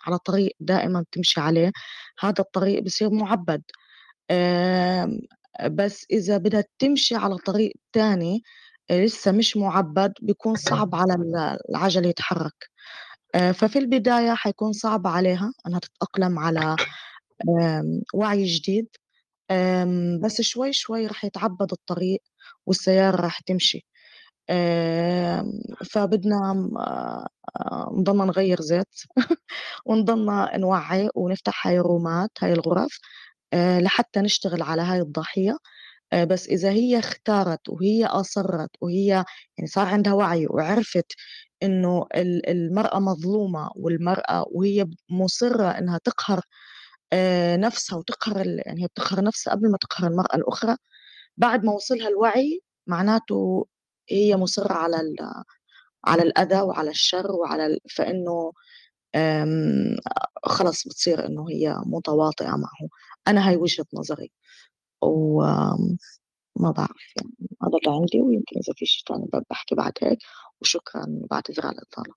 على 0.06 0.18
طريق 0.24 0.56
دائما 0.60 1.04
تمشي 1.12 1.40
عليه 1.40 1.72
هذا 2.20 2.34
الطريق 2.40 2.82
بصير 2.82 3.10
معبد. 3.10 3.62
بس 5.70 6.06
إذا 6.10 6.36
بدها 6.36 6.64
تمشي 6.78 7.16
على 7.16 7.36
طريق 7.36 7.72
تاني 7.92 8.42
آه، 8.90 9.04
لسه 9.04 9.32
مش 9.32 9.56
معبد 9.56 10.12
بيكون 10.22 10.54
صعب 10.54 10.94
على 10.94 11.14
العجلة 11.70 12.08
يتحرك. 12.08 12.70
آه، 13.34 13.52
ففي 13.52 13.78
البداية 13.78 14.34
حيكون 14.34 14.72
صعب 14.72 15.06
عليها 15.06 15.52
أنها 15.66 15.78
تتأقلم 15.80 16.38
على 16.38 16.76
وعي 18.14 18.44
جديد. 18.44 18.88
بس 20.22 20.40
شوي 20.40 20.72
شوي 20.72 21.06
رح 21.06 21.24
يتعبد 21.24 21.72
الطريق 21.72 22.22
والسيارة 22.66 23.16
رح 23.26 23.40
تمشي. 23.40 23.86
فبدنا 25.90 26.70
آه، 27.60 27.90
نضلنا 27.98 28.24
نغير 28.24 28.60
زيت. 28.60 28.86
ونضلنا 29.86 30.56
نوعي 30.58 31.10
ونفتح 31.14 31.66
هاي 31.66 31.78
الرومات 31.80 32.30
هاي 32.42 32.52
الغرف 32.52 32.98
آه، 33.52 33.80
لحتى 33.80 34.20
نشتغل 34.20 34.62
على 34.62 34.82
هاي 34.82 35.00
الضحية. 35.00 35.58
آه، 36.12 36.24
بس 36.24 36.48
إذا 36.48 36.70
هي 36.70 36.98
اختارت 36.98 37.68
وهي 37.68 38.06
أصرت 38.06 38.70
وهي 38.82 39.06
يعني 39.58 39.68
صار 39.68 39.86
عندها 39.88 40.12
وعي 40.14 40.46
وعرفت 40.50 41.06
إنه 41.62 42.06
ال- 42.16 42.50
المرأة 42.50 42.98
مظلومة 43.00 43.70
والمرأة 43.76 44.44
وهي 44.52 44.86
مصرة 45.10 45.68
إنها 45.70 45.98
تقهر 46.04 46.40
نفسها 47.56 47.98
وتقهر 47.98 48.46
يعني 48.66 48.82
هي 48.82 48.86
بتقهر 48.86 49.24
نفسها 49.24 49.54
قبل 49.54 49.70
ما 49.70 49.78
تقهر 49.78 50.10
المرأة 50.10 50.36
الأخرى 50.36 50.76
بعد 51.36 51.64
ما 51.64 51.72
وصلها 51.72 52.08
الوعي 52.08 52.60
معناته 52.86 53.66
هي 54.10 54.36
مصرة 54.36 54.72
على 54.72 54.96
على 56.06 56.22
الأذى 56.22 56.60
وعلى 56.62 56.90
الشر 56.90 57.32
وعلى 57.32 57.78
فإنه 57.96 58.52
آم، 59.16 59.96
خلص 60.44 60.88
بتصير 60.88 61.26
إنه 61.26 61.46
هي 61.50 61.76
متواطئة 61.86 62.50
معه. 62.50 62.88
أنا 63.28 63.48
هاي 63.48 63.56
وجهة 63.56 63.86
نظري. 63.94 64.32
وما 65.02 65.98
بعرف 66.76 67.12
يعني. 67.16 67.32
هذا 67.64 67.78
اللي 67.78 67.96
عندي 68.00 68.22
ويمكن 68.22 68.56
إذا 68.58 68.74
في 68.76 68.86
شيء 68.86 69.04
تاني 69.06 69.28
بحكي 69.50 69.74
بعد 69.74 69.92
هيك. 70.02 70.18
وشكرا 70.62 71.06
بعتذر 71.30 71.66
على 71.66 71.76
الإطالة 71.76 72.14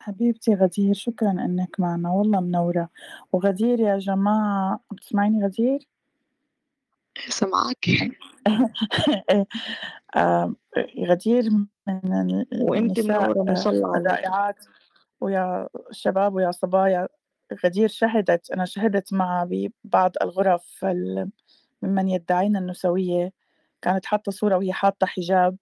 حبيبتي 0.00 0.54
غدير 0.54 0.94
شكرا 0.94 1.30
إنك 1.30 1.80
معنا. 1.80 2.10
والله 2.10 2.40
منورة. 2.40 2.88
وغدير 3.32 3.80
يا 3.80 3.98
جماعة 3.98 4.80
بتسمعيني 4.92 5.44
غدير؟ 5.44 5.88
سامعاكِ. 7.28 7.84
آآ 10.16 10.54
غدير 11.08 11.50
من 11.50 11.66
شاء 13.56 13.72
الله 13.72 13.88
عليكِ. 13.88 14.00
الرائعات 14.00 14.64
ويا 15.20 15.68
شباب 15.92 16.34
ويا 16.34 16.50
صبايا، 16.50 17.08
غدير 17.66 17.88
شهدت 17.88 18.52
أنا 18.52 18.64
شهدت 18.64 19.12
معها 19.14 19.48
ببعض 19.84 20.12
الغرف 20.22 20.84
ال 20.84 21.30
ممن 21.82 22.08
يدعين 22.08 22.56
النسوية، 22.58 23.32
كانت 23.82 24.06
حاطة 24.06 24.32
صورة 24.32 24.56
وهي 24.58 24.72
حاطة 24.74 25.06
حجاب، 25.08 25.56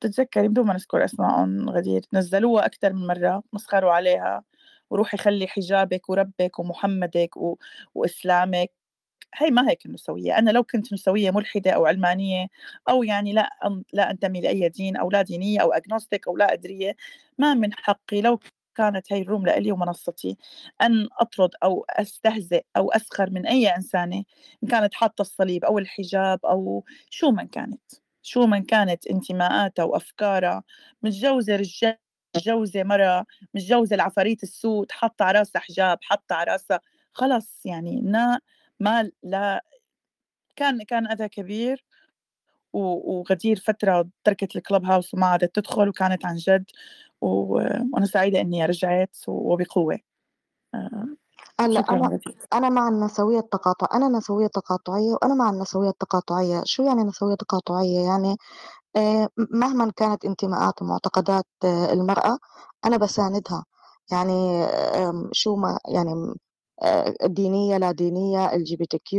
بتتذكري 0.00 0.48
بدون 0.48 0.66
ما 0.66 0.74
نذكر 0.74 1.04
أسماءهم 1.06 1.70
غدير، 1.70 2.02
نزّلوها 2.14 2.66
أكتر 2.66 2.94
من 2.94 3.08
مرّة، 3.08 3.42
مسخروا 3.52 3.92
عليها، 3.92 4.44
وروحي 4.90 5.18
خلّي 5.18 5.48
حجابِك 5.48 6.10
وربِّك 6.10 6.58
ومحمدِك 6.60 7.38
و 7.38 7.58
وإسلامِك، 7.96 8.72
هي 9.34 9.50
ما 9.50 9.70
هيك 9.70 9.86
النسوية، 9.86 10.38
أنا 10.38 10.50
لو 10.50 10.62
كنت 10.64 10.92
نسوية 10.92 11.30
ملحدة 11.30 11.70
أو 11.70 11.86
علمانية 11.86 12.46
أو 12.88 13.02
يعني 13.02 13.32
لا 13.32 13.50
لا 13.92 14.10
أنتمي 14.10 14.40
لأي 14.40 14.68
دين 14.68 14.96
أو 14.96 15.10
لا 15.10 15.22
دينية 15.22 15.60
أو 15.62 15.72
agnostic 15.74 16.18
أو 16.28 16.36
لا 16.36 16.52
أدرية، 16.52 16.96
ما 17.38 17.54
من 17.54 17.72
حقي 17.74 18.20
لو 18.20 18.38
كانت 18.74 19.12
هي 19.12 19.22
الروم 19.22 19.46
لإلي 19.46 19.72
ومنصتي 19.72 20.36
أن 20.82 21.08
أطرد 21.20 21.50
أو 21.64 21.84
أستهزئ 21.90 22.62
أو 22.76 22.90
أسخر 22.92 23.30
من 23.30 23.46
أي 23.46 23.68
إنسانة 23.76 24.24
إن 24.64 24.68
كانت 24.68 24.94
حاطة 24.94 25.22
الصليب 25.22 25.64
أو 25.64 25.78
الحجاب 25.78 26.40
أو 26.46 26.84
شو 27.10 27.30
من 27.30 27.46
كانت، 27.48 27.80
شو 28.22 28.46
من 28.46 28.62
كانت 28.64 29.06
انتماءاتها 29.06 29.82
وأفكارها، 29.84 30.62
متجوزة 31.02 31.56
رجال، 31.56 31.96
متجوزة 32.36 32.82
مرا، 32.82 33.24
متجوزة 33.54 33.94
العفاريت 33.96 34.42
السود، 34.42 34.92
حاطة 34.92 35.24
على 35.24 35.38
راسها 35.38 35.60
حجاب، 35.62 35.98
حاطة 36.02 36.34
على 36.36 36.52
راسها 36.52 36.80
خلص 37.12 37.66
يعني 37.66 38.00
نا 38.00 38.40
ما 38.80 39.10
لا 39.22 39.64
كان 40.56 40.82
كان 40.84 41.06
أذى 41.12 41.28
كبير 41.28 41.84
وغدير 42.74 43.56
فترة 43.60 44.08
تركت 44.24 44.58
الclub 44.58 44.82
house 44.84 45.14
وما 45.14 45.26
عادت 45.26 45.56
تدخل 45.56 45.88
وكانت 45.90 46.26
عن 46.26 46.36
جد 46.36 46.64
وأنا 47.22 48.06
سعيدة 48.06 48.40
إني 48.40 48.66
رجعت 48.66 49.16
وبقوة. 49.28 49.98
شكرًا 51.70 51.96
أنا 51.96 52.08
غدير. 52.08 52.36
أنا 52.54 52.68
مع 52.68 52.88
النسوية 52.88 53.38
التقاطع 53.38 53.86
أنا 53.94 54.08
نسوية 54.18 54.46
تقاطعية 54.46 55.12
وأنا 55.14 55.34
مع 55.34 55.50
النسوية 55.50 55.88
التقاطعية، 55.88 56.62
شو 56.66 56.82
يعني 56.82 57.02
نسوية 57.04 57.34
تقاطعية؟ 57.34 58.00
يعني 58.00 58.36
م 59.38 59.58
مهمًا 59.60 59.92
كانت 59.96 60.24
انتماءات 60.24 60.82
ومعتقدات 60.82 61.46
المرأة 61.64 62.38
أنا 62.86 62.96
باساندها، 62.98 63.64
يعني 64.12 64.64
آمم 64.64 65.30
شو 65.32 65.56
ما 65.56 65.78
يعني 65.88 66.14
دينية، 67.26 67.76
لا 67.78 67.92
دينية، 67.92 68.48
LGBTQ 68.48 69.14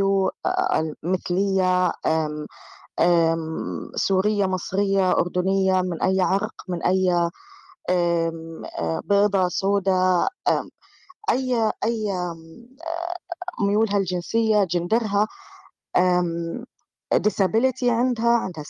آآ 0.46 0.80
المثلية، 1.04 1.92
آمم 2.06 2.46
آمم 3.00 3.92
سورية، 3.96 4.46
مصرية، 4.46 5.12
أردنية، 5.12 5.82
من 5.82 6.02
أي 6.04 6.22
عرق، 6.22 6.54
من 6.70 6.84
أي 6.84 7.12
آمم 7.92 8.66
آآ 8.80 9.02
بيضا، 9.06 9.50
سودا، 9.50 10.28
آمم 10.50 10.70
أي 11.32 11.72
أي 11.86 12.08
ميولها 13.62 13.98
الجنسية، 13.98 14.64
جندرها، 14.64 15.28
disability 17.16 17.84
عندها، 17.90 18.30
عندها 18.38 18.64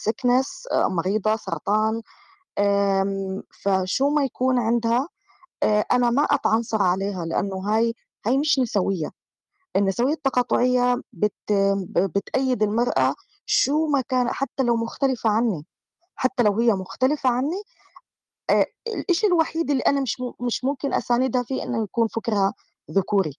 آآ 0.74 0.88
مريضة، 0.90 1.36
سرطان، 1.36 2.02
فشو 3.64 4.10
ما 4.10 4.24
يكون 4.26 4.60
عندها 4.60 5.08
أنا 5.94 6.12
ما 6.12 6.24
أتعنصر 6.24 6.82
عليها 6.84 7.26
لإنه 7.26 7.58
هاي 7.70 7.96
هاي 8.28 8.38
مش 8.38 8.59
نسوية، 8.59 9.11
النسوية 9.78 10.13
التقاطعية 10.13 11.01
بت 11.13 11.34
بتأيد 12.15 12.63
المرأة 12.63 13.15
شو 13.47 13.88
ما 13.88 14.01
كان 14.09 14.30
حتى 14.30 14.63
لو 14.63 14.76
مختلفة 14.78 15.30
عني، 15.32 15.65
حتى 16.15 16.43
لو 16.43 16.59
هي 16.61 16.73
مختلفة 16.73 17.30
عني 17.32 17.63
آآ 18.51 18.65
الإشي 18.88 19.28
الوحيد 19.28 19.71
اللي 19.71 19.84
أنا 19.84 20.01
مش 20.01 20.17
مش 20.41 20.65
ممكن 20.65 20.93
أساندها 20.95 21.43
فيه 21.43 21.63
إنه 21.63 21.84
يكون 21.84 22.07
فكرها 22.07 22.53
ذكوري 22.91 23.34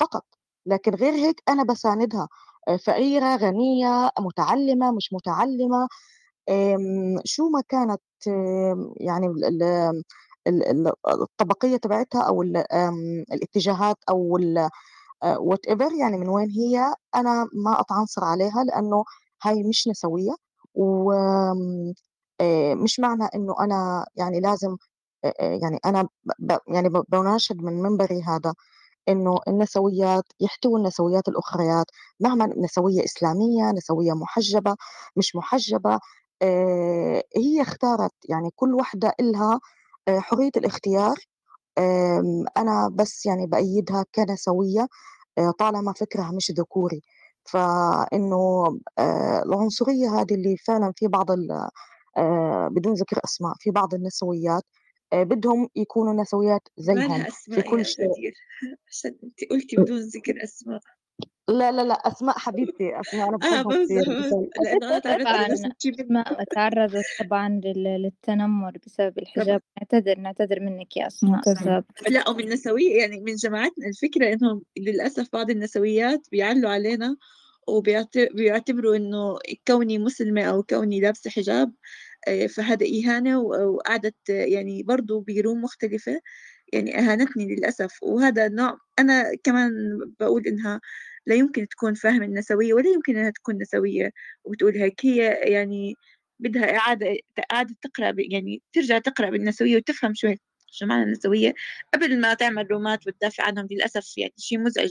فقط، 0.00 0.24
لكن 0.66 0.94
غير 0.94 1.14
هيك 1.14 1.42
أنا 1.48 1.64
باساندها 1.64 2.28
آآ 2.68 2.78
فقيرة، 2.78 3.36
غنية، 3.36 4.10
متعلمة، 4.20 4.92
مش 4.92 5.14
متعلمة، 5.14 5.88
آمم 6.50 7.20
شو 7.26 7.48
ما 7.50 7.62
كانت 7.68 8.02
يعني 9.00 9.28
ال 10.48 10.62
ال 10.68 10.88
ال 10.88 10.92
ال 11.08 11.22
الطبقية 11.22 11.76
تبعتها 11.76 12.22
أو 12.22 12.42
الاتجاهات 13.32 13.96
أو 14.10 14.36
ال 14.36 14.58
آآ 15.24 15.36
whatever 15.38 15.92
يعني 16.00 16.18
من 16.18 16.28
وين 16.30 16.50
هي، 16.50 16.94
أنا 17.16 17.48
ما 17.54 17.80
أتعنصر 17.82 18.24
عليها 18.24 18.64
لإنه 18.64 19.04
هاي 19.44 19.64
مش 19.64 19.88
نسوية، 19.88 20.36
وآمم 20.74 21.94
آآ 22.40 22.74
مش 22.74 23.00
معنى 23.00 23.24
إنه 23.36 23.54
أنا 23.60 24.06
يعني 24.16 24.40
لازم 24.40 24.76
آآ 25.24 25.34
يعني 25.40 25.78
أنا 25.86 26.08
يعني 26.68 26.88
ب 26.90 27.04
باناشد 27.10 27.56
من 27.62 27.82
منبري 27.82 28.22
هذا 28.22 28.54
إنه 29.10 29.38
النسويات 29.48 30.24
يحتووا 30.40 30.78
النسويات 30.78 31.28
الأخريات، 31.28 31.86
مهما 32.20 32.46
نسوية 32.58 33.04
إسلامية، 33.04 33.72
نسوية 33.72 34.12
محجبة، 34.14 34.76
مش 35.16 35.36
محجبة، 35.36 36.00
آآ 36.42 37.22
هي 37.36 37.62
اختارت، 37.62 38.12
يعني 38.30 38.50
كل 38.56 38.74
وحدة 38.74 39.14
إلها 39.20 39.60
حرية 40.10 40.50
الاختيار، 40.56 41.16
أنا 42.58 42.88
بس 42.94 43.26
يعني 43.26 43.46
بأيدها 43.46 44.04
كنسوية 44.14 44.88
آآ 45.38 45.52
طالما 45.60 45.92
فكرها 45.92 46.32
مش 46.32 46.50
ذكوري، 46.52 47.02
فإنه 47.44 48.64
آآ 48.98 49.42
العنصرية 49.46 50.08
هذه 50.20 50.34
اللي 50.34 50.56
فعلًا 50.66 50.92
في 50.96 51.08
بعض 51.08 51.26
بدون 52.70 52.94
ذكر 52.94 53.20
أسماء، 53.24 53.54
في 53.60 53.70
بعض 53.70 53.94
النسويات 53.94 54.62
بدهم 55.14 55.68
يكونوا 55.76 56.14
نسويات 56.22 56.62
زيهم 56.78 57.24
في 57.54 57.62
كل 57.62 57.86
شيء. 57.86 58.04
غدير 58.12 58.32
عشان 58.90 59.16
أنتِ 59.24 59.40
قُلتِ 59.50 59.74
بدون 59.80 59.98
ذكر 60.00 60.44
أسماء. 60.44 60.80
لا، 61.48 61.72
لا، 61.72 61.82
لأ، 61.82 61.94
أسماء 61.94 62.38
حبيبتي، 62.38 62.96
آه 62.96 63.04
باحبها 63.12 63.62
كتير 63.62 64.02
بامزح 64.02 64.10
بس 64.18 64.34
بس 64.60 64.74
لإنه 64.74 64.88
أنا 65.08 65.24
تعرّضت 65.24 65.72
أسماء 66.00 66.44
تعرّضت 66.44 67.06
طبعًا 67.18 67.48
لل 67.64 67.82
للتنمر 68.02 68.72
بسبب. 68.86 69.18
الحجاب، 69.18 69.62
نعتذر 69.78 70.18
نعتذر 70.18 70.60
منِّك 70.60 70.96
يا 70.96 71.06
أسماء. 71.06 71.44
معتذرة. 71.58 71.84
بسبب 71.96 72.10
لأ 72.10 72.28
ومن 72.30 72.48
نسوية 72.48 72.98
يعني 73.00 73.20
من 73.20 73.34
جماعتنا 73.34 73.86
الفكرة 73.88 74.32
إنهم 74.32 74.62
للأسف 74.78 75.28
بعض 75.32 75.50
النسويات 75.50 76.20
بيعلّوا 76.32 76.70
علينا 76.70 77.16
وبيعت 77.68 78.18
بيعتبروا 78.18 78.96
إنه 78.96 79.38
كوني 79.68 79.98
مسلمة 79.98 80.42
أو 80.44 80.62
كوني 80.62 81.00
لابسة 81.00 81.30
حجاب 81.30 81.74
آآ 82.28 82.46
فهذا 82.48 82.86
إهانة 82.86 83.40
و 83.40 83.74
وقعدت 83.76 84.30
يعني 84.30 84.82
برضه 84.82 85.24
بروم 85.28 85.62
مختلفة. 85.62 86.20
يعني 86.74 86.98
أهانتني 87.00 87.56
للأسف، 87.56 87.92
وهذا 88.04 88.48
نوع 88.48 88.78
أنا 89.00 89.24
كمان 89.44 89.72
باقول 90.20 90.48
إنها 90.48 90.80
لا 91.26 91.34
يمكن 91.34 91.68
تكون 91.68 91.94
فاهمة 91.94 92.24
النسوية 92.26 92.74
ولا 92.74 92.90
يمكن 92.90 93.16
إنها 93.16 93.30
تكون 93.30 93.58
نسوية 93.62 94.10
وتقول 94.44 94.76
هيك، 94.76 95.06
هي 95.06 95.18
يعني 95.44 95.94
بدها 96.40 96.76
إعادة 96.76 97.16
إعادة 97.52 97.76
تقرأ 97.82 98.14
يعني 98.18 98.62
ترجع 98.72 98.98
تقرأ 98.98 99.30
بالنسوية 99.30 99.76
وتفهم 99.76 100.14
شو 100.14 100.34
شو 100.72 100.86
معنى 100.86 101.02
النسوية. 101.04 101.54
قبل 101.94 102.20
ما 102.20 102.34
تعمل 102.34 102.70
رومات 102.70 103.06
وتدافع 103.06 103.44
عنهم 103.46 103.68
للأسف 103.70 104.18
يعني 104.18 104.32
شي 104.38 104.56
مزعج، 104.58 104.90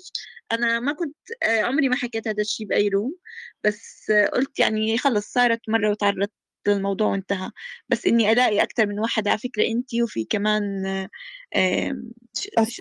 أنا 0.51 0.79
ما 0.79 0.93
كنت 0.93 1.15
آآ 1.43 1.61
عمري 1.63 1.89
ما 1.89 1.95
حكيت 1.95 2.27
هذا 2.27 2.41
الشي 2.41 2.65
بأي 2.65 2.87
روم، 2.89 3.15
بس 3.63 4.11
قُلت 4.33 4.59
يعني 4.59 4.97
خلص 4.97 5.25
صارت 5.33 5.61
مرّة 5.69 5.89
واتعرّضت 5.89 6.31
للموضوع 6.67 7.07
وانتهى، 7.07 7.51
بس 7.89 8.05
إني 8.05 8.31
ألاقي 8.31 8.63
أكتر 8.63 8.85
من 8.87 8.99
واحد 8.99 9.27
على 9.27 9.37
فكرة 9.37 9.63
أنتِ 9.67 9.95
وفي 10.03 10.23
كمان 10.25 10.61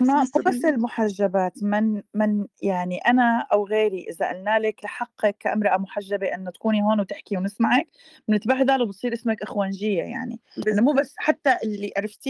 مو 0.01 0.41
بس؟ 0.45 0.65
المحجبات، 0.65 1.53
من 1.63 2.01
من 2.13 2.47
يعني 2.61 2.97
أنا 2.97 3.47
أو 3.53 3.67
غيري 3.67 4.05
إذا 4.09 4.29
قلنا 4.29 4.59
لِك 4.59 4.83
لحقِّك 4.83 5.35
كامرأة 5.39 5.77
محجبة 5.77 6.27
إنه 6.27 6.51
تكوني 6.51 6.81
هون 6.83 6.99
وتحكي 6.99 7.37
ونسمعِك، 7.37 7.87
بنتبهدل 8.27 8.81
وبتصير 8.81 9.13
اسمِك 9.13 9.41
إخوانجية 9.41 10.03
يعني، 10.03 10.39
إنه 10.67 10.81
مو. 10.81 10.93
بس 10.93 11.13
حتى 11.17 11.57
اللي 11.63 11.91
عرفتِ 11.97 12.29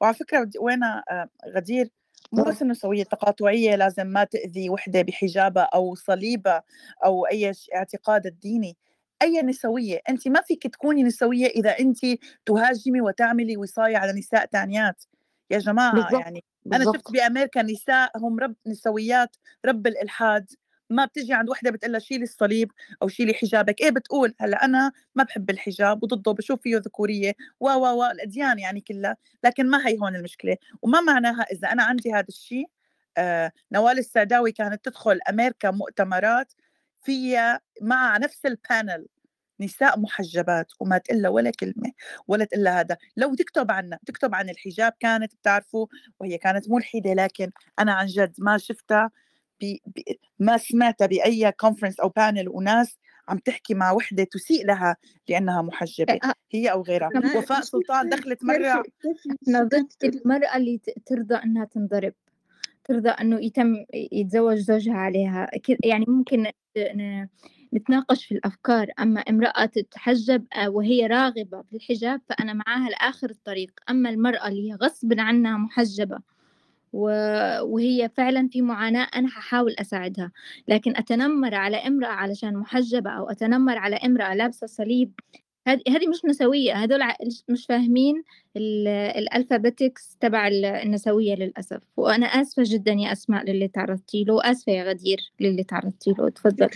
وعلى 0.00 0.14
فكرة 0.14 0.44
بدي 0.44 0.58
وينها 0.58 1.04
آآ 1.10 1.28
غدير 1.56 1.88
مو 2.32 2.42
بس 2.44 2.62
النسوية 2.62 3.02
التقاطعية 3.02 3.76
لازم 3.76 4.06
ما 4.06 4.24
تأذي 4.24 4.70
وحدة 4.70 5.02
بحجابها 5.02 5.62
أو 5.74 5.94
صليبها 5.94 6.62
أو 7.04 7.26
أي 7.26 7.54
ش 7.54 7.70
اعتقاد 7.74 8.26
الديني، 8.26 8.76
أي 9.22 9.42
نسوية، 9.42 10.00
أنتِ 10.08 10.28
ما 10.28 10.40
فيكِ 10.42 10.66
تكوني 10.66 11.02
نسوية 11.02 11.46
إذا 11.46 11.78
أنتِ 11.78 11.98
تهاجمي 12.46 13.00
وتعملي 13.00 13.56
وصاية 13.56 13.96
على 13.96 14.12
نساء 14.12 14.44
تانيات، 14.46 15.04
يا 15.50 15.58
جماعة 15.58 16.12
بالضبط، 16.12 16.28
يعني 16.28 16.44
أنا 16.72 16.84
شُفت 16.84 17.04
بالضبط. 17.04 17.12
بأمريكا 17.12 17.62
نساء 17.62 18.10
هم 18.18 18.38
رب 18.38 18.54
نسويات 18.66 19.36
رب 19.66 19.86
الإلحاد، 19.86 20.50
ما 20.90 21.04
بتيجي 21.04 21.32
عند 21.34 21.50
وحدة 21.50 21.70
بتقول 21.70 21.92
لها 21.92 22.00
شيلي 22.00 22.22
الصليب 22.24 22.70
أو 23.02 23.08
شيلي 23.08 23.34
حجابِك، 23.34 23.80
إيه 23.80 23.90
بتقول؟ 23.90 24.34
هلأ 24.40 24.64
أنا 24.64 24.92
ما 25.14 25.22
باحب 25.24 25.50
الحجاب 25.50 26.02
وضده 26.02 26.32
باشوف 26.32 26.60
فيه 26.62 26.76
ذكورية. 26.76 27.32
و، 27.60 27.68
و، 27.70 27.98
و، 28.00 28.04
الأديان 28.04 28.58
يعني 28.58 28.80
كلّها، 28.80 29.16
لكن 29.44 29.70
ما 29.70 29.86
هي 29.88 29.98
هون 29.98 30.16
المشكلة، 30.16 30.56
وما 30.82 31.00
معناها 31.00 31.42
إذا 31.52 31.68
أنا 31.72 31.82
عندي 31.82 32.12
هذا 32.12 32.26
الشي 32.28 32.64
آآ 33.18 33.52
نوال 33.72 33.98
السعداوي 33.98 34.52
كانت 34.52 34.84
تدخل 34.84 35.18
أمريكا 35.30 35.70
مؤتمرات 35.70 36.52
فيها 37.02 37.60
مع 37.82 38.16
نفس 38.16 38.46
ال 38.46 38.56
panel 38.56 39.06
نساء 39.60 40.00
محجبات 40.00 40.72
وما 40.80 40.98
تقول 40.98 41.26
ولا 41.26 41.50
كلمة 41.50 41.92
ولا 42.28 42.44
تقول 42.44 42.68
هذا. 42.68 42.96
لو 43.16 43.34
تكتب 43.34 43.70
عنا 43.70 43.98
تكتب 44.06 44.34
عن 44.34 44.50
الحجاب 44.50 44.92
كانت 45.00 45.34
بتعرفوا 45.34 45.86
وهي 46.20 46.38
كانت 46.38 46.70
ملحدة 46.70 47.14
لكن 47.14 47.50
أنا 47.78 47.92
عن 47.92 48.06
جد 48.06 48.34
ما 48.38 48.58
شفتها 48.58 49.10
بي 49.60 49.82
بي 49.86 50.20
ما 50.38 50.56
سمعتها 50.58 51.06
بأي 51.06 51.52
conference 51.52 52.00
أو 52.00 52.08
panel 52.08 52.48
وناس 52.48 52.98
عم 53.28 53.38
تحكي 53.38 53.74
مع 53.74 53.92
وحدة 53.92 54.24
تسيء 54.24 54.66
لها 54.66 54.96
لأنها 55.28 55.62
محجبة 55.62 56.18
هي 56.52 56.72
أو 56.72 56.82
غيرها. 56.82 57.08
وفاء 57.38 57.60
سلطان 57.60 58.08
دخلت 58.08 58.42
إحنا 59.42 59.62
ضد 59.64 59.88
المرأة 60.04 60.56
اللي 60.56 60.80
ترضى 61.06 61.34
إنها 61.34 61.64
تنضرب. 61.64 62.14
ترضى 62.88 63.08
أنه 63.08 63.40
يتم 63.44 63.84
يتزوج 63.94 64.56
زوجها 64.56 64.94
عليها. 64.94 65.50
يعني 65.84 66.04
ممكن 66.08 66.46
نتناقش 67.74 68.24
في 68.24 68.32
الأفكار. 68.34 68.88
أما 69.00 69.20
امرأة 69.20 69.64
تتحجب 69.66 70.46
آه، 70.54 70.68
وهي 70.70 71.06
راغبة 71.06 71.62
في 71.62 71.76
الحجاب 71.76 72.20
فأنا 72.28 72.52
معاها 72.52 72.88
لآخر 72.90 73.30
الطريق. 73.30 73.70
أما 73.90 74.10
المرأة 74.10 74.48
اللي 74.48 74.74
غصب 74.74 75.12
عنها 75.20 75.56
محجبة 75.58 76.18
وهي 76.92 78.08
فعلا 78.16 78.48
في 78.48 78.62
معاناة 78.62 79.08
أنا 79.16 79.28
هحاول 79.28 79.72
أساعدها. 79.78 80.32
لكن 80.68 80.96
أتنمر 80.96 81.54
على 81.54 81.76
امرأة 81.76 82.08
علشان 82.12 82.56
محجبة 82.56 83.10
أو 83.10 83.30
أتنمر 83.30 83.78
على 83.78 83.96
امرأة 83.96 84.34
لابسة 84.34 84.66
صليب 84.66 85.12
هذه 85.68 86.08
مش 86.08 86.24
نسوية 86.24 86.74
هذول 86.74 87.00
مش 87.48 87.66
فاهمين 87.66 88.22
الألفابيتكس 88.56 90.16
تبع 90.20 90.48
النسوية 90.48 91.34
للأسف. 91.34 91.82
وأنا 91.96 92.26
آسفة 92.26 92.62
جدا 92.66 92.92
يا 92.92 93.12
أسماء 93.12 93.44
للي 93.44 93.68
تعرضتي 93.68 94.24
له 94.24 94.34
وآسفة 94.34 94.72
يا 94.72 94.84
غدير 94.84 95.18
للي 95.40 95.64
تعرضتي 95.64 96.10
له. 96.18 96.28
تفضل. 96.28 96.68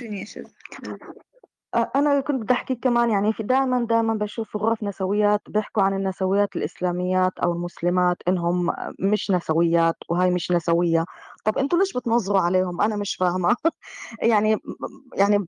أنا 1.96 2.20
كنت 2.20 2.42
بدي 2.42 2.52
أحكي 2.52 2.74
كمان 2.74 3.10
يعني 3.10 3.32
في 3.32 3.42
دائما 3.42 3.86
دائما 3.86 4.14
بشوف 4.14 4.56
غرف 4.56 4.82
نسويات 4.82 5.40
بيحكوا 5.48 5.82
عن 5.82 5.94
النسويات 5.94 6.56
الإسلاميات 6.56 7.32
أو 7.38 7.52
المسلمات 7.52 8.16
إنهم 8.28 8.70
مش 8.98 9.30
نسويات 9.30 9.96
وهاي 10.08 10.30
مش 10.30 10.50
نسوية. 10.50 11.04
طب 11.44 11.58
أنتوا 11.58 11.78
ليش 11.78 11.92
بتنظروا 11.92 12.40
عليهم؟ 12.40 12.80
أنا 12.82 12.96
مش 12.96 13.14
فاهمة. 13.16 13.56
يعني 14.32 14.56
يعني 15.14 15.38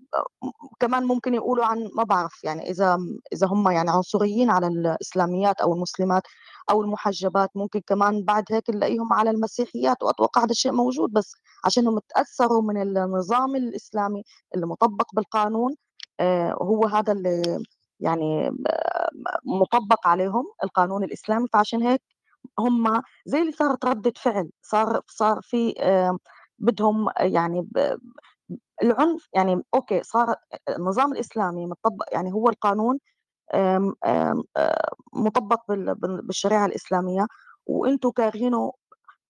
كمان 0.80 1.04
ممكن 1.04 1.34
يقولوا 1.34 1.64
عن 1.64 1.90
ما 1.96 2.02
بعرف 2.04 2.44
يعني 2.44 2.70
إذا 2.70 2.98
إذا 3.32 3.46
هم 3.46 3.68
يعني 3.70 3.90
عنصريين 3.90 4.50
على 4.50 4.66
الإسلاميات 4.66 5.60
أو 5.60 5.74
المسلمات 5.74 6.22
أو 6.70 6.82
المحجبات 6.82 7.50
ممكن 7.54 7.80
كمان 7.86 8.24
بعد 8.24 8.44
هيك 8.50 8.70
نلاقيهم 8.70 9.12
على 9.12 9.30
المسيحيات 9.30 10.02
وأتوقع 10.02 10.42
هذا 10.44 10.50
الشيء 10.50 10.72
موجود 10.72 11.12
بس 11.12 11.32
عشانهم 11.64 12.00
تأثروا 12.14 12.62
من 12.62 12.82
النظام 12.82 13.56
الإسلامي 13.56 14.22
اللي 14.54 14.66
مطبق 14.66 15.14
بالقانون 15.14 15.74
آه، 16.20 16.52
هو 16.62 16.86
هذا 16.86 17.12
اللي 17.12 17.62
يعني 18.00 18.50
مطبق 19.44 20.06
عليهم 20.08 20.44
القانون 20.64 21.04
الإسلامي 21.04 21.46
فعشان 21.52 21.82
هيك 21.82 22.02
هم 22.58 23.02
زي 23.26 23.40
اللي 23.40 23.52
صارت 23.52 23.84
ردة 23.84 24.12
فعل 24.16 24.50
صار 24.62 25.00
صار 25.06 25.40
في 25.42 25.74
بدهم 26.58 27.08
يعني 27.18 27.68
العنف 28.82 29.28
يعني 29.34 29.62
أوكي 29.74 30.02
صار 30.02 30.36
النظام 30.78 31.12
الإسلامي 31.12 31.66
مطبق 31.66 32.04
يعني 32.12 32.32
هو 32.32 32.48
القانون 32.48 32.98
مطبق 35.14 35.60
بالشريعة 36.22 36.66
الإسلامية 36.66 37.26
وإنتم 37.66 38.10
كارهينه 38.10 38.72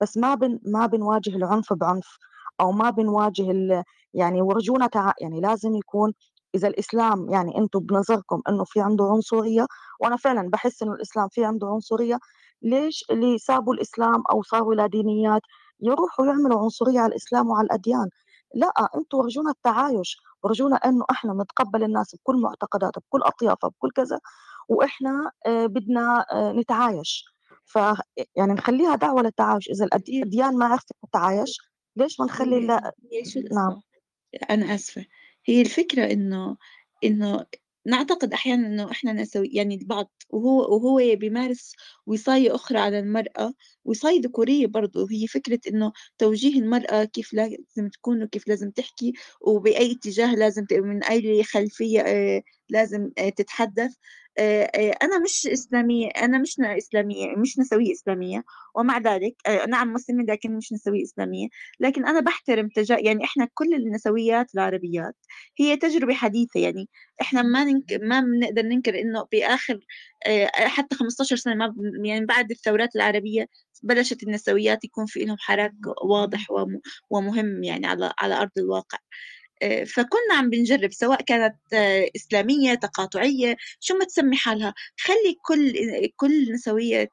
بس 0.01 0.17
ما 0.17 0.35
بن 0.35 0.61
ما 0.67 0.87
بنواجه 0.87 1.37
العنف 1.37 1.73
بعنف 1.73 2.19
أو 2.61 2.73
ما 2.73 2.91
بنواجه 2.91 3.85
يعني 4.15 4.43
ورجونا. 4.43 4.91
يعني 5.21 5.41
لازم 5.41 5.75
يكون 5.77 6.13
إذا 6.55 6.69
الإسلام 6.69 7.31
يعني 7.31 7.59
إنتم 7.59 7.81
بنظركم 7.81 8.43
إنه 8.49 8.65
في 8.65 8.81
عنده 8.81 9.05
عنصرية 9.05 9.67
وأنا 10.01 10.17
فعلا 10.17 10.51
بحس 10.51 10.83
إنه 10.83 10.93
الإسلام 10.95 11.29
في 11.29 11.45
عنده 11.45 11.67
عنصرية 11.69 12.19
ليش 12.63 13.05
اللي 13.11 13.39
سابوا 13.39 13.75
الإسلام 13.75 14.23
أو 14.31 14.43
صاروا 14.43 14.75
لا 14.75 14.87
دينيات؟ 14.87 15.43
يروحوا 15.81 16.27
يعملوا 16.27 16.61
عنصرية 16.61 17.01
على 17.01 17.11
الإسلام 17.11 17.49
وعلى 17.51 17.67
الأديان. 17.67 18.09
لا 18.55 18.73
أنتم 18.97 19.19
ورجونا 19.19 19.51
التعايش 19.51 20.17
ورجونا 20.43 20.77
أنه 20.77 21.05
إحنا 21.11 21.33
نتقبل 21.33 21.83
الناس 21.85 22.15
بكل 22.17 22.41
معتقداتها 22.41 23.01
بكل 23.01 23.23
اطيافها 23.23 23.71
بكل 23.71 23.91
كذا 23.91 24.21
وإحنا 24.69 25.31
آه، 25.47 25.67
بدنا 25.67 26.27
آه، 26.33 26.53
نتعايش. 26.53 27.25
ف 27.65 27.79
يعني 28.37 28.53
نخليها 28.53 28.95
دعوة 28.97 29.23
للتعايش. 29.23 29.71
إذا 29.71 29.85
الأديان 29.85 30.59
ما 30.59 30.67
عرفت 30.67 30.89
تتعايش 31.09 31.59
ليش 31.97 32.21
ما 32.21 32.27
نخلي 32.27 32.61
لا 32.67 32.93
نعم. 33.53 33.81
أنا 34.51 34.75
آسفة. 34.75 35.07
هي 35.47 35.61
الفكرة 35.61 36.13
إنه 36.13 36.57
إنه 37.05 37.47
نعتقد 37.87 38.33
أحيانا 38.33 38.67
إنه 38.69 38.91
إحنا 38.91 39.13
نسوي 39.13 39.49
يعني 39.53 39.75
البعض 39.75 40.11
وهو 40.31 40.75
وهو 40.77 40.97
بيمارس 41.17 41.73
وصاية 42.07 42.55
أخرى 42.55 42.79
على 42.79 42.99
المرأة 42.99 43.55
وصاية 43.85 44.21
ذكورية 44.21 44.67
برضه. 44.67 45.07
هي 45.11 45.27
فكرة 45.27 45.61
إنه 45.69 45.93
توجيه 46.19 46.59
المرأة 46.61 47.05
كيف 47.05 47.33
لازم 47.35 47.89
تكون 47.93 48.23
وكيف 48.23 48.49
لازم 48.49 48.71
تحكي 48.71 49.13
وبأي 49.41 49.93
اتجاه 49.93 50.35
لازم 50.35 50.67
من 50.73 51.05
أي 51.05 51.43
خلفية 51.45 52.01
آه، 52.01 52.43
لازم 52.69 53.11
آه، 53.19 53.29
تتحدث. 53.29 53.95
أنا 55.03 55.19
مش 55.19 55.47
إسلامية 55.53 56.09
أنا 56.09 56.39
مش 56.39 56.57
إسلامية 56.61 57.37
مش 57.37 57.59
نسوية 57.59 57.93
إسلامية. 57.93 58.45
ومع 58.77 58.99
ذلك 58.99 59.35
آه، 59.47 59.67
نعم 59.67 59.93
مسلمة 59.93 60.25
لكن 60.25 60.57
مش 60.57 60.73
نسوية 60.73 61.03
إسلامية. 61.03 61.49
لكن 61.81 62.07
أنا 62.07 62.21
بحترم 62.21 62.69
تجا 62.69 62.99
يعني 63.01 63.25
إحنا 63.25 63.49
كل 63.55 63.75
النسويات 63.75 64.55
العربيات 64.55 65.17
هي 65.59 65.77
تجربة 65.77 66.15
حديثة. 66.15 66.61
يعني 66.61 66.89
إحنا 67.21 67.43
ما 67.43 67.65
ننك... 67.65 67.93
ما 68.03 68.21
بنقدر 68.21 68.63
ننكر 68.63 68.99
إنه 69.01 69.25
بآخر 69.33 69.81
حتى 70.55 70.97
15 70.97 71.37
سنة 71.37 71.55
ما 71.55 71.75
يعني 72.05 72.27
بعد 72.27 72.51
الثورات 72.51 72.97
العربية 72.97 73.47
بلشت 73.83 74.23
النسويات 74.23 74.85
يكون 74.85 75.07
في 75.07 75.25
لهم 75.25 75.37
حراك 75.41 75.73
واضح 76.05 76.47
ومهم 77.11 77.65
يعني 77.65 77.87
على 77.87 78.13
على 78.19 78.35
أرض 78.35 78.51
الواقع. 78.59 78.99
آه، 78.99 79.34
فكنا 79.87 80.35
عم 80.39 80.51
بنجرب 80.51 80.93
سواء 80.93 81.23
كانت 81.23 81.57
آه، 81.75 82.09
إسلامية 82.17 82.75
تقاطعية 82.75 83.57
شو 83.81 83.95
ما 83.99 84.05
تسمي 84.05 84.37
حالها. 84.37 84.75
خلي 85.01 85.37
كل 85.43 85.73
كل 86.17 86.53
نسوية 86.53 87.09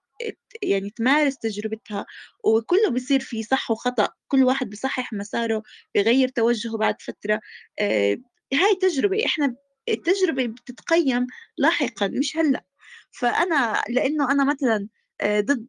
يعني 0.63 0.89
تمارس 0.89 1.37
تجربتها 1.37 2.05
وكله 2.43 2.89
بصير 2.91 3.19
في 3.19 3.43
صح 3.43 3.71
وخطأ. 3.71 4.09
كل 4.27 4.43
واحد 4.43 4.69
بصحح 4.69 5.13
مساره 5.13 5.63
بغير 5.95 6.27
توجهه 6.29 6.77
بعد 6.77 6.95
فترة. 7.01 7.39
آه، 7.79 8.17
هاي 8.53 8.75
تجربة. 8.81 9.25
إحنا 9.25 9.55
التجربة 9.89 10.47
بتتقيم 10.47 11.27
لاحقا 11.57 12.07
مش 12.07 12.37
هلأ. 12.37 12.63
فأنا 13.11 13.83
لأنه 13.89 14.31
أنا 14.31 14.43
مثلا 14.45 14.87
ضد 15.25 15.67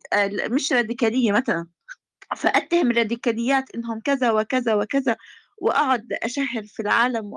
مش 0.51 0.73
راديكالية 0.73 1.33
مثلا. 1.33 1.67
فأتهم 2.37 2.91
الراديكاليات 2.91 3.65
إنهم 3.75 4.01
كذا 4.01 4.31
وكذا 4.33 4.75
وكذا. 4.75 5.17
وأقعد 5.63 6.13
أشهر 6.23 6.63
في 6.67 6.83
العالم 6.83 7.33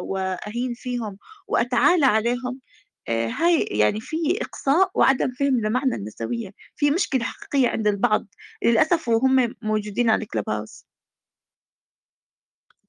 وأهين 0.00 0.74
فيهم 0.74 1.18
وأتعالى 1.48 2.06
عليهم 2.06 2.60
آه، 3.08 3.28
هاي 3.28 3.62
يعني 3.62 4.00
في 4.00 4.16
إقصاء 4.42 4.90
وعدم 4.94 5.32
فهم 5.32 5.60
لمعنى 5.60 5.94
النسوية. 5.94 6.50
في 6.76 6.90
مشكلة 6.90 7.24
حقيقية 7.24 7.68
عند 7.68 7.86
البعض. 7.86 8.26
للأسف 8.64 9.08
وهم 9.08 9.54
موجودين 9.62 10.10
على 10.10 10.22
الكلاب 10.22 10.50
هاوس 10.50 10.86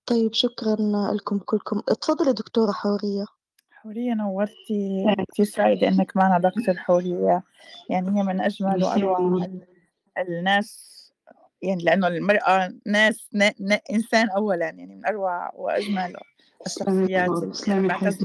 طيب 0.05 0.33
شكرا 0.33 0.77
لكم 1.13 1.39
كلكم. 1.39 1.79
تفضلي 1.79 2.33
دكتورة 2.33 2.71
حورية. 2.71 3.25
حورية 3.71 4.13
نورتي. 4.13 5.15
كثير 5.31 5.45
سعيدة 5.45 5.87
إنك 5.87 6.17
معنا 6.17 6.49
دكتور 6.49 6.75
حورية. 6.75 7.43
يعني 7.89 8.19
هي 8.19 8.23
من 8.23 8.41
أجمل 8.41 8.83
وأروع 8.83 9.47
الناس 10.17 10.98
يعني 11.61 11.83
لأنه 11.83 12.07
المرأة 12.07 12.73
ناس 12.85 13.29
نا 13.33 13.53
نا 13.59 13.79
إنسان 13.91 14.29
أولا 14.29 14.65
يعني 14.65 14.85
من 14.85 15.05
أروع 15.05 15.51
وأجمل 15.55 16.13
الشخصيات 16.65 17.29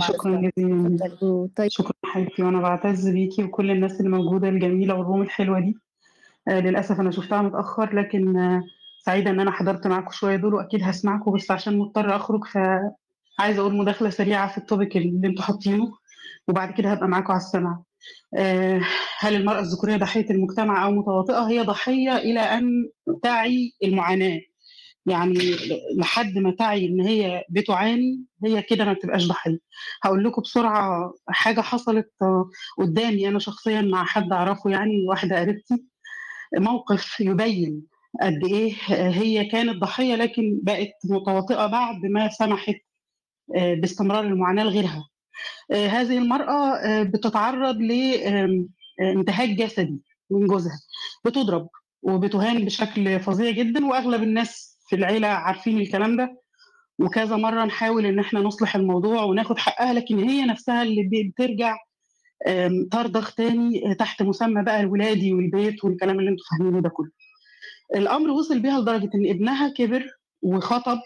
شكرا 0.03 0.51
جزيلا. 0.59 1.49
طيب. 1.57 1.68
شكرا 1.68 1.93
حبيبتي 2.05 2.43
وأنا 2.43 2.61
بعتز 2.61 3.09
بيكي 3.09 3.45
وكل 3.45 3.70
الناس 3.70 4.01
اللي 4.01 4.11
موجودة 4.11 4.49
الجميلة 4.49 4.95
والروم 4.95 5.22
الحلوة 5.22 5.61
دي. 5.61 5.76
آه 6.49 6.61
للأسف 6.61 7.01
أنا 7.01 7.11
شفتها 7.11 7.43
متأخر 7.43 7.95
لكن 7.97 8.37
آه 8.37 8.62
سعيدة 9.05 9.30
إن 9.30 9.41
أنا 9.41 9.51
حضرت 9.51 9.87
معاكم 9.87 10.11
شوية 10.11 10.37
دول 10.37 10.55
وأكيد 10.55 10.80
هسمعكم 10.82 11.32
بس 11.32 11.51
عشان 11.51 11.78
مضطرة 11.78 12.16
أخرج 12.16 12.45
فعايزة 12.45 13.61
أقول 13.61 13.76
مداخلة 13.76 14.11
سريعة 14.11 14.49
في 14.53 14.59
التوبيك 14.59 14.97
اللي 14.97 15.28
أنتوا 15.28 15.45
حاطينه 15.45 15.93
وبعد 16.49 16.70
كده 16.72 16.93
هبقى 16.93 17.09
معاكم 17.09 17.32
على 17.32 17.41
السمع 17.41 17.82
هل 19.19 19.35
المرأة 19.35 19.61
الذكورية 19.61 19.97
ضحية 19.97 20.31
المجتمع 20.31 20.85
أو 20.87 20.93
متواطئة؟ 20.93 21.49
هي 21.49 21.61
ضحية 21.63 22.17
إلى 22.17 22.41
أن 22.41 22.89
تعي 23.23 23.73
المعاناة. 23.85 24.41
يعني 25.07 25.39
لحد 25.99 26.39
ما 26.39 26.51
تعي 26.59 26.87
إن 26.87 27.01
هي 27.01 27.45
بتعاني 27.51 28.25
هي 28.45 28.63
كده 28.63 28.85
ما 28.85 28.93
بتبقاش 28.93 29.27
ضحية. 29.29 29.59
هقول 30.03 30.25
لكم 30.25 30.43
بسرعة 30.43 31.15
حاجة 31.29 31.61
حصلت 31.61 32.11
قدامي 32.79 33.29
أنا 33.29 33.39
شخصيا 33.39 33.81
مع 33.83 34.05
حد 34.05 34.33
أعرفه 34.33 34.71
يعني 34.71 35.05
واحدة 35.09 35.41
قريبتي. 35.41 35.85
موقف 36.59 37.21
يبين 37.21 37.83
قد 38.23 38.45
إيه 38.45 38.75
هي 38.91 39.45
كانت 39.45 39.77
ضحية 39.83 40.15
لكن 40.15 40.61
بقت 40.63 40.93
متواطئة 41.05 41.67
بعد 41.67 42.07
ما 42.07 42.29
سمحت 42.29 42.75
آه، 43.57 43.75
باستمرار 43.75 44.25
المعاناة 44.25 44.65
لغيرها. 44.65 44.99
آه، 44.99 45.14
هذه 45.72 46.18
المرأة 46.18 46.74
آه، 46.76 47.03
بتتعرض 47.03 47.76
لانتهاك 47.76 49.49
جسدي 49.49 50.01
من 50.30 50.47
جوزها 50.47 50.80
بتضرب 51.24 51.68
وبتهان 52.03 52.64
بشكل 52.64 53.20
فظيع 53.20 53.51
جدا 53.51 53.87
وأغلب 53.87 54.22
الناس 54.22 54.78
في 54.89 54.97
العيلة 54.97 55.28
عارفين 55.28 55.78
الكلام 55.80 56.16
ده 56.16 56.41
وكذا 56.99 57.37
مرة 57.37 57.64
نحاول 57.64 58.07
إن 58.07 58.18
إحنا 58.18 58.41
نصلح 58.41 58.76
الموضوع 58.76 59.22
وناخد 59.22 59.59
حقها 59.59 59.93
لكن 59.93 60.18
هي 60.28 60.45
نفسها 60.45 60.82
اللي 60.82 61.09
بترجع 61.39 61.76
ترضخ 62.91 63.35
تاني 63.35 63.95
تحت 63.95 64.22
مسمى 64.22 64.62
بقى 64.62 64.80
الولادي 64.80 65.32
والبيت 65.35 65.85
والكلام 65.85 66.18
اللي 66.18 66.30
أنتوا 66.30 66.45
فاهمينه 66.51 66.80
ده 66.80 66.89
كله. 66.89 67.11
الأمر 67.97 68.30
وصل 68.30 68.61
بيها 68.61 68.80
لدرجة 68.80 69.11
إن 69.14 69.30
ابنها 69.30 69.68
كبر 69.68 70.07
وخطب 70.43 70.99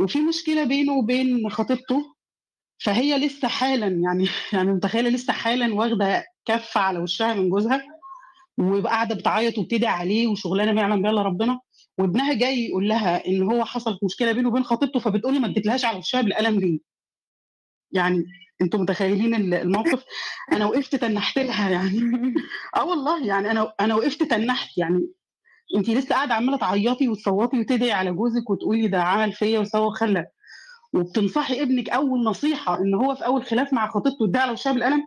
وفي 0.00 0.20
مشكلة 0.20 0.64
بينه 0.64 0.92
وبين 0.92 1.50
خطيبته 1.50 2.13
فهي 2.84 3.18
لسه 3.26 3.48
حالا 3.48 3.86
يعني 3.86 4.28
يعني 4.52 4.72
متخيلة 4.72 5.10
لسه 5.10 5.32
حالا 5.32 5.74
واخدة 5.74 6.24
كفة 6.44 6.80
على 6.80 6.98
وشها 6.98 7.34
من 7.34 7.50
جوزها 7.50 7.82
وقاعدة 8.58 9.14
بتعيط 9.14 9.58
وبتدعي 9.58 9.92
عليه 9.92 10.26
وشغلانة 10.26 10.72
ما 10.72 10.80
يعلم 10.80 11.02
بها 11.02 11.10
إلا 11.10 11.22
ربنا. 11.22 11.60
وابنها 11.98 12.34
جاي 12.34 12.66
يقول 12.68 12.88
لها 12.88 13.26
إن 13.28 13.42
هو 13.42 13.64
حصلت 13.64 14.04
مشكلة 14.04 14.32
بينه 14.32 14.48
وبين 14.48 14.64
خطيبته 14.64 15.00
فبتقول 15.00 15.34
لي 15.34 15.40
ما 15.40 15.46
اديتلهاش 15.46 15.84
على 15.84 15.98
وشها 15.98 16.20
بالقلم 16.22 16.60
ليه؟ 16.60 16.78
يعني 17.92 18.24
أنتوا 18.62 18.80
متخيلين 18.80 19.34
ال- 19.34 19.54
الموقف؟ 19.54 20.04
أنا 20.52 20.66
وقفت 20.66 20.94
تنحت 20.96 21.38
لها 21.38 21.70
يعني. 21.76 22.00
آه 22.76 22.84
والله 22.84 23.26
يعني 23.26 23.50
أنا 23.50 23.72
أنا 23.80 23.94
وقفت 23.94 24.22
تنحت 24.22 24.78
يعني 24.78 25.08
انت 25.76 25.90
لسه 25.90 26.14
قاعدة 26.14 26.34
عمالة 26.34 26.58
تعيطي 26.58 27.08
وتصوتي 27.08 27.60
وتدعي 27.60 27.92
على 27.92 28.12
جوزك 28.12 28.50
وتقولي 28.50 28.88
ده 28.88 29.02
عمل 29.02 29.32
فيا 29.32 29.58
وسوى 29.60 29.86
وخلى. 29.86 30.26
وبتنصحي 30.94 31.62
ابنك 31.62 31.90
أول 31.90 32.24
نصيحة 32.24 32.80
إن 32.80 32.94
هو 32.94 33.14
في 33.14 33.26
أول 33.26 33.44
خلاف 33.44 33.72
مع 33.72 33.90
خطيبته 33.90 34.24
اديها 34.24 34.40
على 34.40 34.52
وشها 34.52 34.72
بالقلم 34.72 35.06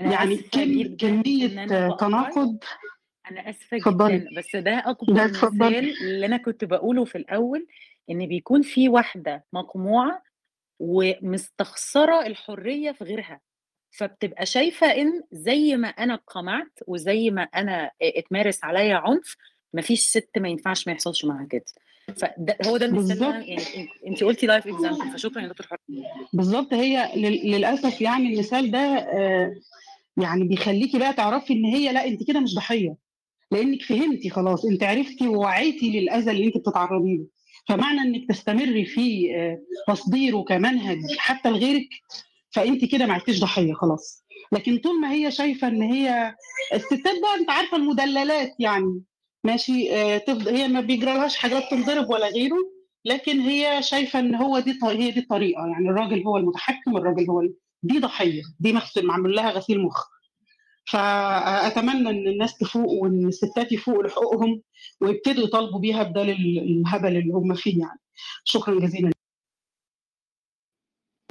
أنا 0.00 0.12
يعني 0.12 0.36
كم 0.36 0.96
كمية 0.96 1.66
تناقض؟ 1.96 2.58
أنا 3.30 3.50
آسفة 3.50 3.76
جدا 3.76 4.28
بس 4.36 4.56
ده 4.56 4.82
أكبر 4.86 5.12
مثال 5.28 6.02
اللي 6.02 6.26
أنا 6.26 6.36
كنت 6.36 6.64
بقوله 6.64 7.04
في 7.04 7.18
الأول 7.18 7.66
إن 8.10 8.26
بيكون 8.26 8.62
في 8.62 8.88
واحدة 8.88 9.44
مقموعة 9.52 10.22
ومستخسرة 10.80 12.26
الحرية 12.26 12.92
في 12.92 13.04
غيرها. 13.04 13.40
فبتبقى 13.90 14.46
شايفة 14.46 14.86
إن 14.86 15.22
زي 15.32 15.76
ما 15.76 15.88
أنا 15.88 16.14
قمعت 16.26 16.78
وزي 16.86 17.30
ما 17.30 17.42
أنا 17.42 17.90
اتمارس 18.02 18.64
عليا 18.64 18.96
عنف 18.96 19.36
مفيش 19.74 20.00
ست 20.00 20.30
ما 20.38 20.48
ينفعش 20.48 20.86
ما 20.86 20.92
يحصلش 20.92 21.24
معاها 21.24 21.46
كده. 21.50 21.64
فده 22.16 22.56
هو 22.66 22.76
ده 22.76 22.86
المثال 22.86 23.22
يعني 23.48 23.88
انت 24.06 24.24
قلتي 24.24 24.46
live 24.46 24.66
example 24.68 25.12
فشكرا 25.12 25.42
يا 25.42 25.48
دكتور 25.48 25.66
حورية 25.66 26.02
بالظبط 26.32 26.74
هي 26.74 27.12
لل- 27.16 27.50
للأسف 27.50 28.00
يعني 28.00 28.34
المثال 28.34 28.70
ده 28.70 28.78
آه، 28.78 29.54
يعني 30.16 30.44
بيخليكي 30.44 30.98
بقى 30.98 31.12
تعرفي 31.12 31.52
إن 31.52 31.64
هي 31.64 31.92
لأ 31.92 32.06
انت 32.06 32.22
كده 32.28 32.40
مش 32.40 32.54
ضحية. 32.54 32.96
لأنك 33.50 33.82
فهمتي 33.82 34.30
خلاص 34.30 34.64
انت 34.64 34.82
عرفتي 34.82 35.28
ووعيتي 35.28 36.00
للأذى 36.00 36.30
اللي 36.30 36.46
انت 36.46 36.56
بتتعرضي 36.56 37.16
له. 37.16 37.26
فمعنى 37.68 38.00
إنك 38.00 38.28
تستمري 38.28 38.84
في 38.84 39.34
آه، 39.36 39.58
تصديره 39.92 40.42
كمنهج 40.42 40.98
حتى 41.18 41.50
لغيرك 41.50 41.88
فانت 42.50 42.84
كده 42.84 43.06
ما 43.06 43.14
عدتيش 43.14 43.40
ضحية 43.40 43.72
خلاص. 43.72 44.24
لكن 44.52 44.78
طول 44.78 45.00
ما 45.00 45.12
هي 45.12 45.30
شايفة 45.30 45.68
إن 45.68 45.82
هي 45.82 46.34
الستات 46.74 47.20
بقى 47.22 47.34
أنت 47.40 47.50
عارفة 47.50 47.76
المدللات 47.76 48.54
يعني. 48.58 49.00
ماشي 49.52 49.94
آه، 49.94 50.18
تفضل 50.18 50.54
هي 50.56 50.68
ما 50.68 50.80
بيجرالهاش 50.80 51.36
حاجات 51.36 51.62
تنضرب 51.70 52.10
ولا 52.10 52.28
غيره 52.28 52.56
لكن 53.04 53.40
هي 53.40 53.82
شايفة 53.82 54.18
إن 54.18 54.34
هو 54.34 54.58
دي 54.58 54.78
هي 54.84 55.10
دي 55.10 55.20
الطريقة 55.20 55.66
يعني 55.66 55.88
الراجل 55.88 56.22
هو 56.26 56.36
المتحكم 56.36 56.96
الراجل 56.96 57.30
هو 57.30 57.42
دي 57.82 57.98
ضحية 57.98 58.42
دي 58.60 58.72
مغسل 58.72 59.06
معمول 59.06 59.36
لها 59.36 59.50
غسيل 59.50 59.80
مخ. 59.82 60.08
فاتمنى 60.90 62.10
إن 62.10 62.28
الناس 62.28 62.58
تفوق 62.58 62.90
وإن 62.92 63.26
الستات 63.28 63.72
يفوقوا 63.72 64.02
لحقوقهم 64.02 64.62
ويبتدوا 65.00 65.44
يطالبوا 65.44 65.80
بيها 65.80 66.02
بدل 66.02 66.30
ال- 66.30 66.58
الهبل 66.58 67.16
اللي 67.16 67.32
هم 67.32 67.54
فيه 67.54 67.80
يعني. 67.80 68.00
شكرا 68.44 68.80
جزيلا. 68.80 69.10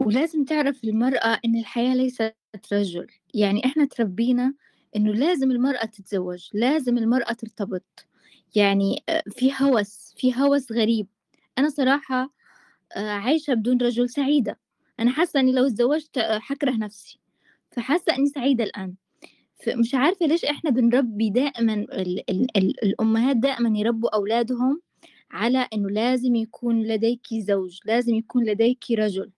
ولازم 0.01 0.43
تعرف 0.45 0.83
المرأة 0.83 1.39
إن 1.45 1.59
الحياة 1.59 1.95
ليست 1.95 2.35
رجل 2.73 3.07
يعني 3.33 3.65
إحنا 3.65 3.85
تربينا 3.85 4.53
إنه 4.95 5.11
لازم 5.13 5.51
المرأة 5.51 5.85
تتزوج 5.85 6.49
لازم 6.53 6.97
المرأة 6.97 7.33
ترتبط. 7.33 8.05
يعني 8.55 9.03
آه، 9.09 9.23
في 9.29 9.51
هوس 9.61 10.13
في 10.17 10.33
هوس 10.35 10.71
غريب. 10.71 11.07
أنا 11.57 11.69
صراحة 11.69 12.29
آه، 12.95 13.09
عايشة 13.11 13.53
بدون 13.53 13.77
رجل 13.81 14.09
سعيدة. 14.09 14.59
أنا 14.99 15.11
حاسة 15.11 15.39
إني 15.39 15.51
لو 15.51 15.67
اتزوجت 15.67 16.17
آه، 16.17 16.39
حكره 16.39 16.71
نفسي. 16.71 17.19
فحاسة 17.71 18.15
إني 18.17 18.25
سعيدة 18.27 18.63
الآن. 18.63 18.95
فمش 19.65 19.95
عارفة 19.95 20.25
ليش 20.25 20.45
إحنا 20.45 20.69
بنربي 20.69 21.29
دائما 21.29 21.73
ال 21.73 22.29
ال 22.29 22.57
ال 22.57 22.83
الأمهات 22.83 23.37
دائما 23.37 23.79
يربوا 23.79 24.15
أولادهم 24.15 24.81
على 25.31 25.67
إنه 25.73 25.89
لازم 25.89 26.35
يكون 26.35 26.83
لديك 26.83 27.27
زوج 27.33 27.79
لازم 27.85 28.15
يكون 28.15 28.45
لديك 28.45 28.85
رجل. 28.91 29.31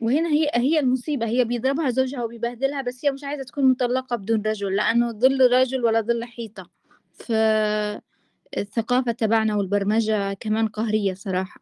وهنا 0.00 0.28
هي 0.28 0.50
هي 0.54 0.80
المصيبة 0.80 1.26
هي 1.26 1.44
بيضربها 1.44 1.90
زوجها 1.90 2.24
وبيبهدلها 2.24 2.82
بس 2.82 3.04
هي 3.04 3.10
مش 3.10 3.24
عايزة 3.24 3.42
تكون 3.42 3.70
مطلقة 3.70 4.16
بدون 4.16 4.42
رجل 4.46 4.76
لأنه 4.76 5.12
ظل 5.12 5.52
رجل 5.52 5.84
ولا 5.84 6.00
ظل 6.00 6.24
حيطة. 6.24 6.70
فالثقافة 7.12 9.12
تبعنا 9.12 9.56
والبرمجة 9.56 10.32
كمان 10.32 10.68
قهرية 10.68 11.14
صراحة. 11.14 11.60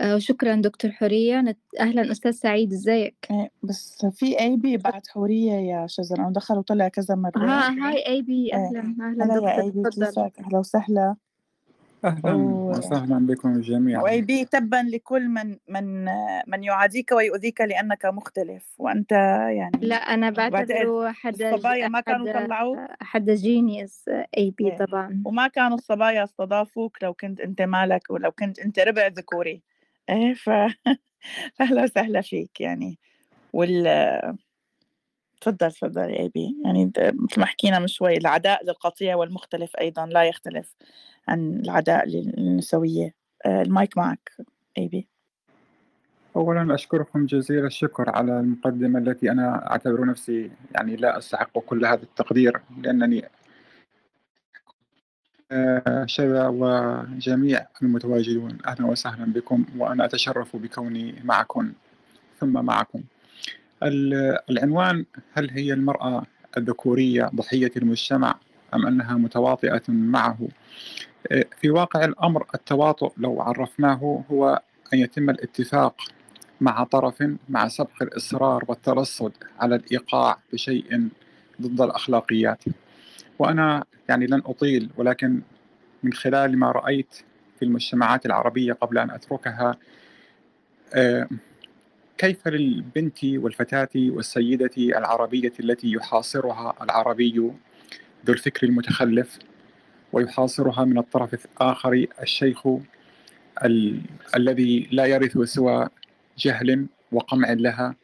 آه، 0.00 0.18
شكرا 0.18 0.54
دكتور 0.54 0.90
حورية. 0.90 1.56
أهلا 1.80 2.12
أستاذ 2.12 2.30
سعيد 2.30 2.72
إزيك؟ 2.72 3.26
إيه، 3.30 3.50
بس 3.62 4.06
في 4.06 4.40
اي 4.40 4.56
بي 4.56 4.76
بعد 4.76 5.06
حورية 5.06 5.52
يا 5.52 5.86
شجر 5.86 6.18
أنا 6.18 6.30
دخل 6.30 6.58
وطلع 6.58 6.88
كذا 6.88 7.14
مرة. 7.14 7.32
ها 7.36 7.88
هاي 7.88 8.06
أي 8.06 8.22
بي. 8.22 8.54
أهلا 8.54 8.80
أهلا 9.00 9.24
هلا 9.24 9.34
يا 9.34 9.70
دكتور 9.70 10.30
أهلا 10.40 10.58
وسهلا. 10.58 11.16
أهلا 12.04 12.34
و... 12.34 12.70
وسهلا 12.70 13.26
بكم 13.26 13.60
جميعا. 13.60 14.02
واي 14.02 14.22
بي 14.22 14.44
تبا 14.44 14.76
لكل 14.88 15.28
من 15.28 15.56
من 15.68 16.04
من 16.46 16.64
يعاديك 16.64 17.12
ويؤذيك 17.12 17.60
لأنك 17.60 18.06
مختلف 18.06 18.74
وأنت 18.78 19.12
يعني 19.56 19.78
لا 19.80 19.96
أنا 19.96 20.30
بعتقد 20.30 20.68
بعتبره 20.68 21.12
حدا 21.12 21.54
الصبايا 21.54 21.88
ما 21.88 22.00
كانوا 22.00 22.32
حدا 22.32 22.46
طلعوك. 22.46 22.78
حدا 23.00 23.34
جينيوس 23.34 24.04
أي 24.38 24.50
بي 24.50 24.70
إيه. 24.70 24.76
طبعا. 24.76 25.22
وما 25.26 25.48
كانوا 25.48 25.76
الصبايا 25.76 26.24
استضافوك 26.24 27.02
لو 27.02 27.14
كنت 27.14 27.40
أنت 27.40 27.62
مالك 27.62 28.10
ولو 28.10 28.32
كنت 28.32 28.58
أنت 28.58 28.78
ربع 28.78 29.06
ذكوري. 29.06 29.62
إيه 30.10 30.34
ف 30.34 30.50
أهلا 31.60 31.82
وسهلا 31.82 32.20
فيك 32.20 32.60
يعني. 32.60 32.98
وال 33.52 33.86
تفضل 35.40 35.72
تفضل 35.72 36.10
يا 36.10 36.30
AB 36.34 36.56
يعني 36.64 36.92
مثل 36.96 37.40
ما 37.40 37.46
حكينا 37.46 37.78
من 37.78 37.86
شوي 37.86 38.16
العداء 38.16 38.64
للقطيع 38.64 39.14
والمختلف 39.16 39.76
أيضا 39.76 40.06
لا 40.06 40.24
يختلف. 40.24 40.74
عن 41.28 41.60
العداء 41.64 42.08
للنسوية. 42.08 43.14
آه، 43.46 43.62
المايك 43.62 43.96
معك 43.98 44.32
AB 44.78 45.08
أولا 46.36 46.74
أشكركم 46.74 47.26
جزيل 47.26 47.64
الشكر 47.66 48.10
على 48.10 48.40
المقدمة 48.40 48.98
التي 48.98 49.30
أنا 49.30 49.70
أعتبر 49.70 50.04
نفسي 50.04 50.50
يعني 50.74 50.96
لا 50.96 51.18
أستحق 51.18 51.58
كل 51.58 51.86
هذا 51.86 52.02
التقدير 52.02 52.60
لأنني 52.82 53.24
آه، 55.52 56.06
شذا 56.06 56.46
وجميع 56.48 57.66
المتواجدون 57.82 58.58
أهلا 58.66 58.86
وسهلا 58.86 59.32
بكم 59.32 59.64
وأنا 59.78 60.04
أتشرف 60.04 60.56
بكوني 60.56 61.14
معكم 61.24 61.72
ثم 62.40 62.64
معكم. 62.64 63.02
ال- 63.82 64.38
العنوان 64.50 65.04
هل 65.32 65.50
هي 65.50 65.72
المرأة 65.72 66.22
الذكورية 66.56 67.30
ضحية 67.34 67.70
المجتمع 67.76 68.34
أم 68.74 68.86
أنها 68.86 69.14
متواطئة 69.14 69.82
معه؟ 69.88 70.38
في 71.60 71.70
واقع 71.70 72.04
الأمر 72.04 72.46
التواطؤ 72.54 73.12
لو 73.16 73.42
عرفناه 73.42 74.24
هو 74.30 74.62
أن 74.94 74.98
يتم 74.98 75.30
الاتفاق 75.30 76.00
مع 76.60 76.84
طرف 76.84 77.24
مع 77.48 77.68
سبق 77.68 78.02
الإصرار 78.02 78.64
والترصد 78.68 79.32
على 79.60 79.74
الإيقاع 79.74 80.38
بشيء 80.52 81.08
ضد 81.62 81.80
الأخلاقيات. 81.80 82.64
وأنا 83.38 83.84
يعني 84.08 84.26
لن 84.26 84.42
أطيل 84.46 84.90
ولكن 84.96 85.40
من 86.02 86.12
خلال 86.12 86.58
ما 86.58 86.72
رأيت 86.72 87.14
في 87.58 87.64
المجتمعات 87.64 88.26
العربية 88.26 88.72
قبل 88.72 88.98
أن 88.98 89.10
أتركها 89.10 89.76
آه، 90.94 91.28
كيف 92.18 92.48
للبنت 92.48 93.24
والفتاة 93.24 93.88
والسيدة 93.96 94.70
العربية 94.76 95.52
التي 95.60 95.92
يحاصرها 95.92 96.74
العربي 96.82 97.36
ذو 98.26 98.32
الفكر 98.32 98.66
المتخلف 98.66 99.38
ويحاصرها 100.12 100.84
من 100.84 100.98
الطرف 100.98 101.46
الآخر 101.46 102.06
الشيخ 102.22 102.66
ال... 103.64 104.00
الذي 104.36 104.88
لا 104.90 105.06
يرث 105.06 105.38
سوى 105.38 105.88
جهل 106.38 106.86
وقمع 107.12 107.52
لها. 107.52 107.94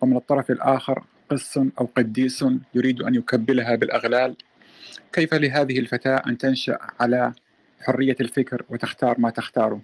ومن 0.00 0.16
الطرف 0.16 0.50
الآخر 0.50 1.04
قس 1.30 1.58
أو 1.58 1.88
قديس 1.96 2.44
يريد 2.74 3.02
أن 3.02 3.14
يكبلها 3.14 3.74
بالأغلال. 3.74 4.36
كيف 5.12 5.34
لهذه 5.34 5.78
الفتاة 5.78 6.22
أن 6.26 6.38
تنشأ 6.38 6.78
على 7.00 7.32
حرية 7.80 8.16
الفكر 8.20 8.64
وتختار 8.68 9.20
ما 9.20 9.30
تختاره؟ 9.30 9.80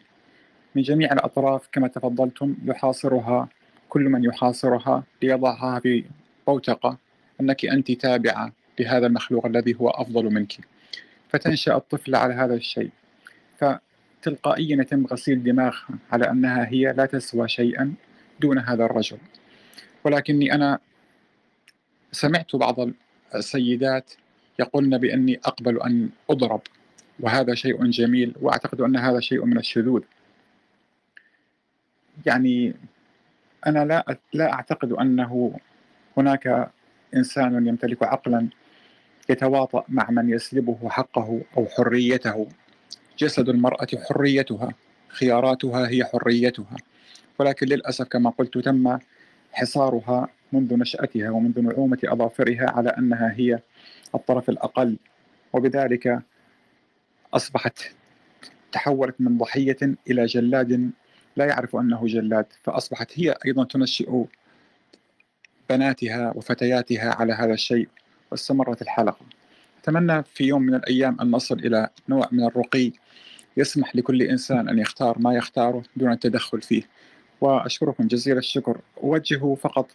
من 0.75 0.83
جميع 0.83 1.13
الأطراف 1.13 1.69
كما 1.73 1.89
تفضلتم 1.89 2.57
يحاصرها 2.65 3.49
كل 3.89 4.01
من 4.03 4.25
يحاصرها 4.25 5.05
ليضعها 5.23 5.81
في 5.81 6.05
بوتقة 6.47 6.99
أنك 7.41 7.65
أنت 7.65 7.93
تابعة 7.93 8.53
لهذا 8.81 9.07
المخلوق 9.07 9.47
الذي 9.47 9.75
هو 9.81 9.89
أفضل 9.89 10.25
منك. 10.25 10.72
فتنشأ 11.33 11.77
الطفلة 11.77 12.19
على 12.19 12.35
هذا 12.35 12.55
الشيء. 12.55 12.91
فتلقائيا 13.59 14.81
يتم 14.81 15.07
غسيل 15.07 15.43
دماغها 15.43 15.99
على 16.13 16.31
أنها 16.31 16.67
هي 16.69 16.93
لا 16.93 17.07
تسوى 17.07 17.49
شيئا 17.49 17.95
دون 18.41 18.59
هذا 18.59 18.85
الرجل. 18.85 19.19
ولكني 20.05 20.55
أنا 20.55 20.79
سمعت 22.13 22.57
بعض 22.57 22.77
السيدات 23.35 24.13
يقولن 24.59 24.99
بأني 24.99 25.41
أقبل 25.45 25.83
أن 25.83 26.11
أضرب 26.31 26.61
وهذا 27.21 27.55
شيء 27.55 27.91
جميل 27.91 28.35
وأعتقد 28.41 28.81
أن 28.81 28.97
هذا 28.97 29.21
شيء 29.21 29.45
من 29.45 29.59
الشذوذ. 29.59 30.03
يعني 32.27 32.75
أنا 33.67 33.85
لا 33.85 34.17
لا 34.33 34.53
أعتقد 34.53 34.93
أنه 34.93 35.59
هناك 36.17 36.71
إنسان 37.17 37.67
يمتلك 37.67 38.03
عقلا 38.03 38.49
يتواطأ 39.31 39.85
مع 39.89 40.11
من 40.11 40.31
يسلبه 40.31 40.89
حقه 40.89 41.41
أو 41.57 41.67
حريته. 41.67 42.49
جسد 43.19 43.49
المرأة 43.49 43.87
حريتها 44.09 44.75
خياراتها 45.09 45.89
هي 45.89 46.05
حريتها. 46.05 46.77
ولكن 47.39 47.67
للأسف 47.67 48.09
كما 48.09 48.31
قلت 48.31 48.59
تم 48.59 48.99
حصارها 49.53 50.29
منذ 50.53 50.79
نشأتها 50.79 51.31
ومنذ 51.31 51.61
نعومة 51.61 51.99
أظافرها 52.05 52.71
على 52.71 52.89
أنها 52.89 53.33
هي 53.37 53.59
الطرف 54.15 54.49
الأقل. 54.49 54.97
وبذلك 55.53 56.23
أصبحت 57.35 57.79
تحولت 58.73 59.15
من 59.21 59.39
ضحية 59.39 59.79
إلى 60.11 60.27
جلاد 60.27 60.91
لا 61.37 61.45
يعرف 61.45 61.77
أنه 61.77 62.07
جلاد. 62.07 62.47
فأصبحت 62.63 63.13
هي 63.15 63.35
أيضا 63.47 63.65
تنشئ 63.65 64.25
بناتها 65.71 66.33
وفتياتها 66.37 67.15
على 67.15 67.33
هذا 67.33 67.53
الشيء. 67.53 67.89
واستمرت 68.33 68.83
الحلقة. 68.83 69.27
أتمنى 69.83 70.23
في 70.23 70.45
يوم 70.45 70.63
من 70.63 70.75
الأيام 70.75 71.21
أن 71.21 71.31
نصل 71.31 71.59
إلى 71.59 71.89
نوع 72.09 72.29
من 72.33 72.45
الرقي 72.45 72.93
يسمح 73.57 73.97
لكل 73.97 74.23
إنسان 74.23 74.69
أن 74.69 74.79
يختار 74.79 75.19
ما 75.19 75.35
يختاره 75.35 75.83
دون 75.97 76.13
التدخل 76.13 76.63
فيه. 76.63 76.83
وأشكركم 77.41 78.07
جزيل 78.07 78.39
الشكر. 78.39 78.81
أوجه 79.03 79.55
فقط 79.55 79.91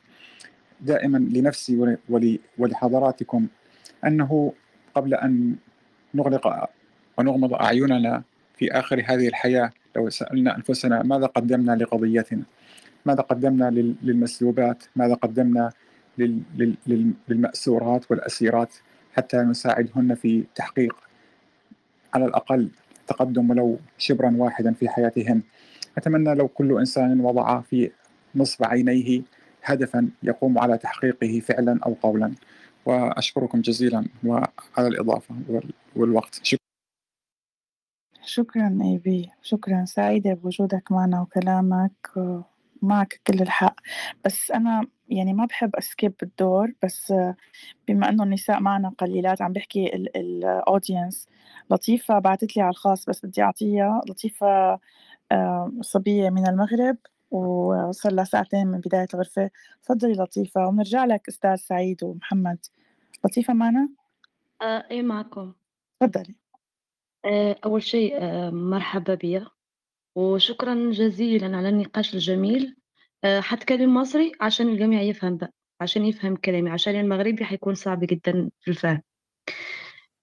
دائما 0.81 1.17
لنفسي 1.17 1.97
ولحضراتكم 2.57 3.47
أنه 4.05 4.53
قبل 4.95 5.13
أن 5.13 5.55
نغلق 6.15 6.69
ونغمض 7.17 7.53
أعيننا 7.53 8.23
في 8.57 8.71
آخر 8.71 9.03
هذه 9.07 9.27
الحياة 9.27 9.71
لو 9.95 10.09
سألنا 10.09 10.57
أنفسنا 10.57 11.03
ماذا 11.03 11.25
قدمنا 11.25 11.71
لقضيتنا؟ 11.75 12.43
ماذا 13.05 13.21
قدمنا 13.21 13.95
للمسلوبات؟ 14.03 14.83
ماذا 14.95 15.13
قدمنا 15.13 15.71
للمأسورات 16.18 18.11
والأسيرات 18.11 18.74
حتى 19.13 19.38
نساعدهن 19.38 20.15
في 20.15 20.43
تحقيق 20.55 20.95
على 22.13 22.26
الأقل 22.26 22.70
تقدم 23.07 23.49
ولو 23.49 23.80
شبرا 23.97 24.34
واحدا 24.38 24.74
في 24.74 24.89
حياتهن. 24.89 25.41
أتمنى 25.97 26.36
لو 26.36 26.47
كل 26.47 26.78
إنسان 26.80 27.20
وضع 27.20 27.61
في 27.61 27.91
نصب 28.36 28.65
عينيه 28.65 29.22
هدفا 29.63 30.09
يقوم 30.24 30.59
على 30.59 30.78
تحقيقه 30.78 31.39
فعلا 31.39 31.80
أو 31.86 31.93
قولا. 31.93 32.34
وأشكركم 32.86 33.61
جزيلا 33.61 34.05
وعلى 34.24 34.88
الإضافة 34.88 35.36
والوقت. 35.95 36.39
شكرا 36.43 36.68
شكرا 38.26 38.80
ايبي 38.84 39.32
شكرا 39.41 39.86
سعيدة 39.86 40.34
بوجودك 40.34 40.91
معنا 40.91 41.22
وكلامك. 41.22 42.09
معك 42.82 43.22
كل 43.28 43.41
الحق. 43.41 43.76
بس 44.26 44.51
أنا 44.51 44.88
يعني 45.10 45.34
ما 45.34 45.45
بحب 45.45 45.76
أسكيب 45.76 46.14
الدور 46.24 46.74
بس 46.84 47.14
بما 47.88 48.10
إنه 48.10 48.24
النساء 48.24 48.60
معنا 48.60 48.89
قليلات 48.97 49.41
عم 49.41 49.53
بحكي 49.53 49.95
الأودينس 49.95 51.28
لطيفة 51.72 52.20
بعثت 52.20 52.55
لي 52.58 52.62
على 52.62 52.70
الخاص 52.70 53.05
بس 53.05 53.26
بدي 53.26 53.41
أعطيها. 53.41 54.01
لطيفة 54.10 54.80
صبية 55.82 56.30
من 56.30 56.47
المغرب 56.47 56.97
وصار 57.32 58.12
لها 58.14 58.24
ساعتين 58.24 58.68
من 58.68 58.80
بداية 58.80 59.08
الغرفة. 59.14 59.49
تفضلي 59.84 60.14
لطيفة 60.14 60.68
ونرجع 60.68 61.05
لك 61.05 61.28
أستاذ 61.28 61.55
سعيد 61.55 62.03
ومحمد. 62.03 62.58
لطيفة 63.26 63.53
معنا؟ 63.53 63.89
آه 64.62 64.86
إيه 64.91 65.01
معكم. 65.01 65.53
تفضلي. 65.99 66.36
آه 67.26 67.55
أول 67.66 67.84
شيء 67.84 68.18
آه 68.22 68.49
مرحبا 68.49 69.16
بيا 69.16 69.47
وشكرا 70.16 70.91
جزيلا 70.91 71.58
على 71.58 71.70
النقاش 71.70 72.14
الجميل. 72.14 72.76
آه 73.24 73.39
حتكلم 73.39 73.93
مصري 73.93 74.32
عشان 74.41 74.68
الجميع 74.70 75.01
يفهم 75.01 75.38
بقى 75.38 75.53
عشان 75.82 76.05
يفهم 76.05 76.36
كلامي 76.36 76.70
عشان 76.70 76.95
المغربي 76.99 77.45
حيكون 77.45 77.76
صعب 77.76 77.99
جدا 78.05 78.49
في 78.61 78.72
الفهم. 78.72 79.01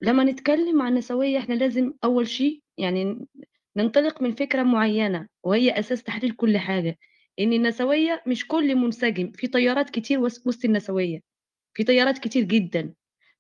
لما 0.03 0.25
نتكلم 0.25 0.83
عن 0.83 0.93
النسوية 0.93 1.39
إحنا 1.39 1.55
لازم 1.55 1.93
أول 2.05 2.29
شيء 2.29 2.63
يعني 2.79 3.27
ننطلق 3.77 4.23
من 4.23 4.35
فكرة 4.35 4.63
معينة 4.63 5.29
وهي 5.45 5.79
أساس 5.79 6.03
تحليل 6.03 6.31
كل 6.33 6.59
حاجة 6.59 6.99
إن 7.41 7.53
النسوية 7.53 8.23
مش 8.27 8.47
كل 8.49 8.77
منسجم 8.77 9.33
في 9.33 9.47
تيارات 9.47 9.91
كتير 9.91 10.21
وسط 10.21 10.65
النسوية 10.65 11.21
في 11.75 11.85
تيارات 11.85 12.19
كتير 12.19 12.45
جدا. 12.45 12.95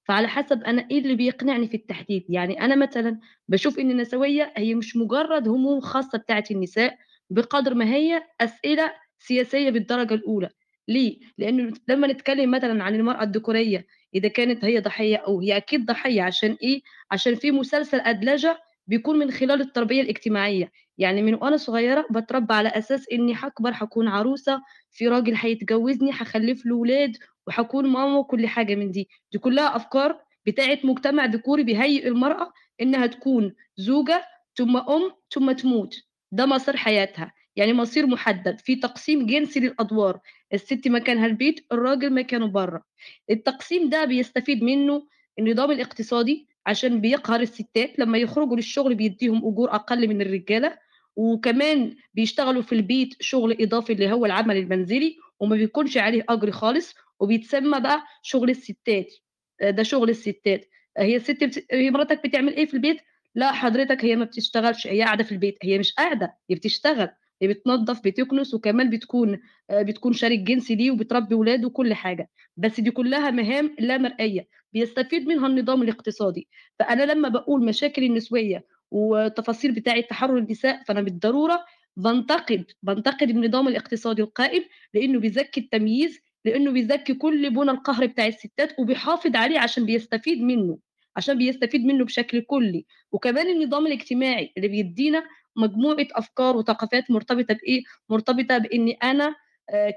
فعلى 0.04 0.28
حسب 0.28 0.62
أنا 0.64 0.88
إيه 0.90 0.98
اللي 0.98 1.14
بيقنعني 1.16 1.68
في 1.68 1.76
التحديد. 1.76 2.24
يعني 2.28 2.60
أنا 2.60 2.74
مثلا 2.76 3.20
بشوف 3.48 3.78
إن 3.78 3.90
النسوية 3.90 4.52
هي 4.56 4.74
مش 4.74 4.96
مجرد 4.96 5.48
هموم 5.48 5.80
خاصة 5.80 6.18
بتاعت 6.18 6.50
النساء 6.50 6.98
بقدر 7.30 7.74
ما 7.74 7.84
هي 7.94 8.22
أسئلة 8.40 8.92
سياسية 9.26 9.70
بالدرجة 9.70 10.14
الأولى. 10.14 10.50
ليه؟ 10.88 11.18
لأنه 11.38 11.72
لما 11.88 12.06
نتكلم 12.06 12.50
مثلا 12.50 12.84
عن 12.84 12.94
المرأة 12.94 13.22
الذكورية 13.22 13.86
إذا 14.14 14.28
كانت 14.28 14.64
هي 14.64 14.78
ضحية 14.80 15.16
أو 15.16 15.40
هي 15.40 15.56
أكيد 15.56 15.86
ضحية 15.86 16.22
عشان 16.22 16.56
إيه؟ 16.62 16.80
عشان 17.10 17.34
في 17.34 17.50
مسلسل 17.50 18.00
أدلجة 18.00 18.58
بيكون 18.86 19.18
من 19.18 19.30
خلال 19.30 19.60
التربية 19.60 20.00
الاجتماعية. 20.02 20.72
يعني 20.98 21.22
من 21.22 21.34
وأنا 21.34 21.56
صغيرة 21.56 22.06
بتربى 22.10 22.54
على 22.54 22.68
أساس 22.68 23.06
إني 23.12 23.34
حكبر 23.34 23.72
حكون 23.72 24.08
عروسة 24.08 24.62
في 24.90 25.08
راجل 25.08 25.34
هيتجوزني 25.36 26.10
هخلف 26.10 26.66
له 26.66 26.76
ولاد 26.76 27.16
وحكون 27.46 27.86
ماما 27.88 28.18
وكل 28.18 28.46
حاجة 28.46 28.74
من 28.74 28.90
دي. 28.90 29.08
دي 29.32 29.38
كلها 29.38 29.76
أفكار 29.76 30.20
بتاعت 30.46 30.84
مجتمع 30.84 31.24
ذكوري 31.24 31.62
بيهيئ 31.62 32.08
المرأة 32.08 32.52
إنها 32.80 33.06
تكون 33.06 33.54
زوجة 33.76 34.24
ثم 34.56 34.76
أم 34.76 35.10
ثم 35.30 35.52
تموت. 35.52 35.94
ده 36.32 36.46
مصير 36.46 36.76
حياتها. 36.76 37.32
يعني 37.56 37.72
مصير 37.72 38.06
محدد. 38.06 38.60
في 38.60 38.76
تقسيم 38.76 39.26
جنسي 39.26 39.60
للأدوار. 39.60 40.20
الست 40.52 40.88
مكانها 40.88 41.26
البيت 41.26 41.66
الراجل 41.72 42.12
مكانه 42.14 42.46
بره 42.46 42.82
التقسيم 43.30 43.88
ده 43.88 44.04
بيستفيد 44.04 44.62
منه 44.62 45.06
النظام 45.38 45.70
الاقتصادي 45.70 46.46
عشان 46.66 47.00
بيقهر 47.00 47.40
الستات. 47.40 47.98
لما 47.98 48.18
يخرجوا 48.18 48.56
للشغل 48.56 48.94
بيديهم 48.94 49.36
أجور 49.36 49.70
أقل 49.74 50.08
من 50.08 50.22
الرجالة. 50.22 50.78
وكمان 51.16 51.96
بيشتغلوا 52.14 52.62
في 52.62 52.74
البيت 52.74 53.14
شغل 53.20 53.56
إضافي 53.60 53.92
اللي 53.92 54.12
هو 54.12 54.26
العمل 54.26 54.56
المنزلي 54.56 55.16
وما 55.40 55.56
بيكونش 55.56 55.96
عليه 55.96 56.24
أجر 56.28 56.50
خالص. 56.50 56.94
وبيتسمى 57.20 57.80
بقى 57.80 58.02
شغل 58.22 58.50
الستات. 58.50 59.14
ده 59.62 59.82
شغل 59.82 60.10
الستات. 60.10 60.68
هي 60.98 61.16
الست 61.16 61.44
بت... 61.44 61.66
هي 61.70 61.90
مراتك 61.90 62.26
بتعمل 62.26 62.54
إيه 62.56 62.66
في 62.66 62.74
البيت؟ 62.74 63.00
لا 63.34 63.52
حضرتك 63.52 64.04
هي 64.04 64.16
ما 64.16 64.24
بتشتغلش. 64.24 64.86
هي 64.86 65.02
قاعدة 65.02 65.24
في 65.24 65.32
البيت. 65.32 65.58
هي 65.62 65.78
مش 65.78 65.92
قاعدة 65.92 66.34
هي 66.50 66.56
بتشتغل. 66.56 67.08
بتنظف 67.42 68.00
بتكنس 68.04 68.54
وكمان 68.54 68.90
بتكون 68.90 69.40
بتكون 69.72 70.12
شريك 70.12 70.40
جنسي 70.40 70.74
ليه 70.74 70.90
وبتربي 70.90 71.34
ولاد 71.34 71.64
وكل 71.64 71.94
حاجة. 71.94 72.30
بس 72.56 72.80
دي 72.80 72.90
كلها 72.90 73.30
مهام 73.30 73.76
لا 73.78 73.98
مرئية 73.98 74.48
بيستفيد 74.72 75.26
منها 75.28 75.46
النظام 75.46 75.82
الاقتصادي. 75.82 76.48
فأنا 76.78 77.02
لما 77.12 77.28
بقول 77.28 77.64
مشاكل 77.64 78.04
النسوية 78.04 78.66
وتفاصيل 78.90 79.72
بتاعة 79.72 80.00
تحرر 80.00 80.38
النساء 80.38 80.82
فأنا 80.84 81.00
بالضرورة 81.02 81.64
بنتقد 81.96 82.64
بنتقد 82.82 83.30
النظام 83.30 83.68
الاقتصادي 83.68 84.22
القائم 84.22 84.62
لأنه 84.94 85.20
بيزكي 85.20 85.60
التمييز 85.60 86.18
لأنه 86.44 86.70
بيزكي 86.72 87.14
كل 87.14 87.50
بنى 87.50 87.70
القهر 87.70 88.06
بتاع 88.06 88.26
الستات 88.26 88.78
وبيحافظ 88.78 89.36
عليه 89.36 89.58
عشان 89.58 89.86
بيستفيد 89.86 90.40
منه 90.42 90.78
عشان 91.16 91.38
بيستفيد 91.38 91.84
منه 91.84 92.04
بشكل 92.04 92.40
كلي. 92.40 92.86
وكمان 93.12 93.46
النظام 93.50 93.86
الاجتماعي 93.86 94.52
اللي 94.56 94.68
بيدينا 94.68 95.24
مجموعة 95.56 96.06
أفكار 96.12 96.56
وثقافات 96.56 97.10
مرتبطة 97.10 97.54
بإيه؟ 97.54 97.82
مرتبطة 98.08 98.58
بإني 98.58 98.92
أنا 98.92 99.34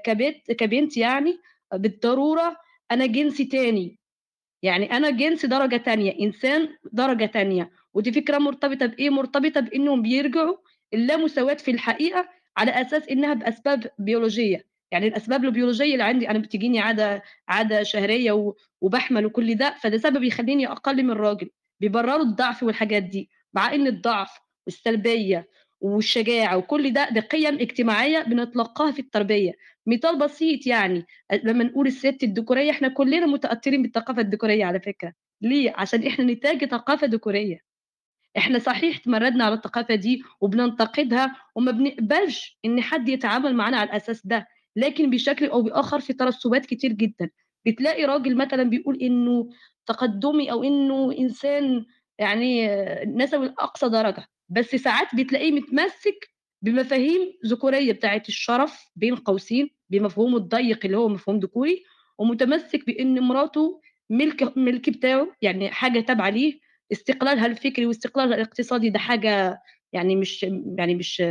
كبنت 0.04 0.52
كبنت 0.52 0.96
يعني 0.96 1.38
بالضرورة 1.74 2.56
أنا 2.90 3.06
جنسي 3.06 3.44
تاني. 3.44 3.98
يعني 4.62 4.92
أنا 4.96 5.10
جنس 5.10 5.46
درجة 5.46 5.76
تانية 5.76 6.20
إنسان 6.20 6.68
درجة 6.92 7.24
تانية. 7.26 7.70
ودي 7.94 8.12
فكرة 8.12 8.38
مرتبطة 8.38 8.86
بإيه؟ 8.86 9.10
مرتبطة 9.10 9.60
بإنهم 9.60 10.02
بيرجعوا 10.02 10.56
اللامساواة 10.94 11.54
في 11.54 11.70
الحقيقة 11.70 12.28
على 12.56 12.70
أساس 12.70 13.08
إنها 13.08 13.34
بأسباب 13.34 13.90
بيولوجية. 13.98 14.66
يعني 14.90 15.06
الأسباب 15.08 15.44
البيولوجية 15.44 15.92
اللي 15.92 16.04
عندي 16.04 16.30
أنا 16.30 16.38
بتجيني 16.38 16.80
عادة 16.80 17.22
عادة 17.48 17.82
شهرية 17.82 18.52
وبحمل 18.80 19.26
وكل 19.26 19.54
ده 19.54 19.74
فده 19.80 19.98
سبب 19.98 20.22
يخليني 20.22 20.66
أقل 20.72 21.02
من 21.02 21.10
الراجل 21.10 21.50
بيبرروا 21.80 22.22
الضعف 22.22 22.62
والحاجات 22.62 23.02
دي. 23.02 23.30
مع 23.54 23.74
إن 23.74 23.86
الضعف 23.86 24.38
والسلبية 24.68 25.48
والشجاعة 25.80 26.56
وكل 26.56 26.92
ده 26.92 27.08
ده 27.10 27.20
قيم 27.20 27.54
اجتماعية 27.54 28.22
بنتلقاها 28.22 28.92
في 28.92 28.98
التربية. 28.98 29.52
مثال 29.86 30.18
بسيط 30.18 30.66
يعني 30.66 31.06
لما 31.44 31.64
نقول 31.64 31.86
الست 31.86 32.18
الذكورية 32.22 32.70
إحنا 32.70 32.88
كلنا 32.88 33.26
متأثرين 33.26 33.82
بالثقافة 33.82 34.20
الذكورية 34.22 34.64
على 34.64 34.80
فكرة. 34.80 35.12
ليه؟ 35.42 35.72
عشان 35.76 36.06
إحنا 36.06 36.24
نتاج 36.24 36.64
ثقافة 36.64 37.06
ذكورية. 37.06 37.58
إحنا 38.36 38.58
صحيح 38.58 38.98
تمردنا 38.98 39.44
على 39.44 39.54
الثقافة 39.54 39.94
دي 39.94 40.22
وبننتقدها 40.40 41.36
وما 41.54 41.72
بنقبلش 41.72 42.58
إن 42.64 42.80
حد 42.80 43.08
يتعامل 43.08 43.54
معانا 43.54 43.76
على 43.76 43.90
الأساس 43.90 44.26
ده. 44.26 44.46
لكن 44.76 45.10
بشكل 45.10 45.46
أو 45.46 45.62
بآخر 45.62 46.00
في 46.00 46.12
ترسبات 46.12 46.66
كتير 46.66 46.92
جدا. 46.92 47.30
بتلاقي 47.66 48.04
راجل 48.04 48.36
مثلا 48.36 48.62
بيقول 48.62 48.98
إنه 49.02 49.50
تقدمي 49.86 50.52
أو 50.52 50.64
إنه 50.64 51.12
إنسان 51.18 51.84
يعني 52.18 52.68
نسوي 53.04 53.46
لاقصى 53.46 53.88
درجة 53.88 54.24
بس 54.48 54.66
ساعات 54.76 55.14
بتلاقيه 55.14 55.52
متمسك 55.52 56.28
بمفاهيم 56.62 57.32
ذكورية 57.46 57.92
بتاعه 57.92 58.22
الشرف 58.28 58.90
بين 58.96 59.16
قوسين 59.16 59.70
بمفهومه 59.90 60.36
الضيق 60.36 60.80
اللي 60.84 60.96
هو 60.96 61.08
مفهوم 61.08 61.38
ذكوري 61.38 61.84
ومتمسك 62.18 62.86
بإن 62.86 63.20
مراته 63.20 63.80
ملك 64.10 64.56
ملك 64.58 64.90
بتاعه 64.90 65.28
يعني 65.42 65.70
حاجة 65.70 66.00
تابعة 66.00 66.30
ليه. 66.30 66.60
استقلالها 66.92 67.46
الفكري 67.46 67.86
واستقلالها 67.86 68.34
الاقتصادي 68.36 68.90
ده 68.90 68.98
حاجة 68.98 69.58
يعني 69.92 70.16
مش 70.16 70.42
يعني 70.78 70.94
مش 70.94 71.22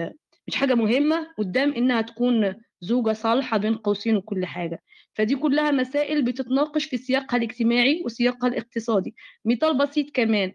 مش 0.48 0.56
حاجة 0.56 0.76
مهمة 0.76 1.28
قدام 1.38 1.74
إنها 1.74 2.02
تكون 2.02 2.56
زوجة 2.82 3.14
صالحة 3.14 3.58
بين 3.58 3.76
قوسين 3.76 4.16
وكل 4.18 4.46
حاجة. 4.46 4.84
فدي 5.14 5.36
كلها 5.36 5.72
مسائل 5.72 6.22
بتتناقش 6.22 6.86
في 6.86 6.98
سياقها 6.98 7.38
الاجتماعي 7.38 8.02
وسياقها 8.06 8.48
الاقتصادي. 8.48 9.16
مثال 9.46 9.78
بسيط 9.78 10.10
كمان 10.14 10.54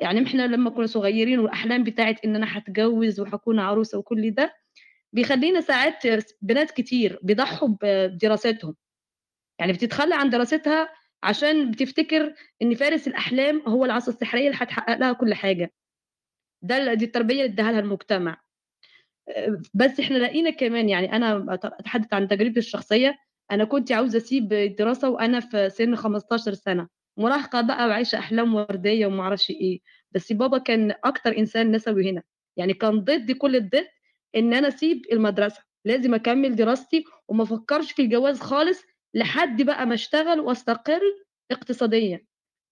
يعني 0.00 0.26
إحنا 0.26 0.46
لما 0.46 0.70
كنا 0.70 0.86
صغيرين 0.86 1.38
والأحلام 1.38 1.84
بتاعت 1.84 2.24
ان 2.24 2.36
أنا 2.36 2.58
هتجوز 2.58 3.20
وهكون 3.20 3.58
عروسة 3.58 3.98
وكل 3.98 4.30
ده 4.30 4.54
بيخلينا 5.12 5.60
ساعات 5.60 6.02
بنات 6.42 6.70
كتير 6.70 7.18
بيضحوا 7.22 7.68
بدراستهم. 7.82 8.76
يعني 9.60 9.72
بتتخلى 9.72 10.14
عن 10.14 10.30
دراستها 10.30 10.88
عشان 11.22 11.70
بتفتكر 11.70 12.34
إن 12.62 12.74
فارس 12.74 13.08
الأحلام 13.08 13.62
هو 13.68 13.84
العصا 13.84 14.12
السحرية 14.12 14.46
اللي 14.46 14.58
هتحقق 14.60 14.96
لها 14.98 15.12
كل 15.12 15.34
حاجة. 15.34 15.72
ده 16.62 16.94
دي 16.94 17.04
التربية 17.04 17.34
اللي 17.42 17.52
اداها 17.52 17.72
لها 17.72 17.80
المجتمع. 17.80 18.40
بس 19.74 20.00
إحنا 20.00 20.18
لقينا 20.18 20.50
كمان 20.50 20.88
يعني 20.88 21.16
أنا 21.16 21.46
أتحدث 21.54 22.14
عن 22.14 22.28
تجربتي 22.28 22.58
الشخصية 22.58 23.18
أنا 23.50 23.64
كنت 23.64 23.92
عاوزة 23.92 24.18
أسيب 24.18 24.52
الدراسة 24.52 25.10
وأنا 25.10 25.40
في 25.40 25.70
سن 25.70 25.96
15 25.96 26.54
سنة. 26.54 26.88
مراهقة 27.16 27.60
بقى 27.60 27.88
وعايشة 27.88 28.18
أحلام 28.18 28.54
وردية 28.54 29.06
وما 29.06 29.22
أعرفش 29.22 29.50
إيه. 29.50 29.80
بس 30.12 30.32
بابا 30.32 30.58
كان 30.58 30.94
أكتر 31.04 31.38
إنسان 31.38 31.72
نسوي 31.72 32.10
هنا. 32.10 32.22
يعني 32.56 32.74
كان 32.74 33.00
ضد 33.00 33.32
كل 33.32 33.56
الضد 33.56 33.88
إن 34.36 34.54
أنا 34.54 34.68
أسيب 34.68 35.02
المدرسة. 35.12 35.62
لازم 35.84 36.14
أكمل 36.14 36.56
دراستي 36.56 37.04
وما 37.28 37.42
أفكرش 37.42 37.92
في 37.92 38.02
الجواز 38.02 38.40
خالص 38.40 38.82
لحد 39.14 39.62
بقى 39.62 39.86
ما 39.86 39.94
أشتغل 39.94 40.40
وأستقر 40.40 41.00
اقتصاديا. 41.50 42.24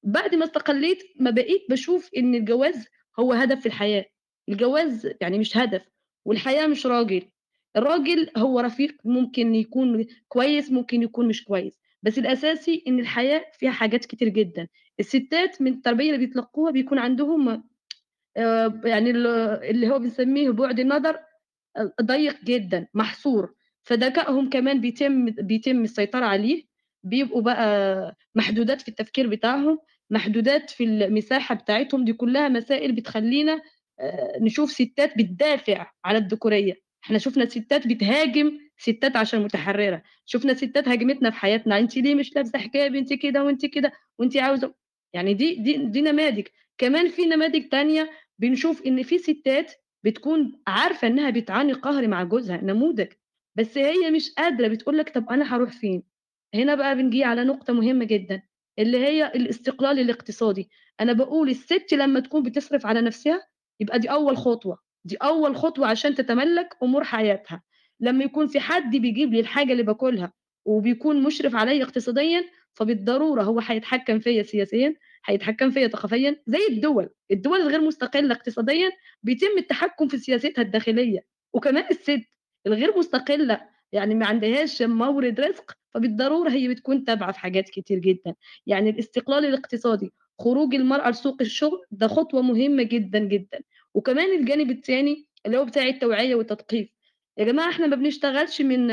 بعد 0.03 0.35
ما 0.35 0.45
استقليت 0.45 0.99
ما 1.21 1.31
بقيت 1.31 1.67
بشوف 1.71 2.11
إن 2.17 2.35
الجواز 2.35 2.87
هو 3.19 3.33
هدف 3.33 3.61
في 3.61 3.67
الحياة. 3.67 4.05
الجواز 4.49 5.11
يعني 5.21 5.39
مش 5.39 5.57
هدف 5.57 5.89
والحياة 6.25 6.67
مش 6.67 6.87
راجل. 6.87 7.23
الراجل 7.77 8.31
هو 8.37 8.61
رفيق 8.61 8.97
ممكن 9.05 9.55
يكون 9.55 10.07
كويس 10.29 10.71
ممكن 10.71 11.03
يكون 11.03 11.29
مش 11.29 11.45
كويس. 11.45 11.80
بس 12.03 12.19
الأساسي 12.19 12.85
إن 12.89 12.99
الحياة 13.01 13.45
فيها 13.59 13.71
حاجات 13.71 14.05
كتير 14.05 14.29
جدا. 14.29 14.69
الستات 15.01 15.63
من 15.63 15.73
التربية 15.73 16.07
اللي 16.15 16.27
بيتلقوها 16.27 16.71
بيكون 16.73 16.99
عندهم 16.99 17.65
يعني 18.85 19.11
اللي 19.11 19.89
هو 19.91 19.99
بنسميه 19.99 20.51
بعد 20.51 20.81
النظر 20.81 21.19
ضيق 22.03 22.45
جدا 22.45 22.87
محصور. 22.95 23.55
فذكائهم 23.83 24.51
كمان 24.51 24.81
بيتم 24.81 25.25
بيتم 25.31 25.83
السيطرة 25.83 26.25
عليه. 26.25 26.65
بيبقوا 27.03 27.43
بقى 27.43 28.17
محدودات 28.35 28.81
في 28.83 28.89
التفكير 28.89 29.27
بتاعهم 29.29 29.79
محدودات 30.11 30.71
في 30.71 30.85
المساحة 30.85 31.55
بتاعتهم. 31.55 32.05
دي 32.05 32.13
كلها 32.13 32.49
مسائل 32.49 32.93
بتخلينا 32.93 33.61
نشوف 34.41 34.71
ستات 34.71 35.19
بتدافع 35.19 35.91
على 36.05 36.19
الذكورية. 36.19 36.75
إحنا 37.05 37.19
شفنا 37.19 37.47
ستات 37.49 37.87
بتهاجم 37.87 38.59
ستات 38.81 39.17
عشان 39.17 39.43
متحررة. 39.43 40.03
شفنا 40.27 40.55
ستات 40.55 40.89
هاجمتنا 40.89 41.31
في 41.31 41.37
حياتنا. 41.37 41.79
انت 41.79 41.97
ليه 41.97 42.15
مش 42.15 42.37
لابسة 42.37 42.59
حجاب؟ 42.59 42.95
انت 42.95 43.13
كده 43.13 43.45
وانت 43.45 43.67
كده. 43.67 43.93
وانت 44.19 44.37
عاوزة 44.37 44.75
يعني 45.13 45.35
دي 45.35 45.55
دي 45.55 45.77
دي 45.77 46.01
نماذج. 46.03 46.47
كمان 46.79 47.09
في 47.09 47.23
نماذج 47.27 47.69
تانية 47.69 48.11
بنشوف 48.39 48.83
إن 48.87 49.03
في 49.03 49.19
ستات 49.19 49.73
بتكون 50.05 50.61
عارفة 50.67 51.09
إنها 51.09 51.31
بتعاني 51.31 51.73
قهر 51.73 52.09
مع 52.09 52.23
جوزها 52.23 52.57
نموذج. 52.65 53.09
بس 53.57 53.79
هي 53.79 54.11
مش 54.11 54.31
قادرة 54.39 54.69
بتقول 54.69 54.99
لك 54.99 55.09
طب 55.15 55.29
أنا 55.31 55.57
هروح 55.57 55.71
فين؟ 55.73 56.03
هنا 56.55 56.75
بقى 56.75 56.97
بنجي 56.97 57.25
على 57.25 57.45
نقطة 57.45 57.73
مهمة 57.73 58.05
جدا 58.05 58.43
اللي 58.79 58.99
هي 58.99 59.27
الاستقلال 59.27 59.99
الاقتصادي. 59.99 60.71
أنا 61.01 61.13
بقول 61.13 61.49
الست 61.51 61.93
لما 61.93 62.21
تكون 62.21 62.43
بتصرف 62.43 62.87
على 62.87 63.01
نفسها 63.01 63.43
يبقى 63.81 63.99
دي 63.99 64.11
أول 64.11 64.37
خطوة. 64.37 64.79
دي 65.05 65.17
أول 65.17 65.57
خطوة 65.57 65.87
عشان 65.87 66.15
تتملك 66.15 66.77
أمور 66.83 67.05
حياتها. 67.05 67.63
لما 68.01 68.25
يكون 68.25 68.47
في 68.47 68.61
حد 68.61 68.97
بيجيب 68.97 69.35
لي 69.35 69.41
الحاجة 69.41 69.73
اللي 69.73 69.83
باكلها 69.83 70.33
وبيكون 70.65 71.23
مشرف 71.23 71.55
عليا 71.55 71.85
اقتصاديا 71.85 72.45
فبالضرورة 72.75 73.43
هو 73.43 73.61
هيتحكم 73.61 74.19
فيا 74.19 74.43
سياسيا 74.43 74.95
هيتحكم 75.27 75.71
فيا 75.71 75.89
ثقافيا 75.89 76.37
زي 76.47 76.59
الدول. 76.71 77.09
الدول 77.31 77.61
الغير 77.61 77.81
مستقلة 77.81 78.35
اقتصاديا 78.35 78.91
بيتم 79.23 79.59
التحكم 79.59 80.09
في 80.09 80.19
سياستها 80.19 80.63
الداخلية. 80.63 81.21
وكمان 81.53 81.85
الست 81.91 82.21
الغير 82.67 82.99
مستقلة 82.99 83.61
يعني 83.93 84.15
ما 84.15 84.27
عندهاش 84.27 84.83
مورد 84.83 85.41
رزق 85.41 85.73
فبالضرورة 85.95 86.51
هي 86.51 86.69
بتكون 86.69 87.05
تابعة 87.05 87.33
في 87.33 87.39
حاجات 87.39 87.69
كتير 87.69 87.99
جدا. 87.99 88.35
يعني 88.67 88.91
الاستقلال 88.91 89.45
الاقتصادي 89.45 90.13
خروج 90.41 90.75
المرأة 90.75 91.11
لسوق 91.11 91.37
الشغل 91.41 91.81
ده 91.91 92.07
خطوة 92.09 92.43
مهمة 92.43 92.83
جدا 92.83 93.19
جدا. 93.19 93.59
وكمان 93.95 94.39
الجانب 94.41 94.71
الثاني 94.71 95.27
اللي 95.47 95.59
هو 95.59 95.65
بتاع 95.65 95.83
التوعية 95.87 96.35
والتثقيف. 96.35 96.89
يا 97.39 97.45
جماعة 97.45 97.71
إحنا 97.71 97.87
ما 97.87 97.97
بنشتغلش 97.97 98.61
من 98.61 98.87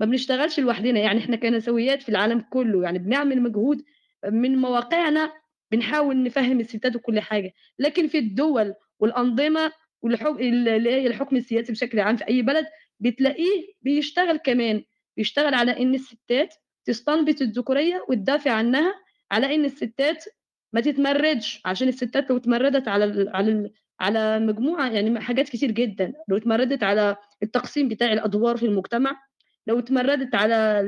ما 0.00 0.06
بنشتغلش 0.06 0.60
لوحدنا 0.60 1.00
يعني 1.00 1.18
إحنا 1.18 1.36
كنسويات 1.36 2.02
في 2.02 2.08
العالم 2.08 2.40
كله 2.40 2.82
يعني 2.82 2.98
بنعمل 2.98 3.42
مجهود 3.42 3.84
من 4.30 4.56
مواقعنا 4.58 5.32
بنحاول 5.72 6.22
نفهم 6.22 6.60
الستات 6.60 6.96
وكل 6.96 7.20
حاجة. 7.20 7.52
لكن 7.78 8.08
في 8.08 8.18
الدول 8.18 8.74
والأنظمة 8.98 9.72
والحكم 10.02 10.38
اللي 10.38 10.90
هي 10.90 11.06
الحكم 11.06 11.36
السياسي 11.36 11.72
بشكل 11.72 12.00
عام 12.00 12.16
في 12.16 12.28
أي 12.28 12.42
بلد 12.42 12.66
بتلاقيه 13.00 13.74
بيشتغل 13.82 14.36
كمان 14.36 14.82
بيشتغل 15.16 15.54
على 15.54 15.82
إن 15.82 15.94
الستات 15.94 16.54
تستنبط 16.84 17.42
الذكورية 17.42 18.04
وتدافع 18.08 18.50
عنها 18.50 18.94
على 19.30 19.54
إن 19.54 19.64
الستات 19.64 20.24
ما 20.72 20.80
تتمردش 20.80 21.60
عشان 21.64 21.88
الستات 21.88 22.30
لو 22.30 22.36
اتمردت 22.36 22.88
على 22.88 23.04
ال 23.04 23.36
على 23.36 23.50
ال 23.52 23.72
على 24.00 24.38
مجموعة 24.38 24.88
يعني 24.90 25.20
حاجات 25.20 25.48
كتير 25.48 25.70
جدا. 25.70 26.12
لو 26.28 26.36
اتمردت 26.36 26.82
على 26.82 27.16
التقسيم 27.42 27.88
بتاع 27.88 28.12
الأدوار 28.12 28.56
في 28.56 28.66
المجتمع 28.66 29.22
لو 29.66 29.78
اتمردت 29.78 30.34
على 30.34 30.80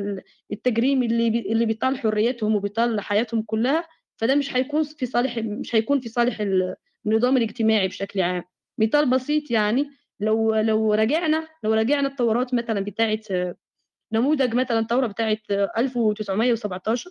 التجريم 0.52 1.02
اللي 1.02 1.30
بي 1.30 1.52
اللي 1.52 1.66
بيطال 1.66 1.98
حريتهم 1.98 2.54
وبيطال 2.56 3.00
حياتهم 3.00 3.42
كلها 3.42 3.84
فده 4.16 4.34
مش 4.34 4.56
هيكون 4.56 4.82
في 4.82 5.06
صالح 5.06 5.38
مش 5.38 5.74
هيكون 5.74 6.00
في 6.00 6.09
صالح 6.09 6.38
النظام 7.06 7.36
الاجتماعي 7.36 7.88
بشكل 7.88 8.20
عام. 8.20 8.42
مثال 8.78 9.11
بسيط 9.11 9.50
يعني 9.50 9.90
لو 10.20 10.54
لو 10.54 10.94
راجعنا 10.94 11.48
لو 11.64 11.74
راجعنا 11.74 12.09
الثورات 12.09 12.54
مثلا 12.54 12.80
بتاعه 12.80 13.18
نموذج 14.12 14.54
مثلا 14.54 14.78
الثورة 14.78 15.06
بتاعه 15.06 15.38
1917 15.78 17.11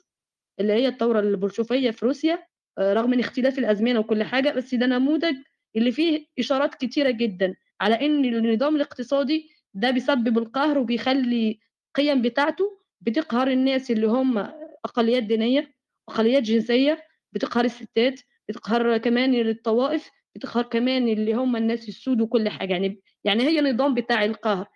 اللي 0.60 0.74
هي 0.74 0.88
الثورة 0.88 1.20
البولشوفية 1.20 1.92
في 1.92 2.06
روسيا 2.06 2.44
رغم 2.80 3.10
من 3.10 3.20
اختلاف 3.20 3.60
الأزمنة 3.60 4.00
وكل 4.00 4.24
حاجة 4.24 4.50
بس 4.50 4.76
ده 4.76 4.86
نموذج 4.86 5.36
اللي 5.78 5.92
فيه 5.92 6.26
إشارات 6.40 6.76
كتيرة 6.76 7.10
جدا 7.12 7.56
على 7.82 7.96
إن 8.06 8.26
النظام 8.26 8.76
الاقتصادي 8.76 9.50
ده 9.74 9.92
بيسبب 9.92 10.38
القهر 10.38 10.78
وبيخلي 10.78 11.60
القيم 11.88 12.22
بتاعته 12.22 12.80
بتقهر 13.02 13.48
الناس 13.48 13.92
اللي 13.92 14.08
هم 14.08 14.38
أقليات 14.86 15.24
دينية 15.24 15.74
أقليات 16.10 16.44
جنسية 16.44 17.04
بتقهر 17.34 17.66
الستات 17.66 18.20
بتقهر 18.50 18.98
كمان 18.98 19.36
الطوائف 19.36 20.10
بتقهر 20.36 20.64
كمان 20.64 21.08
اللي 21.08 21.34
هم 21.34 21.56
الناس 21.56 21.90
السود 21.90 22.22
وكل 22.22 22.50
حاجة. 22.50 22.72
يعني 22.74 23.02
يعني 23.24 23.44
هي 23.44 23.62
نظام 23.62 23.94
بتاع 23.94 24.26
القهر. 24.26 24.68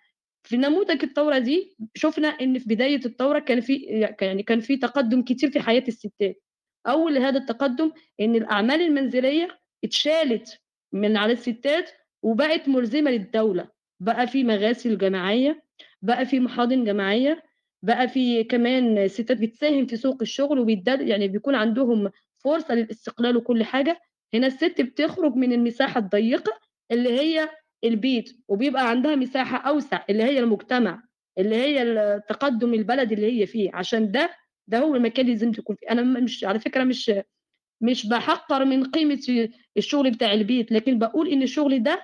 في 0.42 0.56
نموذج 0.56 1.02
الثورة 1.04 1.38
دي 1.38 1.76
شفنا 1.94 2.28
إن 2.28 2.58
في 2.58 2.68
بداية 2.68 3.00
الثورة 3.06 3.38
كان 3.38 3.60
في 3.60 3.76
يعني 4.20 4.42
كان 4.42 4.60
في 4.60 4.76
تقدم 4.76 5.22
كتير 5.22 5.50
في 5.50 5.60
حياة 5.60 5.84
الستات. 5.88 6.42
أول 6.86 7.18
هذا 7.18 7.38
التقدم 7.38 7.92
إن 8.20 8.34
الأعمال 8.36 8.80
المنزلية 8.80 9.48
اتشالت 9.84 10.61
من 10.92 11.16
على 11.16 11.32
الستات 11.32 11.90
وبقت 12.22 12.68
ملزمة 12.68 13.10
للدولة. 13.10 13.68
بقى 14.00 14.26
في 14.26 14.44
مغاسل 14.44 14.98
جماعية 14.98 15.62
بقى 16.02 16.26
في 16.26 16.40
محاضن 16.40 16.84
جماعية 16.84 17.42
بقى 17.82 18.08
في 18.08 18.44
كمان 18.44 19.08
ستات 19.08 19.36
بتساهم 19.36 19.86
في 19.86 19.96
سوق 19.96 20.18
الشغل 20.22 20.58
وبيدل 20.58 21.08
يعني 21.08 21.28
بيكون 21.28 21.54
عندهم 21.54 22.10
فرصة 22.38 22.74
للاستقلال 22.74 23.36
وكل 23.36 23.64
حاجة. 23.64 24.00
هنا 24.34 24.46
الست 24.46 24.80
بتخرج 24.80 25.34
من 25.34 25.52
المساحة 25.52 26.00
الضيقة 26.00 26.52
اللي 26.90 27.20
هي 27.20 27.48
البيت 27.84 28.36
وبيبقى 28.48 28.90
عندها 28.90 29.14
مساحة 29.16 29.58
أوسع 29.68 30.04
اللي 30.10 30.22
هي 30.22 30.38
المجتمع 30.38 31.02
اللي 31.38 31.56
هي 31.56 31.82
التقدم 31.82 32.74
البلد 32.74 33.12
اللي 33.12 33.40
هي 33.40 33.46
فيه. 33.46 33.70
عشان 33.74 34.10
ده 34.10 34.30
ده 34.68 34.78
هو 34.78 34.94
المكان 34.96 35.24
اللي 35.24 35.34
لازم 35.36 35.52
تكون 35.52 35.76
فيه. 35.76 35.90
أنا 35.90 36.02
مش 36.20 36.44
على 36.44 36.58
فكرة 36.58 36.84
مش 36.84 37.12
مش 37.82 38.06
بحقر 38.06 38.64
من 38.64 38.84
قيمة 38.84 39.48
الشغل 39.76 40.10
بتاع 40.10 40.32
البيت 40.32 40.72
لكن 40.72 40.98
بقول 40.98 41.28
إن 41.28 41.42
الشغل 41.42 41.82
ده 41.82 42.02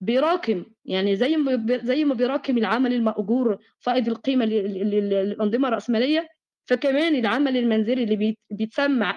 بيراكم 0.00 0.64
يعني 0.84 1.16
زي 1.16 1.36
ما 1.36 1.66
زي 1.82 2.04
ما 2.04 2.14
بيراكم 2.14 2.58
العمل 2.58 2.92
المأجور 2.92 3.58
فائض 3.80 4.08
القيمة 4.08 4.44
للأنظمة 4.44 5.68
الرأسمالية 5.68 6.28
فكمان 6.66 7.14
العمل 7.14 7.56
المنزلي 7.56 8.04
اللي 8.04 8.36
بيتسمى 8.50 9.14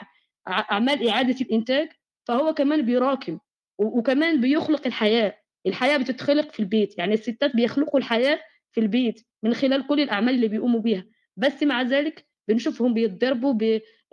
أعمال 0.48 1.08
إعادة 1.10 1.36
الإنتاج 1.42 1.90
فهو 2.28 2.54
كمان 2.54 2.82
بيراكم 2.82 3.40
وكمان 3.80 4.42
بيخلق 4.42 4.88
الحياة. 4.88 5.38
الحياة 5.68 5.98
بتتخلق 5.98 6.52
في 6.52 6.60
البيت 6.60 6.98
يعني 6.98 7.14
الستات 7.14 7.56
بيخلقوا 7.56 8.00
الحياة 8.00 8.40
في 8.72 8.80
البيت 8.80 9.28
من 9.44 9.54
خلال 9.54 9.88
كل 9.88 10.00
الأعمال 10.00 10.36
اللي 10.36 10.48
بيقوموا 10.48 10.80
بيها. 10.80 11.06
بس 11.38 11.64
مع 11.64 11.82
ذلك 11.82 12.28
بنشوفهم 12.48 12.94
بيتضربوا 12.94 13.54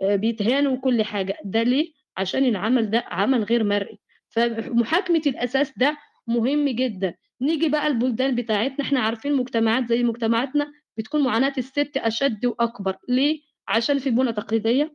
بيتهانوا 0.01 0.71
وكل 0.71 1.03
حاجة 1.03 1.37
ده 1.45 1.63
ليه؟ 1.63 1.91
عشان 2.17 2.45
العمل 2.45 2.89
ده 2.89 3.03
عمل 3.07 3.43
غير 3.43 3.63
مرئي 3.63 3.99
فمحاكمة 4.29 5.21
الأساس 5.27 5.73
ده 5.77 5.97
مهم 6.27 6.69
جدا 6.69 7.15
نيجي 7.41 7.69
بقى 7.69 7.87
البلدان 7.87 8.35
بتاعتنا 8.35 8.85
إحنا 8.85 8.99
عارفين 8.99 9.33
مجتمعات 9.35 9.87
زي 9.89 10.03
مجتمعاتنا 10.03 10.71
بتكون 10.97 11.23
معاناة 11.23 11.53
الست 11.57 11.91
أشد 11.97 12.45
وأكبر 12.45 12.95
ليه؟ 13.09 13.41
عشان 13.67 13.99
في 13.99 14.09
بنى 14.09 14.33
تقليدية 14.33 14.93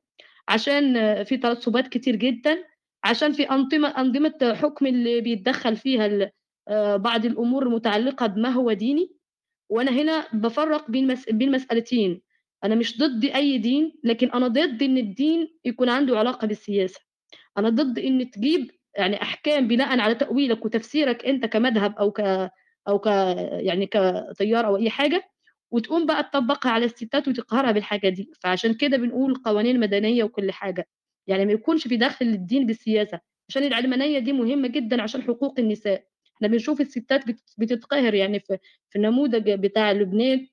عشان 0.49 0.95
في 1.25 1.37
تعصبات 1.37 1.89
كتير 1.89 2.17
جدا 2.17 2.65
عشان 3.05 3.33
في 3.33 3.43
أنظمة 3.43 3.89
أنظمة 3.89 4.55
حكم 4.55 4.87
اللي 4.87 5.21
بيتدخل 5.21 5.77
فيها 5.77 6.31
بعض 6.97 7.25
الأمور 7.27 7.63
المتعلقة 7.67 8.27
بما 8.27 8.49
هو 8.49 8.73
ديني 8.73 9.11
وأنا 9.69 9.91
هنا 9.91 10.27
بفرق 10.33 10.91
بين. 10.91 11.15
بين 11.31 11.51
مسألتين 11.53 12.23
أنا 12.65 12.75
مش 12.75 12.99
ضد 12.99 13.25
أي 13.25 13.59
دين 13.59 13.93
لكن 14.05 14.31
أنا 14.31 14.49
ضد 14.49 14.83
إن 14.83 14.99
الدين 14.99 15.49
يكون 15.65 15.89
عنده 15.89 16.19
علاقة 16.19 16.47
بالسياسة. 16.47 17.01
أنا 17.59 17.69
ضد 17.69 17.99
إن 17.99 18.31
تجيب 18.31 18.71
يعني 18.99 19.23
أحكام 19.23 19.69
بناء 19.69 19.99
على 20.01 20.15
تأويلك 20.15 20.65
وتفسيرك 20.65 21.27
أنت 21.27 21.47
كمذهب 21.47 21.97
أو 21.99 22.11
ك 22.13 22.21
أو 22.89 22.99
ك 22.99 23.07
يعني 23.61 23.87
كتيار 23.87 24.67
أو 24.67 24.77
أي 24.77 24.91
حاجة 24.91 25.23
وتقوم 25.71 26.07
بقى 26.07 26.23
تطبقها 26.23 26.71
على 26.73 26.85
الستات 26.85 27.29
وتقهرها 27.29 27.73
بالحاجة 27.73 28.09
دي. 28.09 28.31
فعشان 28.43 28.75
كده 28.75 28.97
بنقول 28.97 29.35
قوانين 29.35 29.81
مدنية 29.81 30.25
وكل 30.25 30.53
حاجة. 30.53 30.89
يعني 31.27 31.47
ما 31.47 31.53
يكونش 31.53 31.89
في 31.89 31.97
دخل 31.97 32.27
الدين 32.27 32.67
بالسياسة. 32.67 33.21
عشان 33.49 33.63
العلمانية 33.63 34.19
دي 34.19 34.33
مهمة 34.33 34.69
جدا 34.69 35.03
عشان 35.03 35.23
حقوق 35.23 35.55
النساء. 35.59 36.05
إحنا 36.37 36.49
بنشوف 36.49 36.81
الستات 36.81 37.23
بتتقهر 37.59 38.15
يعني 38.15 38.41
في 38.41 38.59
في 38.91 38.97
النموذج 38.97 39.51
بتاع 39.51 39.93
لبنان 39.93 40.47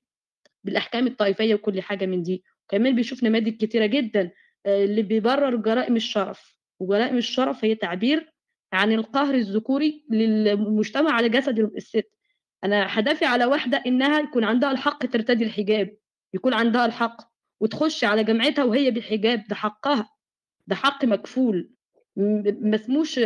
بالأحكام 0.64 1.06
الطائفية 1.06 1.54
وكل 1.54 1.82
حاجة 1.82 2.06
من 2.06 2.22
دي. 2.22 2.44
وكمان 2.66 2.94
بيشوف 2.94 3.24
نماذج 3.24 3.56
كتيرة 3.56 3.86
جدا 3.86 4.30
اللي 4.66 5.02
بيبرر 5.02 5.56
جرائم 5.56 5.96
الشرف. 5.96 6.58
وجرائم 6.80 7.16
الشرف 7.16 7.64
هي 7.64 7.74
تعبير 7.74 8.32
عن 8.72 8.92
القهر 8.92 9.34
الذكوري 9.34 10.04
للمجتمع 10.10 11.12
على 11.12 11.28
جسد 11.28 11.58
الست. 11.58 12.10
أنا 12.64 12.98
هدافع 12.98 13.26
على 13.26 13.44
واحدة 13.44 13.82
إنها 13.86 14.20
يكون 14.20 14.44
عندها 14.44 14.70
الحق 14.70 15.06
ترتدي 15.06 15.44
الحجاب 15.44 15.96
يكون 16.34 16.54
عندها 16.54 16.86
الحق 16.86 17.16
وتخش 17.60 18.04
على 18.04 18.24
جامعتها 18.24 18.64
وهي 18.64 18.90
بالحجاب. 18.90 19.44
ده 19.48 19.54
حقها 19.54 20.10
ده 20.66 20.74
حق 20.76 21.04
مكفول. 21.04 21.70
مسموش 22.16 23.20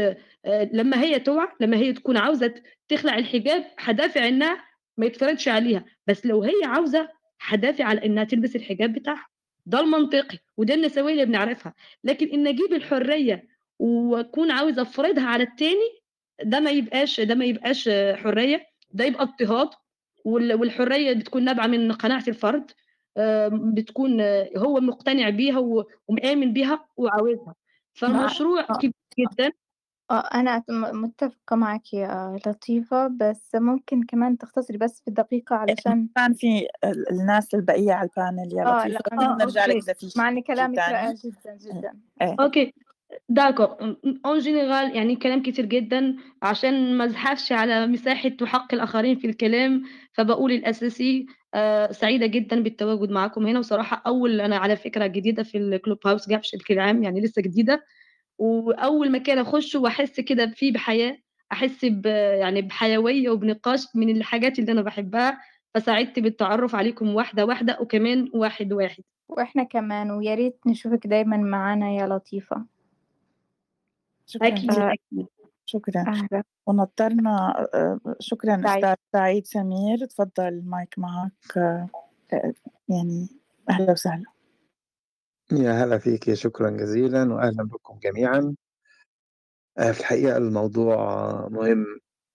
لما 0.72 1.02
هي 1.02 1.18
توعى 1.18 1.48
لما 1.60 1.76
هي 1.76 1.92
تكون 1.92 2.16
عاوزة 2.16 2.54
تخلع 2.88 3.18
الحجاب 3.18 3.64
هدافع 3.78 4.28
إنها 4.28 4.64
ما 4.96 5.06
يتفرضش 5.06 5.48
عليها. 5.48 5.84
بس 6.06 6.26
لو 6.26 6.42
هي 6.42 6.64
عاوزة 6.64 7.08
هدافع 7.46 7.84
على 7.84 8.04
إنها 8.06 8.24
تلبس 8.24 8.56
الحجاب 8.56 8.92
بتاعها. 8.92 9.26
ده 9.66 9.80
المنطقي 9.80 10.38
وده 10.56 10.74
النسوية 10.74 11.12
اللي 11.12 11.24
بنعرفها. 11.26 11.74
لكن 12.04 12.28
إن 12.28 12.46
أجيب 12.46 12.72
الحرية 12.72 13.48
وأكون 13.78 14.50
عاوزه 14.50 14.82
أفرضها 14.82 15.24
على 15.26 15.42
التاني 15.44 16.02
ده 16.42 16.60
ما 16.60 16.70
يبقاش 16.70 17.20
ده 17.20 17.34
ما 17.34 17.44
يبقاش 17.44 17.88
حرية 18.14 18.66
ده 18.90 19.04
يبقى 19.04 19.22
اضطهاد. 19.22 19.68
والحرية 20.24 21.12
بتكون 21.12 21.44
نابعة 21.44 21.66
من 21.66 21.92
قناعة 21.92 22.24
الفرد 22.28 22.70
بتكون 23.52 24.20
هو 24.56 24.80
مقتنع 24.80 25.28
بيها 25.28 25.84
ومآمن 26.08 26.52
بيها 26.52 26.86
وعاوزها. 26.96 27.54
فالمشروع 27.94 28.62
كبير 28.62 28.92
جدا. 29.18 29.52
أنا 30.10 30.62
متفقة 30.68 31.56
معك 31.56 31.94
يا 31.94 32.38
لطيفة 32.46 33.06
بس 33.06 33.54
ممكن 33.54 34.02
كمان 34.02 34.38
تختصري 34.38 34.78
بس 34.78 35.02
في 35.04 35.10
دقيقة 35.10 35.56
علشان 35.56 36.08
كان 36.16 36.34
في 36.34 36.66
الناس 37.10 37.54
البقية 37.54 37.92
على 37.92 38.08
ال 38.16 38.22
panel 38.22 38.52
يا 38.58 38.66
آه 38.66 38.88
لطيفة. 38.88 39.16
لا 39.16 39.44
نرجع 39.44 39.66
لك 39.66 39.76
إذا 39.76 39.92
في 39.92 40.12
مع 40.16 40.28
إن 40.28 40.42
كلامك 40.42 40.76
تاني. 40.76 40.92
رائع 40.92 41.12
جدا 41.12 41.58
جدا. 41.60 41.92
إيه. 42.22 42.36
okay. 42.40 42.74
d'accord. 43.28 43.96
en 44.26 44.38
général 44.38 44.96
يعني 44.96 45.16
كلام 45.16 45.42
كتير 45.42 45.64
جدا. 45.66 46.16
عشان 46.42 46.98
ما 46.98 47.04
أزحفش 47.04 47.52
على 47.52 47.86
مساحة 47.86 48.30
وحق 48.42 48.74
الآخرين 48.74 49.16
في 49.16 49.26
الكلام 49.26 49.82
فبقول 50.12 50.52
الأساسي 50.52 51.26
آه 51.54 51.92
سعيدة 51.92 52.26
جدا 52.26 52.62
بالتواجد 52.62 53.10
معاكم 53.10 53.46
هنا. 53.46 53.58
وصراحة 53.58 54.02
أول 54.06 54.40
أنا 54.40 54.56
على 54.56 54.76
فكرة 54.76 55.06
جديدة 55.06 55.42
في 55.42 55.58
الكلوب 55.58 55.98
هاوس 56.06 56.28
جاب 56.28 56.40
بشكل 56.40 56.78
عام 56.78 57.02
يعني 57.02 57.20
لسه 57.20 57.42
جديدة. 57.42 57.84
وأول 58.42 59.12
مكان 59.12 59.38
أخش 59.38 59.74
وأحس 59.74 60.20
كده 60.20 60.46
فيه 60.46 60.72
بحياة 60.72 61.16
أحس 61.52 61.84
ب 61.84 62.06
يعني 62.06 62.62
بحيوية 62.62 63.30
وبنقاش 63.30 63.86
من 63.94 64.16
الحاجات 64.16 64.58
اللي 64.58 64.72
أنا 64.72 64.82
بحبها 64.82 65.40
فسعدت 65.74 66.18
بالتعرف 66.18 66.74
عليكم 66.74 67.14
واحدة 67.14 67.44
واحدة 67.46 67.78
وكمان 67.80 68.30
واحد 68.34 68.72
واحد. 68.72 69.02
وإحنا 69.28 69.62
كمان 69.64 70.10
ويا 70.10 70.34
ريت 70.34 70.60
نشوفك 70.66 71.06
دايما 71.06 71.36
معانا 71.36 71.90
يا 71.90 72.06
لطيفة. 72.06 72.64
شكرا 74.26 74.48
أكيد 74.48 74.70
أكيد. 74.70 75.26
شكرا. 75.64 76.00
أهلا. 76.08 76.42
ونضطرنا 76.66 77.66
آه، 77.74 78.00
شكرا. 78.20 78.62
أستاذ 78.64 78.94
سعيد 79.12 79.46
سمير. 79.46 80.06
تفضل 80.06 80.48
المايك 80.48 80.94
معك 80.98 81.56
آه، 81.56 81.88
يعني 82.88 83.28
أهلا 83.70 83.92
وسهلا. 83.92 84.24
يا 85.52 85.72
هلا 85.72 85.98
فيك 85.98 86.34
شكرا 86.34 86.70
جزيلا 86.70 87.34
وأهلا 87.34 87.62
بكم 87.64 87.98
جميعا 87.98 88.54
آه، 89.78 89.92
في 89.92 90.00
الحقيقة 90.00 90.36
الموضوع 90.36 90.96
مهم 91.48 91.86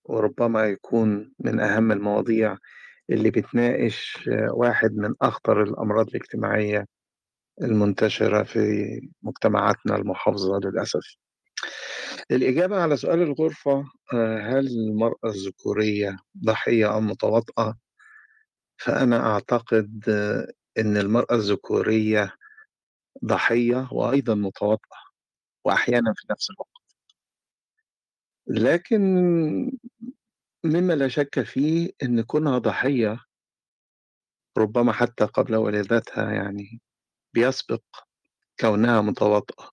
وربما 0.05 0.65
يكون 0.65 1.33
من 1.39 1.59
أهم 1.59 1.91
المواضيع 1.91 2.57
اللي 3.09 3.31
بتناقش 3.31 4.29
واحد 4.49 4.95
من 4.95 5.13
أخطر 5.21 5.63
الأمراض 5.63 6.07
الاجتماعية 6.07 6.85
المنتشرة 7.61 8.43
في 8.43 8.61
مجتمعاتنا 9.21 9.95
المحافظة 9.95 10.59
للأسف 10.59 11.17
الإجابة 12.31 12.81
على 12.81 12.97
سؤال 12.97 13.21
الغرفة 13.21 13.85
آه، 14.13 14.39
هل 14.39 14.67
المرأة 14.67 15.25
الذكورية 15.25 16.17
ضحية 16.45 16.97
أم 16.97 17.07
متواطئة؟ 17.07 17.77
فأنا 18.77 19.33
أعتقد 19.33 20.03
آه، 20.09 20.47
إن 20.79 20.97
المرأة 20.97 21.35
الذكورية 21.35 22.36
ضحية 23.25 23.89
وأيضا 23.91 24.35
متواطئة 24.35 24.97
وأحيانا 25.65 26.13
في 26.17 26.27
نفس 26.31 26.49
الوقت. 26.51 26.71
لكن 28.47 29.01
مما 30.65 30.93
لا 30.93 31.07
شك 31.07 31.41
فيه 31.43 31.89
إن 32.03 32.21
كونها 32.21 32.57
ضحية 32.57 33.19
ربما 34.57 34.91
حتى 34.93 35.25
قبل 35.25 35.55
ولادتها 35.55 36.31
يعني 36.31 36.81
بيسبق 37.33 37.83
كونها 38.61 39.01
متواطئة 39.01 39.71